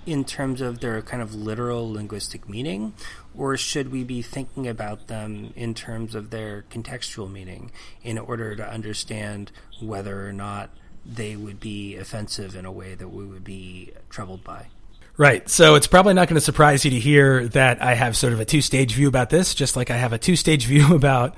in 0.06 0.24
terms 0.24 0.62
of 0.62 0.80
their 0.80 1.02
kind 1.02 1.22
of 1.22 1.36
literal 1.36 1.92
linguistic 1.92 2.48
meaning 2.48 2.94
or 3.38 3.58
should 3.58 3.92
we 3.92 4.06
be 4.06 4.22
thinking 4.22 4.68
about 4.68 5.08
them 5.08 5.54
in 5.56 5.74
terms 5.74 6.16
of 6.16 6.30
their 6.30 6.64
contextual 6.72 7.30
meaning 7.30 7.72
in 8.04 8.18
order 8.18 8.56
to 8.56 8.68
understand 8.68 9.52
whether 9.82 10.28
or 10.28 10.32
not 10.32 10.70
they 11.06 11.36
would 11.36 11.60
be 11.60 11.98
offensive 11.98 12.56
in 12.56 12.66
a 12.66 12.72
way 12.72 12.96
that 12.96 13.10
we 13.10 13.26
would 13.26 13.44
be 13.44 13.92
troubled 14.10 14.44
by? 14.46 14.66
Right. 15.18 15.50
So 15.50 15.76
it's 15.76 15.88
probably 15.88 16.14
not 16.14 16.30
going 16.30 16.36
to 16.36 16.42
surprise 16.42 16.86
you 16.86 16.92
to 16.92 17.00
hear 17.00 17.50
that 17.50 17.82
I 17.82 17.94
have 17.96 18.16
sort 18.16 18.32
of 18.32 18.40
a 18.40 18.46
two 18.46 18.62
stage 18.62 18.94
view 18.94 19.10
about 19.10 19.30
this, 19.30 19.54
just 19.54 19.76
like 19.76 19.92
I 19.92 19.98
have 19.98 20.14
a 20.14 20.18
two 20.18 20.38
stage 20.38 20.66
view 20.68 20.96
about 20.96 21.36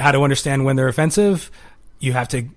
how 0.00 0.12
to 0.12 0.22
understand 0.22 0.64
when 0.64 0.76
they're 0.76 0.88
offensive. 0.88 1.50
You 1.98 2.12
have 2.12 2.28
to 2.28 2.48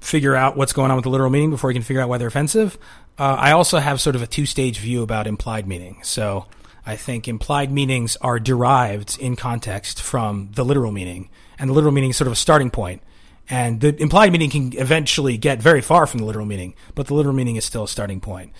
figure 0.00 0.34
out 0.34 0.56
what's 0.56 0.72
going 0.72 0.90
on 0.90 0.96
with 0.96 1.04
the 1.04 1.10
literal 1.10 1.30
meaning 1.30 1.50
before 1.50 1.70
you 1.70 1.74
can 1.74 1.82
figure 1.82 2.00
out 2.00 2.08
why 2.08 2.18
they're 2.18 2.28
offensive. 2.28 2.78
Uh, 3.18 3.36
I 3.38 3.52
also 3.52 3.78
have 3.78 4.00
sort 4.00 4.16
of 4.16 4.22
a 4.22 4.26
two 4.26 4.46
stage 4.46 4.78
view 4.78 5.02
about 5.02 5.26
implied 5.26 5.66
meaning. 5.66 6.00
So 6.02 6.46
I 6.86 6.96
think 6.96 7.28
implied 7.28 7.72
meanings 7.72 8.16
are 8.20 8.38
derived 8.38 9.18
in 9.18 9.36
context 9.36 10.00
from 10.00 10.50
the 10.52 10.64
literal 10.64 10.92
meaning, 10.92 11.28
and 11.58 11.68
the 11.68 11.74
literal 11.74 11.92
meaning 11.92 12.10
is 12.10 12.16
sort 12.16 12.28
of 12.28 12.32
a 12.32 12.36
starting 12.36 12.70
point. 12.70 13.02
And 13.50 13.80
the 13.80 13.94
implied 14.00 14.30
meaning 14.32 14.50
can 14.50 14.72
eventually 14.78 15.38
get 15.38 15.60
very 15.60 15.80
far 15.80 16.06
from 16.06 16.18
the 16.18 16.26
literal 16.26 16.46
meaning, 16.46 16.74
but 16.94 17.06
the 17.06 17.14
literal 17.14 17.34
meaning 17.34 17.56
is 17.56 17.64
still 17.64 17.84
a 17.84 17.88
starting 17.88 18.20
point. 18.20 18.52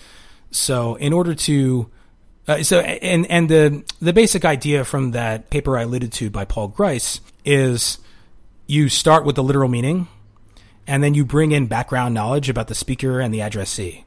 So 0.51 0.95
in 0.95 1.13
order 1.13 1.35
to 1.35 1.89
uh, 2.49 2.63
so 2.63 2.79
and 2.79 3.29
and 3.29 3.47
the 3.47 3.83
the 4.01 4.11
basic 4.11 4.43
idea 4.43 4.83
from 4.83 5.11
that 5.11 5.51
paper 5.51 5.77
I 5.77 5.83
alluded 5.83 6.11
to 6.13 6.31
by 6.31 6.45
Paul 6.45 6.69
Grice 6.69 7.21
is 7.45 7.99
you 8.65 8.89
start 8.89 9.23
with 9.23 9.35
the 9.35 9.43
literal 9.43 9.69
meaning 9.69 10.07
and 10.87 11.03
then 11.03 11.13
you 11.13 11.23
bring 11.23 11.51
in 11.51 11.67
background 11.67 12.15
knowledge 12.15 12.49
about 12.49 12.67
the 12.67 12.73
speaker 12.73 13.19
and 13.19 13.31
the 13.31 13.41
addressee. 13.41 14.03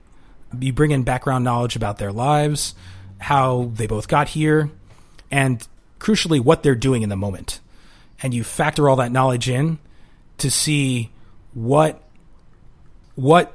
You 0.59 0.73
bring 0.73 0.91
in 0.91 1.05
background 1.05 1.45
knowledge 1.45 1.77
about 1.77 1.99
their 1.99 2.11
lives, 2.11 2.75
how 3.19 3.71
they 3.75 3.87
both 3.87 4.09
got 4.09 4.31
here, 4.31 4.71
and 5.31 5.67
crucially 6.01 6.41
what 6.41 6.65
they're 6.65 6.75
doing 6.75 7.03
in 7.03 7.09
the 7.09 7.17
moment. 7.17 7.61
And 8.21 8.35
you 8.35 8.43
factor 8.43 8.89
all 8.89 8.97
that 8.97 9.13
knowledge 9.13 9.49
in 9.49 9.79
to 10.39 10.51
see 10.51 11.13
what 11.55 12.03
what 13.15 13.55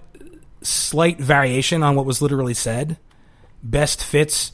slight 0.62 1.20
variation 1.20 1.84
on 1.84 1.96
what 1.96 2.06
was 2.06 2.22
literally 2.22 2.54
said 2.54 2.98
best 3.62 4.02
fits 4.04 4.54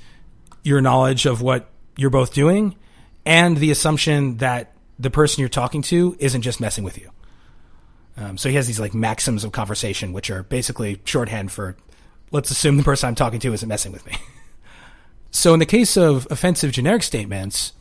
your 0.64 0.82
knowledge 0.82 1.26
of 1.26 1.42
what 1.42 1.70
you're 1.98 2.10
both 2.10 2.34
doing 2.34 2.76
and 3.26 3.58
the 3.58 3.72
assumption 3.72 4.38
that 4.38 4.72
the 5.00 5.10
person 5.10 5.42
you're 5.42 5.50
talking 5.50 5.82
to 5.84 6.16
isn't 6.20 6.42
just 6.42 6.60
messing 6.60 6.84
with 6.84 6.98
you. 6.98 7.10
Um, 8.16 8.38
so 8.38 8.50
he 8.50 8.56
has 8.56 8.68
these 8.68 8.80
like 8.80 8.94
maxims 8.94 9.44
of 9.44 9.52
conversation, 9.52 10.14
which 10.14 10.30
are 10.30 10.44
basically 10.44 11.02
shorthand 11.06 11.52
for 11.52 11.76
let's 12.32 12.52
assume 12.52 12.78
the 12.78 12.84
person 12.84 13.08
I'm 13.08 13.16
talking 13.16 13.40
to 13.42 13.54
isn't 13.54 13.68
messing 13.68 13.92
with 13.92 14.06
me. 14.06 14.14
so 15.32 15.54
in 15.54 15.60
the 15.60 15.66
case 15.66 15.98
of 15.98 16.28
offensive 16.30 16.72
generic 16.72 17.04
statements, 17.04 17.74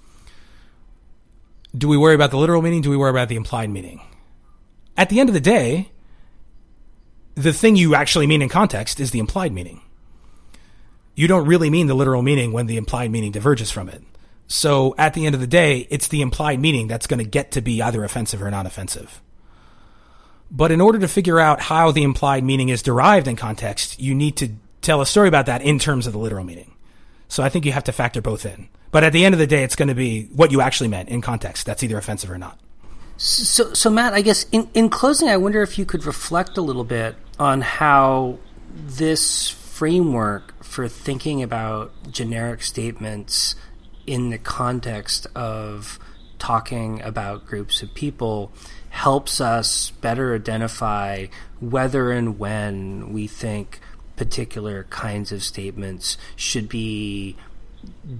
do 1.76 1.88
we 1.88 1.96
worry 1.96 2.14
about 2.14 2.30
the 2.30 2.38
literal 2.38 2.62
meaning? 2.62 2.82
Do 2.82 2.90
we 2.90 2.96
worry 2.96 3.10
about 3.10 3.28
the 3.28 3.36
implied 3.36 3.70
meaning? 3.70 4.00
at 4.96 5.08
the 5.08 5.20
end 5.20 5.28
of 5.28 5.34
the 5.34 5.40
day, 5.40 5.90
the 7.34 7.52
thing 7.52 7.76
you 7.76 7.94
actually 7.94 8.26
mean 8.26 8.42
in 8.42 8.48
context 8.48 9.00
is 9.00 9.10
the 9.10 9.18
implied 9.18 9.52
meaning. 9.52 9.80
You 11.14 11.28
don't 11.28 11.46
really 11.46 11.70
mean 11.70 11.86
the 11.86 11.94
literal 11.94 12.22
meaning 12.22 12.52
when 12.52 12.66
the 12.66 12.76
implied 12.76 13.10
meaning 13.10 13.32
diverges 13.32 13.70
from 13.70 13.88
it. 13.88 14.02
So 14.46 14.94
at 14.98 15.14
the 15.14 15.26
end 15.26 15.34
of 15.34 15.40
the 15.40 15.46
day, 15.46 15.86
it's 15.90 16.08
the 16.08 16.20
implied 16.20 16.60
meaning 16.60 16.88
that's 16.88 17.06
going 17.06 17.18
to 17.18 17.28
get 17.28 17.52
to 17.52 17.60
be 17.60 17.80
either 17.82 18.04
offensive 18.04 18.42
or 18.42 18.50
non 18.50 18.66
offensive. 18.66 19.22
But 20.50 20.70
in 20.70 20.80
order 20.80 20.98
to 20.98 21.08
figure 21.08 21.40
out 21.40 21.60
how 21.60 21.92
the 21.92 22.02
implied 22.02 22.44
meaning 22.44 22.68
is 22.68 22.82
derived 22.82 23.26
in 23.26 23.36
context, 23.36 24.00
you 24.00 24.14
need 24.14 24.36
to 24.36 24.50
tell 24.82 25.00
a 25.00 25.06
story 25.06 25.28
about 25.28 25.46
that 25.46 25.62
in 25.62 25.78
terms 25.78 26.06
of 26.06 26.12
the 26.12 26.18
literal 26.18 26.44
meaning. 26.44 26.74
So 27.28 27.42
I 27.42 27.48
think 27.48 27.64
you 27.64 27.72
have 27.72 27.84
to 27.84 27.92
factor 27.92 28.20
both 28.20 28.44
in. 28.44 28.68
But 28.90 29.04
at 29.04 29.14
the 29.14 29.24
end 29.24 29.34
of 29.34 29.38
the 29.38 29.46
day, 29.46 29.64
it's 29.64 29.76
going 29.76 29.88
to 29.88 29.94
be 29.94 30.24
what 30.34 30.52
you 30.52 30.60
actually 30.60 30.88
meant 30.88 31.08
in 31.08 31.22
context. 31.22 31.64
That's 31.64 31.82
either 31.82 31.96
offensive 31.96 32.30
or 32.30 32.36
not. 32.36 32.60
So, 33.16 33.72
so 33.72 33.88
Matt, 33.88 34.12
I 34.12 34.20
guess 34.20 34.44
in, 34.52 34.68
in 34.74 34.90
closing, 34.90 35.28
I 35.28 35.38
wonder 35.38 35.62
if 35.62 35.78
you 35.78 35.86
could 35.86 36.04
reflect 36.04 36.58
a 36.58 36.60
little 36.60 36.84
bit 36.84 37.16
on 37.38 37.62
how 37.62 38.38
this 38.74 39.50
framework 39.72 40.62
for 40.62 40.86
thinking 40.86 41.42
about 41.42 41.90
generic 42.10 42.62
statements 42.62 43.54
in 44.06 44.28
the 44.28 44.36
context 44.36 45.26
of 45.34 45.98
talking 46.38 47.00
about 47.00 47.46
groups 47.46 47.82
of 47.82 47.94
people 47.94 48.52
helps 48.90 49.40
us 49.40 49.90
better 50.02 50.34
identify 50.34 51.24
whether 51.58 52.12
and 52.12 52.38
when 52.38 53.14
we 53.14 53.26
think 53.26 53.80
particular 54.16 54.84
kinds 54.90 55.32
of 55.32 55.42
statements 55.42 56.18
should 56.36 56.68
be 56.68 57.34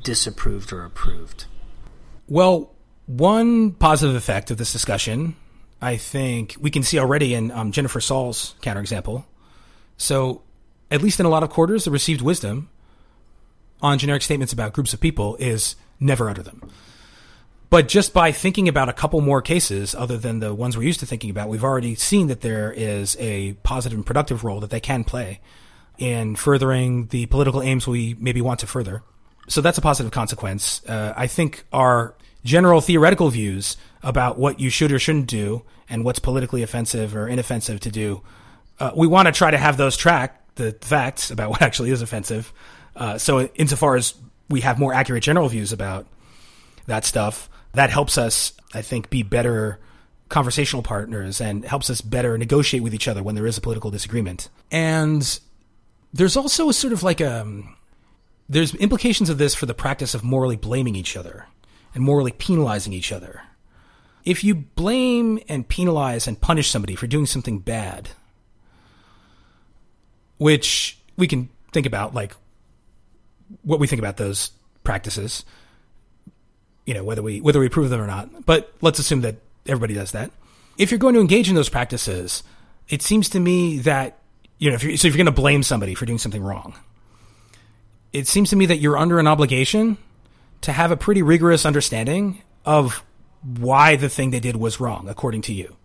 disapproved 0.03 0.73
or 0.73 0.87
approved? 0.87 1.45
Well, 2.29 2.73
one 3.05 3.73
positive 3.73 4.17
effect 4.17 4.51
of 4.51 4.57
this 4.57 4.73
discussion, 4.73 5.37
I 5.83 5.99
think 5.99 6.57
we 6.59 6.71
can 6.71 6.83
see 6.83 6.99
already 6.99 7.35
in 7.35 7.51
um, 7.51 7.73
Jennifer 7.73 8.01
Saul's 8.01 8.55
counterexample. 8.63 9.27
So, 9.99 10.41
at 10.93 11.03
least 11.03 11.19
in 11.19 11.27
a 11.27 11.29
lot 11.29 11.43
of 11.43 11.51
quarters, 11.51 11.85
the 11.85 11.91
received 11.91 12.21
wisdom 12.21 12.69
on 13.81 13.99
generic 13.99 14.23
statements 14.23 14.53
about 14.53 14.73
groups 14.73 14.93
of 14.93 15.01
people 15.01 15.37
is 15.37 15.75
never 15.99 16.29
utter 16.29 16.43
them. 16.43 16.71
But 17.71 17.89
just 17.89 18.13
by 18.13 18.33
thinking 18.33 18.69
about 18.69 18.91
a 18.91 18.93
couple 18.93 19.21
more 19.23 19.41
cases 19.41 19.95
other 19.95 20.19
than 20.19 20.41
the 20.41 20.55
ones 20.55 20.77
we're 20.77 20.83
used 20.83 21.01
to 21.01 21.07
thinking 21.07 21.31
about, 21.31 21.49
we've 21.49 21.65
already 21.65 21.95
seen 21.95 22.27
that 22.27 22.43
there 22.43 22.71
is 22.71 23.17
a 23.19 23.55
positive 23.63 23.97
and 23.97 24.05
productive 24.05 24.45
role 24.45 24.61
that 24.61 24.69
they 24.69 24.81
can 24.81 25.05
play 25.05 25.41
in 25.97 26.37
furthering 26.37 27.07
the 27.07 27.25
political 27.27 27.63
aims 27.63 27.89
we 27.89 28.15
maybe 28.21 28.43
want 28.43 28.61
to 28.61 28.67
further. 28.67 29.03
So 29.49 29.63
that's 29.63 29.79
a 29.79 29.81
positive 29.81 30.13
consequence. 30.13 30.85
Uh, 30.87 31.15
I 31.17 31.27
think 31.27 31.65
our 31.73 32.15
general 32.45 32.83
theoretical 32.83 33.31
views 33.31 33.79
about 34.03 34.39
what 34.39 34.61
you 34.61 34.69
should 34.69 34.93
or 34.93 34.99
shouldn't 34.99 35.27
do 35.29 35.63
and 35.89 36.05
what's 36.05 36.19
politically 36.19 36.63
offensive 36.63 37.17
or 37.17 37.27
inoffensive 37.27 37.81
to 37.81 37.91
do, 37.91 38.21
uh, 38.79 38.91
we 38.95 39.07
want 39.07 39.27
to 39.27 39.33
try 39.33 39.51
to 39.51 39.59
have 39.59 39.79
those 39.79 39.97
track 39.97 40.42
the 40.57 40.73
facts 40.81 41.31
about 41.31 41.51
what 41.51 41.63
actually 41.63 41.91
is 41.91 42.03
offensive. 42.03 42.53
Uh, 42.95 43.19
so 43.19 43.47
insofar 43.55 43.97
as 43.97 44.15
we 44.49 44.61
have 44.61 44.79
more 44.79 44.93
accurate 44.93 45.23
general 45.23 45.49
views 45.49 45.73
about 45.73 46.07
that 46.87 47.05
stuff, 47.05 47.49
that 47.73 47.91
helps 47.91 48.19
us, 48.19 48.53
I 48.75 48.83
think, 48.83 49.09
be 49.11 49.23
better 49.23 49.79
conversational 50.29 50.83
partners 50.83 51.41
and 51.41 51.65
helps 51.65 51.91
us 51.91 52.01
better 52.01 52.39
negotiate 52.39 52.83
with 52.83 52.95
each 52.95 53.07
other 53.07 53.23
when 53.23 53.35
there 53.35 53.47
is 53.47 53.59
a 53.59 53.61
political 53.61 53.91
disagreement. 53.91 54.49
And 54.71 55.41
there's 56.13 56.37
also 56.37 56.69
a 56.69 56.73
sort 56.73 56.93
of 56.93 57.03
like 57.03 57.21
a 57.21 57.43
um, 57.43 57.77
there's 58.49 58.75
implications 58.75 59.31
of 59.31 59.39
this 59.39 59.55
for 59.55 59.67
the 59.67 59.75
practice 59.75 60.15
of 60.15 60.25
morally 60.25 60.57
blaming 60.57 60.97
each 60.97 61.17
other 61.17 61.47
and 61.95 62.05
morally 62.05 62.33
penalizing 62.33 62.93
each 62.93 63.13
other. 63.13 63.43
If 64.25 64.45
you 64.45 64.55
blame 64.55 65.41
and 65.49 65.69
penalize 65.69 66.27
and 66.27 66.41
punish 66.41 66.71
somebody 66.71 66.95
for 66.95 67.07
doing 67.07 67.27
something 67.27 67.59
bad, 67.61 68.11
which 70.39 70.99
we 71.17 71.27
can 71.27 71.49
think 71.73 71.87
about 71.87 72.15
like 72.15 72.35
what 73.63 73.81
we 73.81 73.87
think 73.87 74.01
about 74.01 74.17
those 74.17 74.51
practices, 74.85 75.45
you 76.87 76.95
know, 76.95 77.05
whether 77.05 77.23
we 77.23 77.41
whether 77.41 77.61
we 77.61 77.67
approve 77.67 77.91
them 77.91 78.01
or 78.01 78.07
not. 78.07 78.47
But 78.47 78.73
let's 78.81 78.99
assume 78.99 79.23
that 79.23 79.37
everybody 79.67 79.95
does 79.95 80.13
that. 80.13 80.31
If 80.79 80.91
you're 80.91 80.99
going 80.99 81.15
to 81.15 81.21
engage 81.21 81.49
in 81.49 81.55
those 81.55 81.69
practices, 81.69 82.43
it 82.89 83.03
seems 83.03 83.29
to 83.31 83.41
me 83.41 83.79
that 83.79 84.19
you 84.59 84.71
know, 84.71 84.77
if 84.77 84.85
you're, 84.85 84.97
so 84.97 85.09
if 85.09 85.15
you're 85.15 85.25
going 85.25 85.35
to 85.35 85.41
blame 85.41 85.63
somebody 85.65 85.95
for 85.95 86.07
doing 86.07 86.19
something 86.19 86.43
wrong, 86.43 86.75
it 88.13 88.29
seems 88.29 88.51
to 88.51 88.57
me 88.57 88.67
that 88.67 88.79
you're 88.79 88.97
under 88.97 89.19
an 89.19 89.27
obligation 89.27 89.99
to 90.61 90.73
have 90.73 90.93
a 90.93 90.97
pretty 90.97 91.23
rigorous 91.23 91.67
understanding 91.67 92.43
of 92.65 93.03
why 93.43 93.97
the 93.97 94.09
thing 94.09 94.31
they 94.31 94.39
did 94.39 94.55
was 94.55 94.79
wrong, 94.79 95.09
according 95.09 95.43
to 95.43 95.53
you. 95.53 95.77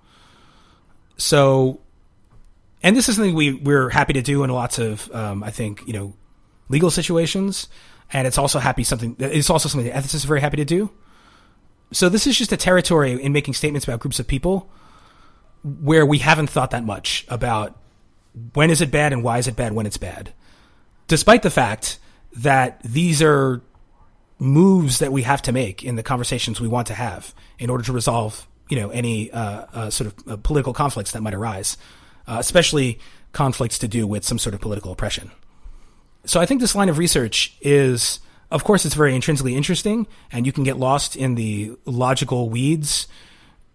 So, 1.18 1.80
and 2.84 2.96
this 2.96 3.10
is 3.10 3.16
something 3.16 3.36
we 3.36 3.54
we're 3.54 3.90
happy 3.90 4.14
to 4.14 4.22
do 4.22 4.44
in 4.44 4.50
lots 4.50 4.80
of, 4.80 5.14
um, 5.14 5.44
I 5.44 5.52
think, 5.52 5.86
you 5.88 5.94
know, 5.94 6.14
legal 6.70 6.92
situations, 6.92 7.68
and 8.14 8.28
it's 8.28 8.38
also 8.38 8.60
happy 8.60 8.84
something. 8.84 9.16
It's 9.20 9.50
also 9.50 9.70
something 9.70 9.90
that 9.90 9.96
ethicists 9.96 10.26
are 10.26 10.28
very 10.28 10.42
happy 10.42 10.58
to 10.58 10.66
do. 10.66 10.92
So 11.92 12.10
this 12.10 12.28
is 12.28 12.38
just 12.38 12.52
a 12.52 12.58
territory 12.58 13.14
in 13.22 13.32
making 13.32 13.54
statements 13.54 13.88
about 13.88 14.00
groups 14.00 14.20
of 14.20 14.28
people 14.28 14.70
where 15.64 16.06
we 16.06 16.20
haven't 16.20 16.50
thought 16.50 16.72
that 16.72 16.84
much 16.84 17.26
about 17.30 17.78
when 18.54 18.70
is 18.70 18.82
it 18.82 18.92
bad 18.92 19.14
and 19.14 19.24
why 19.24 19.38
is 19.38 19.48
it 19.48 19.56
bad 19.56 19.74
when 19.74 19.86
it's 19.86 19.98
bad? 19.98 20.34
Despite 21.08 21.44
the 21.44 21.50
fact 21.50 22.00
that 22.34 22.82
these 22.84 23.22
are 23.22 23.62
moves 24.40 25.00
that 25.00 25.12
we 25.12 25.24
have 25.24 25.42
to 25.44 25.52
make 25.52 25.84
in 25.84 25.96
the 25.96 26.04
conversations 26.04 26.62
we 26.62 26.68
want 26.68 26.88
to 26.88 26.94
have 26.94 27.34
in 27.58 27.70
order 27.70 27.84
to 27.84 27.94
resolve, 27.94 28.48
you 28.70 28.80
know, 28.80 28.90
any 28.90 29.32
uh, 29.32 29.66
uh, 29.74 29.90
sort 29.90 30.14
of 30.14 30.28
uh, 30.28 30.38
political 30.38 30.74
conflicts 30.74 31.12
that 31.14 31.22
might 31.22 31.34
arise, 31.34 31.78
uh, 32.28 32.38
especially 32.40 33.00
conflicts 33.32 33.78
to 33.80 33.88
do 33.88 34.06
with 34.08 34.24
some 34.24 34.40
sort 34.40 34.54
of 34.54 34.62
political 34.62 34.92
oppression. 34.92 35.32
So 36.26 36.40
I 36.40 36.46
think 36.46 36.60
this 36.60 36.76
line 36.76 36.90
of 36.90 36.98
research 36.98 37.56
is, 37.62 38.20
of 38.52 38.64
course, 38.64 38.86
it's 38.86 38.96
very 38.96 39.16
intrinsically 39.16 39.56
interesting, 39.56 40.08
and 40.32 40.46
you 40.46 40.52
can 40.52 40.64
get 40.64 40.78
lost 40.78 41.16
in 41.16 41.36
the 41.36 41.78
logical 41.86 42.50
weeds, 42.50 43.08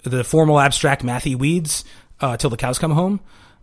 the 0.03 0.25
formal 0.25 0.61
abstract 0.61 1.03
mathy 1.03 1.35
weeds, 1.35 1.85
uh, 2.21 2.37
till 2.37 2.51
the 2.51 2.57
cows 2.57 2.79
come 2.79 2.93
home. 2.93 3.21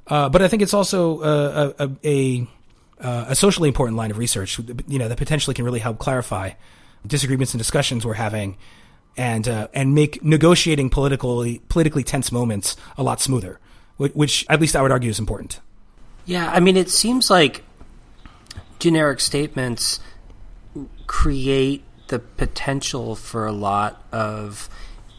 Uh, 0.08 0.28
but 0.28 0.42
I 0.42 0.48
think 0.48 0.62
it's 0.62 0.74
also 0.74 1.20
uh, 1.22 1.74
a, 1.78 1.84
a, 2.04 2.48
a, 3.04 3.26
a, 3.30 3.36
socially 3.36 3.70
important 3.70 3.96
line 3.96 4.10
of 4.10 4.18
research, 4.18 4.60
you 4.88 4.98
know, 4.98 5.08
that 5.08 5.18
potentially 5.18 5.54
can 5.54 5.64
really 5.64 5.80
help 5.80 6.00
clarify 6.00 6.52
disagreements 7.06 7.54
and 7.54 7.60
discussions 7.60 8.06
we're 8.06 8.14
having, 8.16 8.58
and 9.16 9.48
uh, 9.48 9.68
and 9.74 9.94
make 9.94 10.24
negotiating 10.24 10.90
politically 10.90 11.62
politically 11.70 12.04
tense 12.04 12.32
moments 12.32 12.76
a 12.98 13.04
lot 13.04 13.22
smoother, 13.22 13.60
which, 14.00 14.46
at 14.50 14.60
least 14.60 14.76
I 14.76 14.82
would 14.82 14.92
argue 14.92 15.10
is 15.10 15.20
important. 15.20 15.60
Yeah, 16.26 16.50
I 16.50 16.60
mean, 16.60 16.78
it 16.78 16.90
seems 16.90 17.30
like 17.30 17.64
generic 18.80 19.20
statements 19.20 20.00
create 21.06 21.84
the 22.08 22.20
potential 22.20 23.16
for 23.16 23.46
a 23.46 23.52
lot 23.52 24.04
of 24.12 24.70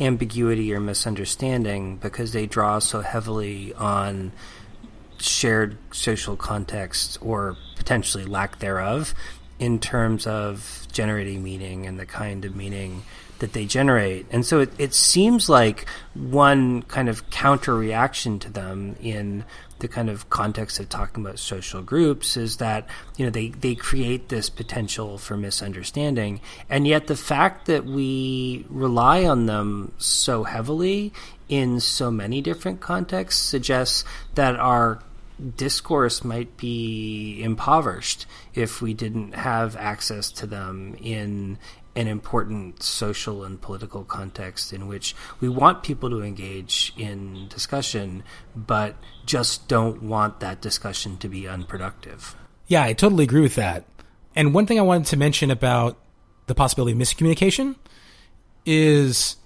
ambiguity 0.00 0.72
or 0.72 0.80
misunderstanding 0.80 1.96
because 1.96 2.32
they 2.32 2.46
draw 2.46 2.78
so 2.78 3.02
heavily 3.02 3.74
on 3.74 4.32
shared 5.18 5.76
social 5.92 6.36
context 6.36 7.18
or 7.20 7.56
potentially 7.76 8.24
lack 8.24 8.58
thereof 8.60 9.14
in 9.58 9.78
terms 9.78 10.26
of 10.26 10.86
generating 10.90 11.42
meaning 11.42 11.86
and 11.86 12.00
the 12.00 12.06
kind 12.06 12.46
of 12.46 12.56
meaning 12.56 13.02
that 13.40 13.52
they 13.52 13.66
generate. 13.66 14.26
And 14.30 14.46
so 14.46 14.60
it, 14.60 14.70
it 14.78 14.94
seems 14.94 15.48
like 15.48 15.86
one 16.14 16.82
kind 16.82 17.08
of 17.08 17.28
counter 17.30 17.74
reaction 17.74 18.38
to 18.40 18.50
them 18.50 18.96
in 19.02 19.44
the 19.80 19.88
kind 19.88 20.08
of 20.08 20.30
context 20.30 20.78
of 20.78 20.88
talking 20.88 21.24
about 21.24 21.38
social 21.38 21.82
groups 21.82 22.36
is 22.36 22.58
that 22.58 22.86
you 23.16 23.24
know 23.24 23.30
they, 23.30 23.48
they 23.48 23.74
create 23.74 24.28
this 24.28 24.50
potential 24.50 25.16
for 25.16 25.38
misunderstanding 25.38 26.38
and 26.68 26.86
yet 26.86 27.06
the 27.06 27.16
fact 27.16 27.64
that 27.66 27.86
we 27.86 28.66
rely 28.68 29.24
on 29.24 29.46
them 29.46 29.90
so 29.96 30.44
heavily 30.44 31.12
in 31.48 31.80
so 31.80 32.10
many 32.10 32.42
different 32.42 32.80
contexts 32.80 33.40
suggests 33.40 34.04
that 34.34 34.54
our 34.56 35.02
discourse 35.56 36.22
might 36.22 36.56
be 36.56 37.42
impoverished 37.42 38.26
if 38.54 38.82
we 38.82 38.92
didn't 38.92 39.34
have 39.34 39.76
access 39.76 40.30
to 40.30 40.46
them 40.46 40.94
in 41.00 41.58
an 41.96 42.06
important 42.06 42.82
social 42.82 43.44
and 43.44 43.60
political 43.60 44.04
context 44.04 44.72
in 44.72 44.86
which 44.86 45.14
we 45.40 45.48
want 45.48 45.82
people 45.82 46.08
to 46.10 46.22
engage 46.22 46.92
in 46.96 47.48
discussion, 47.48 48.22
but 48.54 48.96
just 49.26 49.68
don't 49.68 50.02
want 50.02 50.40
that 50.40 50.60
discussion 50.60 51.16
to 51.18 51.28
be 51.28 51.48
unproductive. 51.48 52.36
Yeah, 52.68 52.84
I 52.84 52.92
totally 52.92 53.24
agree 53.24 53.40
with 53.40 53.56
that. 53.56 53.84
And 54.36 54.54
one 54.54 54.66
thing 54.66 54.78
I 54.78 54.82
wanted 54.82 55.08
to 55.08 55.16
mention 55.16 55.50
about 55.50 55.98
the 56.46 56.54
possibility 56.54 56.92
of 56.92 56.98
miscommunication 56.98 57.76
is 58.64 59.36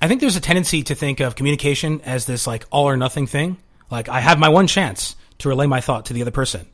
I 0.00 0.08
think 0.08 0.20
there's 0.20 0.36
a 0.36 0.40
tendency 0.40 0.82
to 0.84 0.96
think 0.96 1.20
of 1.20 1.36
communication 1.36 2.00
as 2.00 2.26
this 2.26 2.46
like 2.46 2.66
all 2.72 2.88
or 2.88 2.96
nothing 2.96 3.28
thing. 3.28 3.58
Like 3.90 4.08
I 4.08 4.20
have 4.20 4.38
my 4.38 4.48
one 4.48 4.66
chance 4.66 5.14
to 5.38 5.48
relay 5.48 5.66
my 5.66 5.80
thought 5.80 6.06
to 6.06 6.12
the 6.12 6.22
other 6.22 6.32
person. 6.32 6.66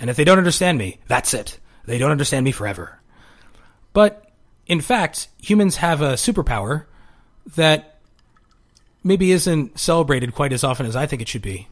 And 0.00 0.10
if 0.10 0.16
they 0.16 0.24
don't 0.24 0.38
understand 0.38 0.78
me, 0.78 0.98
that's 1.06 1.32
it. 1.34 1.58
They 1.84 1.98
don't 1.98 2.10
understand 2.10 2.44
me 2.44 2.50
forever. 2.50 2.98
But 3.92 4.31
in 4.66 4.80
fact, 4.80 5.28
humans 5.40 5.76
have 5.76 6.00
a 6.00 6.14
superpower 6.14 6.86
that 7.56 7.98
maybe 9.04 9.32
isn't 9.32 9.78
celebrated 9.78 10.34
quite 10.34 10.52
as 10.52 10.64
often 10.64 10.86
as 10.86 10.96
I 10.96 11.06
think 11.06 11.22
it 11.22 11.28
should 11.28 11.42
be, 11.42 11.68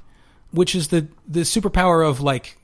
which 0.50 0.74
is 0.74 0.88
the 0.88 1.06
the 1.28 1.40
superpower 1.40 2.08
of 2.08 2.20
like 2.20 2.58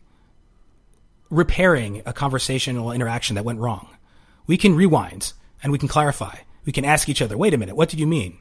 repairing 1.31 2.03
a 2.07 2.13
conversational 2.13 2.93
interaction 2.93 3.35
that 3.35 3.45
went 3.45 3.61
wrong. 3.61 3.89
We 4.47 4.57
can 4.57 4.75
rewind 4.75 5.33
and 5.63 5.73
we 5.73 5.79
can 5.79 5.89
clarify. 5.89 6.39
We 6.65 6.73
can 6.73 6.85
ask 6.85 7.09
each 7.09 7.23
other, 7.23 7.37
"Wait 7.37 7.55
a 7.55 7.59
minute, 7.59 7.77
what 7.77 7.89
did 7.89 8.01
you 8.01 8.07
mean?" 8.07 8.39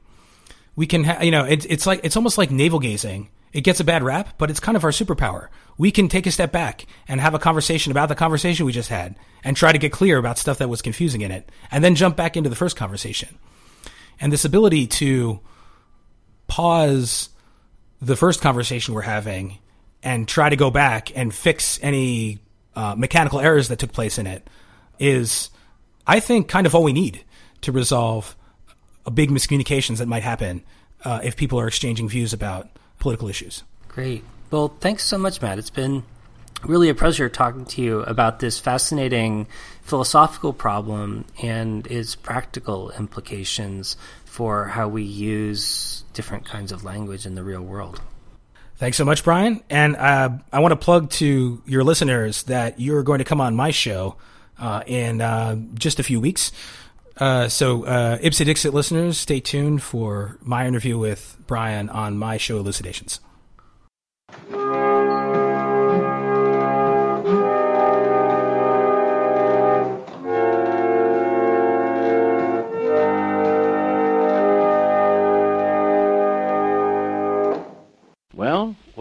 We 0.75 0.87
can, 0.87 1.05
ha- 1.05 1.21
you 1.21 1.31
know, 1.31 1.45
it's 1.45 1.65
it's 1.65 1.85
like 1.85 2.01
it's 2.03 2.17
almost 2.17 2.37
like 2.37 2.51
navel 2.51 2.79
gazing. 2.79 3.29
It 3.55 3.63
gets 3.63 3.79
a 3.79 3.85
bad 3.85 4.03
rap, 4.03 4.37
but 4.37 4.49
it's 4.49 4.59
kind 4.59 4.75
of 4.75 4.83
our 4.83 4.91
superpower. 4.91 5.47
We 5.77 5.89
can 5.89 6.09
take 6.09 6.27
a 6.27 6.31
step 6.31 6.51
back 6.51 6.85
and 7.07 7.21
have 7.21 7.33
a 7.33 7.39
conversation 7.39 7.89
about 7.89 8.09
the 8.09 8.15
conversation 8.15 8.65
we 8.65 8.73
just 8.73 8.89
had 8.89 9.15
and 9.45 9.55
try 9.55 9.71
to 9.71 9.77
get 9.77 9.93
clear 9.93 10.17
about 10.17 10.37
stuff 10.37 10.57
that 10.57 10.67
was 10.67 10.81
confusing 10.81 11.21
in 11.21 11.31
it 11.31 11.49
and 11.71 11.81
then 11.81 11.95
jump 11.95 12.17
back 12.17 12.35
into 12.35 12.49
the 12.49 12.55
first 12.57 12.75
conversation. 12.75 13.37
And 14.19 14.33
this 14.33 14.43
ability 14.43 14.87
to 14.87 15.39
pause 16.47 17.29
the 18.01 18.17
first 18.17 18.41
conversation 18.41 18.93
we're 18.93 19.03
having 19.03 19.59
and 20.03 20.27
try 20.27 20.49
to 20.49 20.57
go 20.57 20.69
back 20.69 21.17
and 21.17 21.33
fix 21.33 21.79
any 21.81 22.39
uh, 22.75 22.95
mechanical 22.97 23.39
errors 23.39 23.69
that 23.69 23.79
took 23.79 23.93
place 23.93 24.17
in 24.17 24.27
it 24.27 24.45
is, 24.99 25.49
I 26.05 26.19
think, 26.19 26.49
kind 26.49 26.67
of 26.67 26.75
all 26.75 26.83
we 26.83 26.91
need 26.91 27.23
to 27.61 27.71
resolve 27.71 28.35
big 29.13 29.29
miscommunications 29.29 29.99
that 29.99 30.09
might 30.09 30.23
happen 30.23 30.65
uh, 31.05 31.21
if 31.23 31.37
people 31.37 31.57
are 31.57 31.67
exchanging 31.69 32.09
views 32.09 32.33
about 32.33 32.67
political 32.99 33.27
issues. 33.27 33.63
Great. 33.87 34.23
Well, 34.51 34.69
thanks 34.79 35.03
so 35.03 35.17
much, 35.17 35.41
Matt. 35.41 35.59
It's 35.59 35.69
been 35.69 36.03
really 36.63 36.89
a 36.89 36.95
pleasure 36.95 37.29
talking 37.29 37.65
to 37.65 37.81
you 37.81 37.99
about 38.01 38.39
this 38.39 38.59
fascinating 38.59 39.47
philosophical 39.81 40.53
problem 40.53 41.25
and 41.41 41.85
its 41.87 42.15
practical 42.15 42.91
implications 42.91 43.97
for 44.25 44.65
how 44.67 44.87
we 44.87 45.03
use 45.03 46.03
different 46.13 46.45
kinds 46.45 46.71
of 46.71 46.83
language 46.83 47.25
in 47.25 47.35
the 47.35 47.43
real 47.43 47.61
world. 47.61 48.01
Thanks 48.77 48.97
so 48.97 49.05
much, 49.05 49.23
Brian. 49.23 49.63
And 49.69 49.95
uh, 49.95 50.29
I 50.51 50.59
want 50.59 50.73
to 50.73 50.75
plug 50.75 51.09
to 51.11 51.61
your 51.65 51.83
listeners 51.83 52.43
that 52.43 52.79
you're 52.79 53.03
going 53.03 53.19
to 53.19 53.23
come 53.23 53.39
on 53.39 53.55
my 53.55 53.71
show 53.71 54.17
uh, 54.59 54.83
in 54.85 55.21
uh, 55.21 55.55
just 55.75 55.99
a 55.99 56.03
few 56.03 56.19
weeks. 56.19 56.51
Uh, 57.17 57.47
so, 57.47 57.85
uh, 57.85 58.17
Ipse 58.21 58.39
Dixit 58.39 58.73
listeners, 58.73 59.17
stay 59.17 59.39
tuned 59.39 59.81
for 59.81 60.37
my 60.41 60.67
interview 60.67 60.97
with 60.97 61.37
Brian 61.47 61.89
on 61.89 62.17
my 62.17 62.37
show 62.37 62.57
Elucidations. 62.57 63.19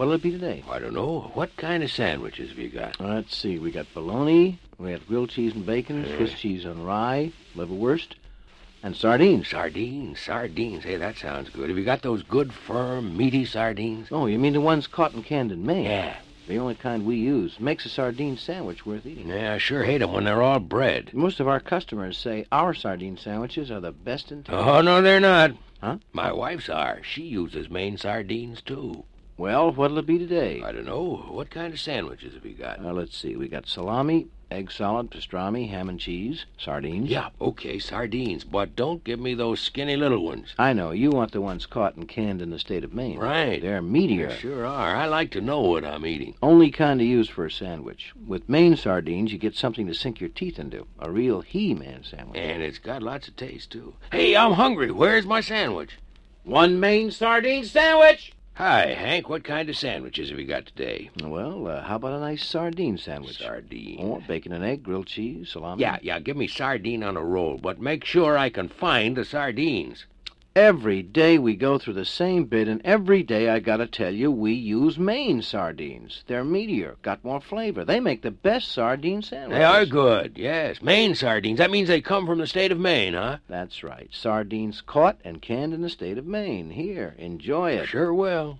What'll 0.05 0.17
it 0.17 0.21
be 0.21 0.29
today? 0.29 0.63
I 0.69 0.77
don't 0.77 0.93
know. 0.93 1.31
What 1.33 1.57
kind 1.57 1.81
of 1.81 1.91
sandwiches 1.91 2.49
have 2.49 2.59
you 2.59 2.69
got? 2.69 2.99
Let's 2.99 3.35
see. 3.35 3.57
We 3.57 3.71
got 3.71 3.91
bologna, 3.91 4.59
we 4.77 4.91
got 4.91 5.07
grilled 5.07 5.31
cheese 5.31 5.55
and 5.55 5.65
bacon, 5.65 6.05
Swiss 6.15 6.33
cheese 6.33 6.63
on 6.63 6.83
rye, 6.83 7.31
liverwurst, 7.55 8.09
and 8.83 8.95
sardines. 8.95 9.47
Sardines, 9.47 10.19
sardines. 10.19 10.83
Hey, 10.83 10.97
that 10.97 11.17
sounds 11.17 11.49
good. 11.49 11.69
Have 11.69 11.77
you 11.79 11.83
got 11.83 12.03
those 12.03 12.21
good, 12.21 12.53
firm, 12.53 13.17
meaty 13.17 13.45
sardines? 13.45 14.09
Oh, 14.11 14.27
you 14.27 14.37
mean 14.37 14.53
the 14.53 14.61
ones 14.61 14.85
caught 14.85 15.15
and 15.15 15.25
canned 15.25 15.51
in 15.51 15.65
Maine? 15.65 15.85
Yeah. 15.85 16.17
The 16.47 16.59
only 16.59 16.75
kind 16.75 17.03
we 17.03 17.15
use. 17.15 17.59
Makes 17.59 17.87
a 17.87 17.89
sardine 17.89 18.37
sandwich 18.37 18.85
worth 18.85 19.07
eating. 19.07 19.29
Yeah, 19.29 19.53
I 19.53 19.57
sure 19.57 19.85
hate 19.85 20.03
'em 20.03 20.11
when 20.11 20.25
they're 20.25 20.43
all 20.43 20.59
bread. 20.59 21.15
Most 21.15 21.39
of 21.39 21.47
our 21.47 21.59
customers 21.59 22.15
say 22.15 22.45
our 22.51 22.75
sardine 22.75 23.17
sandwiches 23.17 23.71
are 23.71 23.79
the 23.79 23.91
best 23.91 24.31
in 24.31 24.43
town. 24.43 24.55
Oh, 24.55 24.81
no, 24.81 25.01
they're 25.01 25.19
not. 25.19 25.53
Huh? 25.81 25.97
My 26.13 26.31
wife's 26.31 26.69
are. 26.69 26.99
She 27.01 27.23
uses 27.23 27.71
Maine 27.71 27.97
sardines, 27.97 28.61
too. 28.61 29.03
Well, 29.37 29.71
what'll 29.71 29.97
it 29.97 30.05
be 30.05 30.17
today? 30.17 30.61
I 30.63 30.71
don't 30.71 30.85
know. 30.85 31.25
What 31.27 31.49
kind 31.49 31.73
of 31.73 31.79
sandwiches 31.79 32.35
have 32.35 32.45
you 32.45 32.53
got? 32.53 32.81
Well, 32.81 32.93
let's 32.93 33.17
see. 33.17 33.35
We 33.35 33.49
got 33.49 33.67
salami, 33.67 34.27
egg 34.49 34.71
salad, 34.71 35.11
pastrami, 35.11 35.69
ham 35.69 35.89
and 35.89 35.99
cheese, 35.99 36.45
sardines. 36.57 37.09
Yeah, 37.09 37.29
okay, 37.41 37.77
sardines. 37.77 38.45
But 38.45 38.77
don't 38.77 39.03
give 39.03 39.19
me 39.19 39.33
those 39.33 39.59
skinny 39.59 39.97
little 39.97 40.23
ones. 40.23 40.55
I 40.57 40.71
know. 40.71 40.91
You 40.91 41.09
want 41.09 41.33
the 41.33 41.41
ones 41.41 41.65
caught 41.65 41.95
and 41.95 42.07
canned 42.07 42.41
in 42.41 42.49
the 42.49 42.59
state 42.59 42.85
of 42.85 42.93
Maine. 42.93 43.19
Right. 43.19 43.61
They're 43.61 43.81
meatier. 43.81 44.29
They 44.29 44.37
sure 44.37 44.65
are. 44.65 44.95
I 44.95 45.07
like 45.07 45.31
to 45.31 45.41
know 45.41 45.59
what 45.59 45.83
I'm 45.83 46.05
eating. 46.05 46.35
Only 46.41 46.71
kind 46.71 46.97
to 47.01 47.05
use 47.05 47.27
for 47.27 47.45
a 47.45 47.51
sandwich. 47.51 48.13
With 48.25 48.47
Maine 48.47 48.77
sardines, 48.77 49.33
you 49.33 49.37
get 49.37 49.57
something 49.57 49.85
to 49.87 49.93
sink 49.93 50.21
your 50.21 50.29
teeth 50.29 50.59
into. 50.59 50.87
A 50.99 51.11
real 51.11 51.41
he-man 51.41 52.05
sandwich. 52.05 52.39
And 52.39 52.63
it's 52.63 52.79
got 52.79 53.03
lots 53.03 53.27
of 53.27 53.35
taste, 53.35 53.71
too. 53.71 53.95
Hey, 54.13 54.37
I'm 54.37 54.53
hungry. 54.53 54.91
Where's 54.91 55.25
my 55.25 55.41
sandwich? 55.41 55.97
One 56.45 56.79
Maine 56.79 57.11
sardine 57.11 57.65
sandwich! 57.65 58.31
Hi, 58.55 58.93
Hank. 58.93 59.27
What 59.27 59.43
kind 59.43 59.67
of 59.67 59.75
sandwiches 59.75 60.29
have 60.29 60.39
you 60.39 60.45
got 60.45 60.65
today? 60.65 61.09
Well, 61.21 61.67
uh, 61.67 61.81
how 61.81 61.97
about 61.97 62.13
a 62.13 62.21
nice 62.21 62.41
sardine 62.45 62.97
sandwich? 62.97 63.39
Sardine. 63.39 63.99
Or 63.99 64.21
bacon 64.21 64.53
and 64.53 64.63
egg, 64.63 64.81
grilled 64.81 65.07
cheese, 65.07 65.49
salami. 65.49 65.81
Yeah, 65.81 65.99
yeah, 66.01 66.21
give 66.21 66.37
me 66.37 66.47
sardine 66.47 67.03
on 67.03 67.17
a 67.17 67.21
roll, 67.21 67.57
but 67.57 67.81
make 67.81 68.05
sure 68.05 68.37
I 68.37 68.47
can 68.47 68.69
find 68.69 69.17
the 69.17 69.25
sardines. 69.25 70.05
Every 70.55 71.03
day 71.03 71.37
we 71.37 71.57
go 71.57 71.77
through 71.77 71.95
the 71.95 72.05
same 72.05 72.45
bit, 72.45 72.69
and 72.69 72.81
every 72.85 73.23
day 73.23 73.49
I 73.49 73.59
gotta 73.59 73.87
tell 73.87 74.13
you, 74.13 74.31
we 74.31 74.53
use 74.53 74.97
Maine 74.97 75.41
sardines. 75.41 76.23
They're 76.27 76.45
meatier, 76.45 76.95
got 77.01 77.25
more 77.25 77.41
flavor. 77.41 77.83
They 77.83 77.99
make 77.99 78.21
the 78.21 78.31
best 78.31 78.71
sardine 78.71 79.21
sandwiches. 79.21 79.57
They 79.59 79.65
are 79.65 79.85
good, 79.85 80.37
yes. 80.37 80.81
Maine 80.81 81.13
sardines. 81.13 81.57
That 81.57 81.71
means 81.71 81.89
they 81.89 81.99
come 81.99 82.25
from 82.25 82.37
the 82.37 82.47
state 82.47 82.71
of 82.71 82.79
Maine, 82.79 83.15
huh? 83.15 83.39
That's 83.49 83.83
right. 83.83 84.07
Sardines 84.13 84.79
caught 84.79 85.19
and 85.25 85.41
canned 85.41 85.73
in 85.73 85.81
the 85.81 85.89
state 85.89 86.17
of 86.17 86.25
Maine. 86.25 86.69
Here, 86.69 87.15
enjoy 87.17 87.71
it. 87.71 87.87
Sure 87.87 88.13
will. 88.13 88.57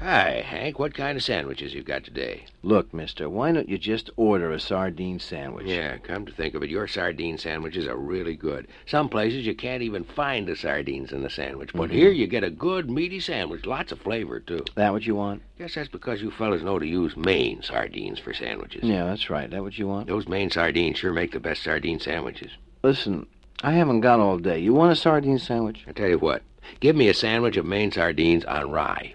Hi, 0.00 0.44
Hank. 0.46 0.78
What 0.78 0.94
kind 0.94 1.16
of 1.16 1.24
sandwiches 1.24 1.72
you 1.72 1.82
got 1.82 2.04
today? 2.04 2.44
Look, 2.62 2.92
mister, 2.92 3.28
why 3.30 3.52
don't 3.52 3.68
you 3.68 3.78
just 3.78 4.10
order 4.16 4.50
a 4.50 4.60
sardine 4.60 5.18
sandwich? 5.18 5.66
Yeah, 5.66 5.98
come 5.98 6.26
to 6.26 6.32
think 6.32 6.54
of 6.54 6.62
it, 6.62 6.70
your 6.70 6.86
sardine 6.86 7.38
sandwiches 7.38 7.86
are 7.86 7.96
really 7.96 8.36
good. 8.36 8.66
Some 8.86 9.08
places 9.08 9.46
you 9.46 9.54
can't 9.54 9.82
even 9.82 10.04
find 10.04 10.46
the 10.46 10.56
sardines 10.56 11.12
in 11.12 11.22
the 11.22 11.30
sandwich, 11.30 11.72
but 11.72 11.88
mm-hmm. 11.88 11.98
here 11.98 12.10
you 12.10 12.26
get 12.26 12.44
a 12.44 12.50
good 12.50 12.90
meaty 12.90 13.20
sandwich, 13.20 13.64
lots 13.64 13.90
of 13.90 14.00
flavor 14.00 14.40
too. 14.40 14.64
That 14.74 14.92
what 14.92 15.06
you 15.06 15.14
want? 15.14 15.42
Guess 15.58 15.76
that's 15.76 15.88
because 15.88 16.20
you 16.20 16.30
fellas 16.30 16.62
know 16.62 16.78
to 16.78 16.86
use 16.86 17.16
Maine 17.16 17.62
sardines 17.62 18.18
for 18.18 18.34
sandwiches. 18.34 18.84
Yeah, 18.84 19.06
that's 19.06 19.30
right. 19.30 19.50
That 19.50 19.62
what 19.62 19.78
you 19.78 19.86
want? 19.86 20.08
Those 20.08 20.28
Maine 20.28 20.50
sardines 20.50 20.98
sure 20.98 21.12
make 21.12 21.32
the 21.32 21.40
best 21.40 21.62
sardine 21.62 22.00
sandwiches. 22.00 22.50
Listen, 22.82 23.26
I 23.62 23.72
haven't 23.72 24.00
got 24.00 24.20
all 24.20 24.38
day. 24.38 24.58
You 24.58 24.74
want 24.74 24.92
a 24.92 24.96
sardine 24.96 25.38
sandwich? 25.38 25.84
I 25.88 25.92
tell 25.92 26.08
you 26.08 26.18
what, 26.18 26.42
give 26.80 26.96
me 26.96 27.08
a 27.08 27.14
sandwich 27.14 27.56
of 27.56 27.64
Maine 27.64 27.92
sardines 27.92 28.44
on 28.44 28.70
rye. 28.70 29.14